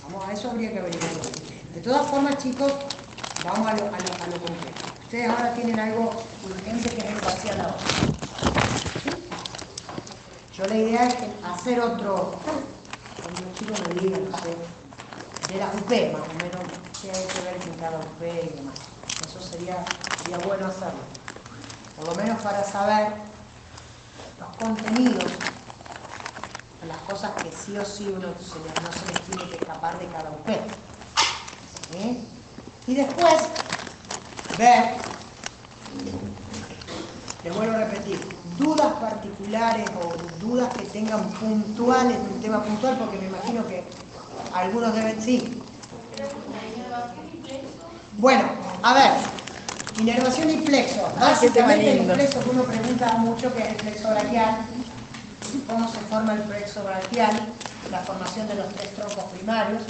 Vamos, 0.05 0.29
a 0.29 0.33
eso 0.33 0.51
habría 0.51 0.73
que 0.73 0.79
averiguarlo. 0.79 1.23
De 1.75 1.81
todas 1.81 2.07
formas, 2.07 2.39
chicos, 2.39 2.73
vamos 3.45 3.69
a 3.69 3.75
lo, 3.75 3.87
a. 3.87 3.99
Ustedes 5.05 5.31
ahora 5.31 5.55
tienen 5.55 5.79
algo 5.79 6.11
urgente 6.45 6.91
que 6.91 6.99
es 6.99 7.05
el 7.05 7.21
parcial 7.21 7.61
ahora. 7.61 7.77
Yo 10.57 10.67
la 10.67 10.77
idea 10.77 11.07
es 11.07 11.15
hacer 11.45 11.81
otro, 11.81 12.35
cuando 13.23 13.41
los 13.43 13.55
chicos 13.59 13.81
me 13.89 14.01
digan, 14.01 14.31
no 14.31 14.37
sé, 14.39 14.57
de 15.53 15.59
las 15.61 15.75
UP 15.75 15.91
más 16.13 16.29
o 16.29 16.35
menos, 16.35 16.88
qué 17.03 17.11
hay 17.11 17.27
que 17.27 17.41
ver 17.43 17.57
con 17.59 17.73
cada 17.81 17.99
UP 17.99 18.23
y 18.23 18.57
demás. 18.57 18.75
Eso 19.29 19.41
sería, 19.41 19.85
sería 20.23 20.39
bueno 20.47 20.67
hacerlo. 20.67 21.01
Por 21.97 22.07
lo 22.07 22.15
menos 22.15 22.41
para 22.43 22.65
saber 22.65 23.13
los 24.41 24.57
contenidos, 24.57 25.25
las 26.87 26.99
cosas 26.99 27.33
que 27.43 27.51
sí 27.51 27.77
o 27.77 27.85
sí 27.85 28.07
uno 28.09 28.29
no 28.29 28.93
se 28.93 29.13
les 29.13 29.21
tiene 29.23 29.51
que 29.51 29.57
escapar 29.57 29.99
de 29.99 30.07
cada 30.07 30.31
UP. 30.31 30.49
¿Sí? 31.93 32.25
Y 32.87 32.95
después, 32.95 33.49
ver, 34.59 34.95
les 37.45 37.55
vuelvo 37.55 37.75
a 37.75 37.79
repetir, 37.79 38.19
dudas 38.57 38.93
particulares 38.95 39.89
o 40.03 40.45
dudas 40.45 40.69
que 40.77 40.85
tengan 40.87 41.23
puntuales 41.31 42.19
un 42.19 42.41
tema 42.41 42.63
puntual, 42.63 42.97
porque 42.99 43.19
me 43.19 43.27
imagino 43.27 43.67
que 43.67 43.85
algunos 44.55 44.95
deben, 44.95 45.21
sí. 45.21 45.58
Bueno, 48.19 48.51
a 48.83 48.95
ver, 48.95 49.13
inervación 50.01 50.51
y 50.51 50.57
plexo. 50.57 51.07
Ah, 51.19 51.31
Básicamente 51.31 52.01
el 52.01 52.05
plexo 52.05 52.43
que 52.43 52.51
uno 52.51 52.65
pregunta 52.65 53.13
mucho, 53.19 53.55
que 53.55 53.63
es 53.63 53.69
el 53.69 53.77
plexo 53.77 54.11
braquial, 54.11 54.57
cómo 55.69 55.89
se 55.89 55.99
forma 56.01 56.35
el 56.35 56.41
plexo 56.41 56.83
braquial, 56.83 57.31
la 57.93 58.01
formación 58.01 58.49
de 58.49 58.57
los 58.57 58.75
tres 58.75 58.93
troncos 58.97 59.23
primarios 59.37 59.83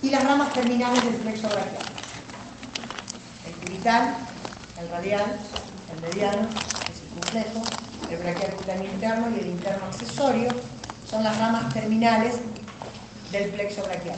y 0.00 0.08
las 0.08 0.24
ramas 0.24 0.54
terminales 0.54 1.04
del 1.04 1.16
plexo 1.16 1.48
braquial. 1.48 1.84
El 3.46 3.52
cubital, 3.56 4.14
el 4.80 4.88
radial, 4.88 5.38
el 5.94 6.00
mediano, 6.00 6.48
el 6.48 6.94
circunflejo, 6.94 7.62
el 8.10 8.16
braquial 8.16 8.52
cutáneo 8.54 8.90
interno 8.90 9.26
y 9.36 9.40
el 9.40 9.46
interno 9.48 9.84
accesorio 9.84 10.48
son 11.10 11.24
las 11.24 11.36
ramas 11.36 11.74
terminales 11.74 12.36
del 13.32 13.50
plexo 13.50 13.82
braquial. 13.82 14.16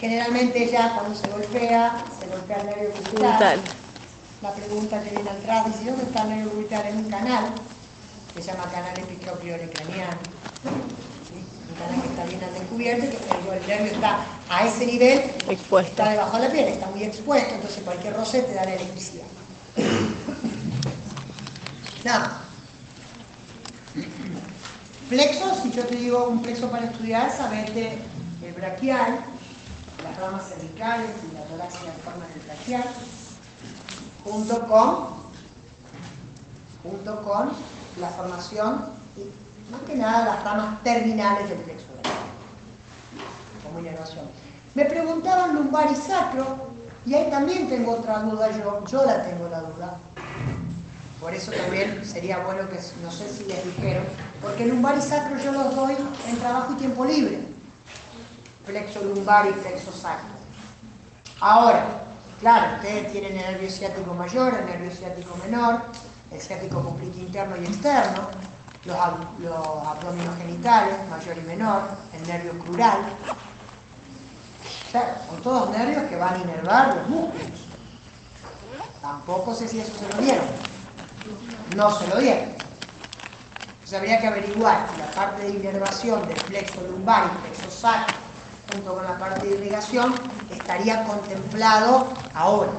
Generalmente 0.00 0.70
ya 0.70 0.94
cuando 0.94 1.14
se 1.18 1.28
golpea, 1.28 2.04
se 2.20 2.26
golpea 2.26 2.56
el 2.58 2.66
nervio. 2.66 2.90
Cubital. 3.10 3.60
La 4.42 4.52
pregunta 4.52 5.02
que 5.02 5.10
viene 5.10 5.30
atrás 5.30 5.66
dice, 5.66 5.90
¿dónde 5.90 6.04
está 6.04 6.22
el 6.22 6.28
nervio 6.28 6.50
cubital? 6.50 6.86
En 6.86 6.96
un 6.98 7.10
canal, 7.10 7.44
que 8.34 8.42
se 8.42 8.52
llama 8.52 8.70
canal 8.70 8.98
epicropliorecraniano. 8.98 10.18
¿sí? 10.62 11.38
Un 11.70 11.76
canal 11.78 12.02
que 12.02 12.08
está 12.08 12.24
bien 12.24 12.44
al 12.44 12.54
descubierto 12.54 13.18
que 13.18 13.56
el 13.56 13.66
nervio 13.66 13.92
está 13.92 14.18
a 14.50 14.66
ese 14.66 14.86
nivel, 14.86 15.18
Expuesto. 15.48 15.90
está 15.90 16.10
debajo 16.10 16.36
de 16.38 16.46
la 16.48 16.52
piel, 16.52 16.68
está 16.68 16.86
muy 16.88 17.02
expuesto, 17.02 17.54
entonces 17.54 17.82
cualquier 17.82 18.14
roce 18.14 18.42
te 18.42 18.54
da 18.54 18.64
la 18.64 18.74
electricidad. 18.74 19.24
Nada. 22.04 22.42
Plexos, 25.08 25.60
si 25.62 25.70
yo 25.72 25.84
te 25.86 25.96
digo 25.96 26.28
un 26.28 26.42
plexo 26.42 26.70
para 26.70 26.84
estudiar, 26.86 27.32
sabete 27.34 27.98
el 28.44 28.52
braquial, 28.54 29.18
ramas 30.18 30.48
cervicales 30.48 31.10
y 31.30 31.34
la 31.34 31.42
torácica 31.42 31.92
en 31.92 32.00
forma 32.00 32.26
del 32.26 32.40
braquial, 32.40 32.84
junto 34.24 34.66
con, 37.22 37.50
la 38.00 38.08
formación 38.10 38.84
y 39.16 39.72
más 39.72 39.80
que 39.82 39.96
nada 39.96 40.24
las 40.26 40.44
ramas 40.44 40.82
terminales 40.82 41.48
del 41.48 41.58
plexo 41.58 41.86
como 43.64 43.80
inervación. 43.80 44.26
Me 44.74 44.84
preguntaban 44.84 45.54
lumbar 45.54 45.90
y 45.90 45.96
sacro, 45.96 46.44
y 47.04 47.14
ahí 47.14 47.30
también 47.30 47.68
tengo 47.68 47.92
otra 47.92 48.20
duda 48.20 48.50
yo, 48.56 48.84
yo 48.84 49.04
la 49.04 49.24
tengo 49.24 49.48
la 49.48 49.60
duda. 49.60 49.96
Por 51.20 51.34
eso 51.34 51.50
también 51.50 52.04
sería 52.04 52.38
bueno 52.38 52.68
que, 52.68 52.78
no 53.02 53.10
sé 53.10 53.28
si 53.28 53.44
les 53.44 53.64
dijeron, 53.64 54.04
porque 54.42 54.66
lumbar 54.66 54.98
y 54.98 55.02
sacro 55.02 55.38
yo 55.38 55.52
los 55.52 55.74
doy 55.74 55.96
en 56.28 56.38
trabajo 56.38 56.74
y 56.74 56.76
tiempo 56.76 57.04
libre. 57.04 57.55
Plexo 58.66 59.00
lumbar 59.00 59.46
y 59.46 59.52
plexo 59.52 59.92
sacro. 59.92 60.34
Ahora, 61.40 61.84
claro, 62.40 62.76
ustedes 62.76 63.12
tienen 63.12 63.36
el 63.36 63.52
nervio 63.52 63.70
ciático 63.70 64.12
mayor, 64.14 64.54
el 64.54 64.66
nervio 64.66 64.90
ciático 64.90 65.36
menor, 65.44 65.82
el 66.32 66.40
ciático 66.40 66.82
complique 66.82 67.20
interno 67.20 67.56
y 67.56 67.64
externo, 67.64 68.28
los, 68.84 68.96
ab- 68.96 69.86
abdominogenitales, 69.86 70.96
mayor 71.08 71.38
y 71.38 71.42
menor, 71.42 71.82
el 72.12 72.26
nervio 72.26 72.58
crural. 72.64 72.98
O 74.88 74.90
sea, 74.90 75.22
son 75.28 75.42
todos 75.42 75.70
nervios 75.70 76.02
que 76.04 76.16
van 76.16 76.34
a 76.34 76.38
inervar 76.38 76.96
los 76.96 77.08
músculos. 77.08 77.60
Tampoco 79.00 79.54
sé 79.54 79.68
si 79.68 79.78
eso 79.78 79.92
se 79.96 80.08
lo 80.08 80.20
dieron. 80.22 80.46
No 81.76 81.96
se 81.96 82.06
lo 82.08 82.18
dieron. 82.18 82.48
Entonces 83.74 83.98
habría 83.98 84.20
que 84.20 84.26
averiguar 84.26 84.88
si 84.92 85.00
la 85.00 85.06
parte 85.14 85.42
de 85.42 85.50
inervación 85.50 86.26
del 86.26 86.36
plexo 86.38 86.80
lumbar 86.90 87.26
y 87.26 87.46
plexo 87.46 87.70
sacro, 87.70 88.14
junto 88.72 88.94
con 88.94 89.04
la 89.04 89.18
parte 89.18 89.46
de 89.46 89.54
irrigación, 89.54 90.14
estaría 90.50 91.04
contemplado 91.04 92.08
ahora. 92.34 92.72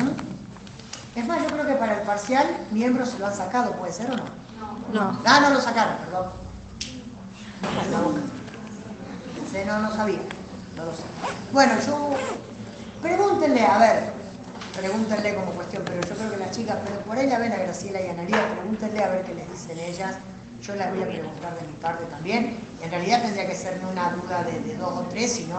¿Mm? 0.00 1.18
Es 1.18 1.26
más, 1.26 1.42
yo 1.42 1.48
creo 1.48 1.66
que 1.66 1.74
para 1.74 2.00
el 2.00 2.06
parcial, 2.06 2.46
miembros 2.70 3.10
se 3.10 3.18
lo 3.18 3.26
han 3.26 3.34
sacado, 3.34 3.72
¿puede 3.72 3.92
ser 3.92 4.10
o 4.10 4.16
no? 4.16 4.24
No. 4.92 5.18
Ah, 5.24 5.40
no 5.40 5.50
lo 5.50 5.60
sacaron, 5.60 5.96
perdón. 5.98 6.30
La 7.90 8.00
boca. 8.00 8.20
No, 9.66 9.78
no 9.80 9.94
sabía. 9.94 10.20
No 10.76 10.84
lo 10.84 10.92
sé. 10.92 11.02
Bueno, 11.52 11.74
yo. 11.86 12.10
Pregúntenle, 13.02 13.66
a 13.66 13.78
ver. 13.78 14.12
Pregúntenle 14.76 15.34
como 15.34 15.52
cuestión, 15.52 15.82
pero 15.84 16.00
yo 16.00 16.14
creo 16.14 16.30
que 16.30 16.36
las 16.38 16.50
chicas, 16.52 16.78
pero 16.84 17.00
por 17.00 17.18
ahí 17.18 17.26
la 17.26 17.38
ven 17.38 17.52
a 17.52 17.56
Graciela 17.56 18.00
y 18.00 18.08
a 18.08 18.12
Analia, 18.12 18.54
pregúntenle 18.54 19.04
a 19.04 19.08
ver 19.08 19.22
qué 19.24 19.34
les 19.34 19.50
dicen 19.50 19.78
ellas. 19.78 20.14
Yo 20.62 20.76
las 20.76 20.90
voy 20.90 21.02
a 21.02 21.08
preguntar 21.08 21.58
de 21.60 21.66
mi 21.66 21.72
parte 21.74 22.04
también. 22.04 22.56
En 22.80 22.90
realidad 22.90 23.22
tendría 23.22 23.48
que 23.48 23.56
ser 23.56 23.82
no 23.82 23.90
una 23.90 24.10
duda 24.10 24.44
de, 24.44 24.60
de 24.60 24.76
dos 24.76 24.92
o 24.92 25.02
tres, 25.10 25.32
sino 25.32 25.58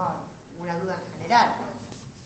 una 0.58 0.80
duda 0.80 0.97
en 1.06 1.14
general. 1.14 1.56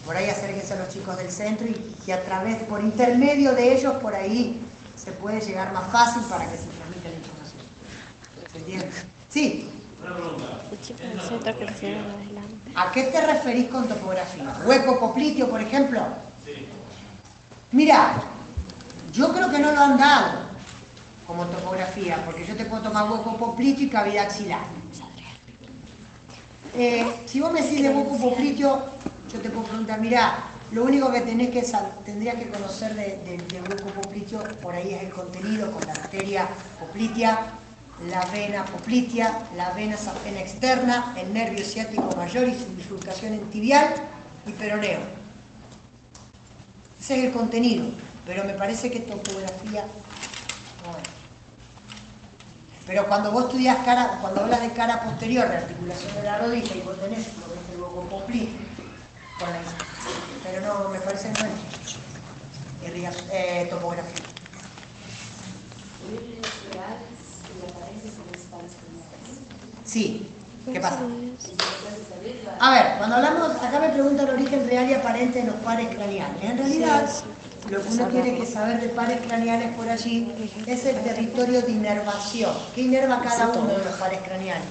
Por 0.05 0.15
ahí 0.15 0.29
acérquense 0.29 0.73
a 0.73 0.77
los 0.77 0.89
chicos 0.89 1.17
del 1.17 1.31
centro 1.31 1.65
y, 1.65 1.95
y 2.05 2.11
a 2.11 2.23
través, 2.23 2.57
por 2.63 2.81
intermedio 2.81 3.53
de 3.53 3.73
ellos, 3.73 3.93
por 3.95 4.13
ahí 4.13 4.61
se 4.95 5.11
puede 5.11 5.41
llegar 5.41 5.73
más 5.73 5.91
fácil 5.91 6.21
para 6.29 6.45
que 6.45 6.57
se 6.57 6.67
transmita 6.67 7.09
la 7.09 7.15
información. 7.15 7.61
¿Se 8.51 8.57
entiende? 8.59 8.91
Sí. 9.29 9.69
¿A 12.75 12.91
qué 12.91 13.03
te 13.03 13.25
referís 13.25 13.69
con 13.69 13.87
topografía? 13.87 14.55
¿Hueco 14.65 14.99
popliteo, 14.99 15.49
por 15.49 15.61
ejemplo? 15.61 16.01
Mira, 17.71 18.13
yo 19.11 19.33
creo 19.33 19.49
que 19.49 19.59
no 19.59 19.71
lo 19.71 19.81
han 19.81 19.97
dado 19.97 20.46
como 21.27 21.45
topografía, 21.45 22.23
porque 22.25 22.45
yo 22.45 22.55
te 22.55 22.65
puedo 22.65 22.83
tomar 22.83 23.11
hueco 23.11 23.37
popliteo 23.37 23.85
y 23.85 23.89
cavidad 23.89 24.25
axilar. 24.27 24.61
Eh, 26.75 27.05
si 27.25 27.39
vos 27.41 27.51
me 27.51 27.61
decís 27.61 27.83
de 27.83 27.89
hueco 27.89 28.17
popliteo, 28.17 28.85
yo 29.31 29.39
te 29.41 29.49
puedo 29.49 29.67
preguntar, 29.67 29.99
mira, 29.99 30.43
Lo 30.69 30.83
único 30.83 31.09
que 31.09 31.21
tenés 31.21 31.51
que 31.51 31.63
tendrías 32.03 32.35
que 32.35 32.49
conocer 32.49 32.93
de- 32.93 33.17
de- 33.23 33.61
grupo 33.61 34.01
popliteo, 34.01 34.43
por 34.61 34.75
ahí 34.75 34.93
es 34.95 35.03
el 35.03 35.11
contenido 35.11 35.71
con 35.71 35.85
la 35.85 35.93
arteria 35.93 36.45
poplitea, 36.77 37.53
la 38.09 38.25
vena 38.25 38.65
poplitea, 38.65 39.47
la 39.55 39.71
vena 39.71 39.95
safena 39.95 40.41
externa, 40.41 41.15
el 41.17 41.33
nervio 41.33 41.63
ciático 41.63 42.13
mayor 42.17 42.49
y 42.49 42.53
su 42.53 42.65
bifurcación 42.75 43.33
en 43.33 43.49
tibial 43.49 43.87
y 44.45 44.51
peroneo. 44.51 44.99
Ese 46.99 47.17
es 47.19 47.23
el 47.25 47.31
contenido, 47.31 47.85
pero 48.25 48.43
me 48.43 48.53
parece 48.53 48.91
que 48.91 48.99
topografía 48.99 49.83
no. 49.83 51.16
Pero 52.87 53.05
cuando 53.07 53.31
vos 53.31 53.45
estudias 53.45 53.77
cara, 53.83 54.17
cuando 54.21 54.41
hablas 54.41 54.61
de 54.61 54.71
cara 54.71 55.01
posterior, 55.03 55.49
de 55.49 55.57
articulación 55.57 56.13
de 56.15 56.23
la 56.23 56.39
rodilla, 56.39 56.73
y 56.75 56.81
vos 56.81 56.99
tenés, 56.99 57.27
lo 57.37 57.49
ves 57.49 57.59
el 57.69 57.81
hueco 57.81 58.07
poplí, 58.09 58.59
con 59.37 59.49
la 59.49 59.59
pero 60.41 60.61
no, 60.61 60.89
me 60.89 60.99
parece 60.99 61.27
que 61.33 61.33
no 61.41 61.45
es 61.47 62.93
irriga- 62.95 63.11
eh, 63.33 63.67
topografía. 63.69 64.21
Sí, 69.83 70.31
¿qué 70.65 70.79
pasa? 70.79 70.99
A 72.59 72.71
ver, 72.71 72.97
cuando 72.97 73.15
hablamos, 73.17 73.51
acá 73.61 73.79
me 73.79 73.89
pregunta 73.89 74.23
el 74.23 74.29
origen 74.29 74.65
real 74.67 74.89
y 74.89 74.93
aparente 74.93 75.39
de 75.39 75.45
los 75.47 75.55
pares 75.57 75.87
craneales. 75.93 76.43
En 76.43 76.57
realidad, 76.57 77.09
lo 77.69 77.81
que 77.81 77.89
uno 77.89 78.07
tiene 78.07 78.37
que 78.37 78.45
saber 78.45 78.79
de 78.79 78.89
pares 78.89 79.19
craneales 79.25 79.73
por 79.75 79.89
allí 79.89 80.31
es 80.65 80.85
el 80.85 81.01
territorio 81.01 81.61
de 81.61 81.71
inervación. 81.71 82.51
¿Qué 82.73 82.81
inerva 82.81 83.21
cada 83.21 83.49
uno 83.49 83.67
de 83.67 83.83
los 83.83 83.93
pares 83.95 84.21
craneales? 84.21 84.67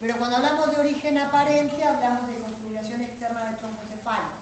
Pero 0.00 0.16
cuando 0.18 0.36
hablamos 0.36 0.70
de 0.72 0.80
origen 0.80 1.18
aparente, 1.18 1.82
hablamos 1.82 2.28
de 2.28 2.38
configuración 2.38 3.00
externa 3.02 3.44
del 3.44 3.56
tronco 3.56 3.82
cefálico. 3.88 4.34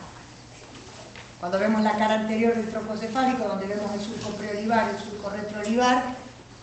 Cuando 1.41 1.59
vemos 1.59 1.83
la 1.83 1.93
cara 1.97 2.15
anterior 2.15 2.55
del 2.55 2.71
tronco 2.71 2.97
cefálico, 2.97 3.45
donde 3.45 3.67
vemos 3.67 3.93
el 3.93 4.01
surco 4.01 4.31
preolivar 4.31 4.87
y 4.87 4.97
el 4.97 5.03
surco 5.03 5.31
retroolivar, 5.31 6.03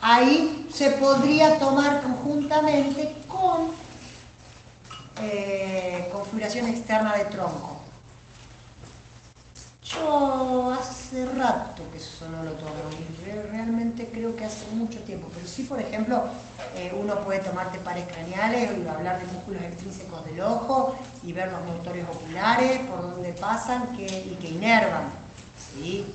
ahí 0.02 0.68
se 0.74 0.92
podría 0.92 1.60
tomar 1.60 2.02
conjuntamente 2.02 3.16
con 3.28 3.70
eh, 5.22 6.10
configuración 6.12 6.68
externa 6.68 7.16
de 7.16 7.26
tronco. 7.26 7.71
Yo 9.94 10.72
hace 10.80 11.26
rato 11.26 11.84
que 11.92 11.98
eso 11.98 12.30
no 12.30 12.44
lo 12.44 12.52
tomo 12.54 12.72
y 12.98 13.26
re- 13.26 13.44
realmente 13.44 14.08
creo 14.12 14.36
que 14.36 14.46
hace 14.46 14.66
mucho 14.74 15.00
tiempo, 15.00 15.28
pero 15.34 15.46
sí, 15.48 15.64
por 15.64 15.80
ejemplo, 15.82 16.24
eh, 16.76 16.96
uno 16.98 17.20
puede 17.26 17.40
tomarte 17.40 17.78
pares 17.80 18.06
craneales 18.08 18.72
y 18.78 18.88
hablar 18.88 19.20
de 19.20 19.26
músculos 19.34 19.62
extrínsecos 19.64 20.24
del 20.26 20.40
ojo 20.42 20.96
y 21.24 21.34
ver 21.34 21.52
los 21.52 21.64
motores 21.66 22.06
oculares, 22.10 22.80
por 22.90 23.02
dónde 23.02 23.34
pasan 23.34 23.96
que- 23.98 24.06
y 24.32 24.38
que 24.42 24.50
inervan. 24.50 25.04
¿sí? 25.76 26.06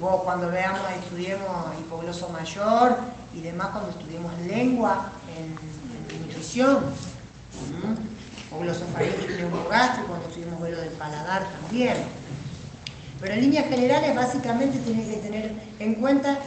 Vos 0.00 0.22
cuando 0.22 0.48
veamos, 0.50 0.80
estudiemos 1.02 1.48
hipogloso 1.80 2.28
mayor 2.28 2.96
y 3.34 3.40
demás, 3.40 3.68
cuando 3.68 3.90
estudiemos 3.90 4.32
lengua 4.40 5.10
en, 5.36 5.44
en 6.14 6.22
nutrición, 6.26 6.84
¿m? 7.84 7.96
o 8.52 8.58
glosofaringe 8.60 9.28
neumogástrico, 9.36 10.08
cuando 10.08 10.26
estudiemos 10.28 10.58
vuelo 10.60 10.80
del 10.80 10.90
paladar 10.92 11.46
también. 11.60 12.19
Pero 13.20 13.34
en 13.34 13.40
líneas 13.42 13.68
generales, 13.68 14.14
básicamente 14.14 14.78
tenés 14.78 15.06
que 15.08 15.16
tener 15.16 15.52
en 15.78 15.94
cuenta 15.96 16.38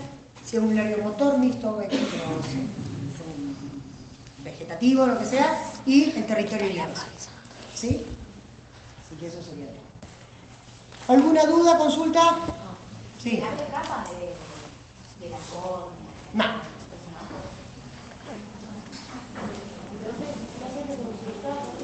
si 0.43 0.57
es 0.57 0.63
un 0.63 1.03
motor 1.03 1.37
mixto 1.37 1.69
o 1.69 1.81
vegetativo, 4.43 5.05
lo 5.05 5.19
que 5.19 5.25
sea, 5.25 5.63
y 5.85 6.11
el 6.11 6.25
territorio 6.25 6.67
iliaco. 6.67 6.99
¿Sí? 7.75 8.05
Así 9.05 9.15
que 9.19 9.27
eso 9.27 9.41
sería 9.41 9.67
todo. 9.67 11.15
¿Alguna 11.15 11.45
duda, 11.45 11.77
consulta? 11.77 12.37
Sí. 13.21 13.41
¿Hay 13.41 13.71
capas 13.71 14.09
de, 14.09 15.25
de 15.25 15.29
la 15.29 15.37
córnea? 15.37 15.93
No. 16.33 16.73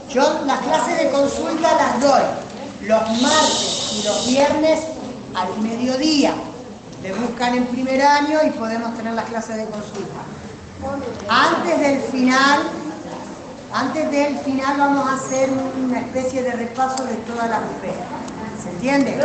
Yo 0.10 0.46
las 0.46 0.60
clases 0.62 0.98
de 0.98 1.12
consulta 1.12 1.76
las 1.76 2.02
doy 2.02 2.49
los 2.82 3.22
martes 3.22 3.92
y 4.00 4.04
los 4.04 4.28
viernes 4.28 4.80
al 5.36 5.62
mediodía. 5.62 6.34
Me 7.04 7.14
buscan 7.14 7.56
en 7.56 7.66
primer 7.68 8.02
año 8.02 8.40
y 8.46 8.52
podemos 8.52 8.96
tener 8.98 9.14
las 9.14 9.26
clases 9.26 9.58
de 9.58 9.66
consulta. 9.66 10.22
Antes 11.30 11.80
del 11.80 12.02
final, 12.02 12.62
antes 13.74 14.12
del 14.12 14.38
final 14.40 14.78
vamos 14.78 15.10
a 15.10 15.16
hacer 15.16 15.50
una 15.82 16.00
especie 16.00 16.44
de 16.44 16.52
repaso 16.52 17.04
de 17.06 17.16
toda 17.16 17.48
la 17.48 17.60
UP. 17.60 17.84
¿Se 18.64 18.70
entiende? 18.70 19.18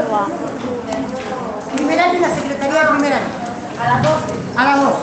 Primer 1.75 2.01
año 2.01 2.15
en 2.15 2.23
la 2.23 2.35
Secretaría 2.35 2.81
de 2.81 2.87
Primer 2.89 3.13
Año. 3.13 3.25
A 3.81 3.89
las 3.89 4.03
12. 4.03 4.15
A 4.57 4.65
las 4.65 4.81
12. 4.81 4.97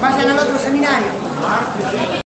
Vayan 0.00 0.30
al 0.30 0.38
otro 0.38 0.58
seminario. 0.58 2.21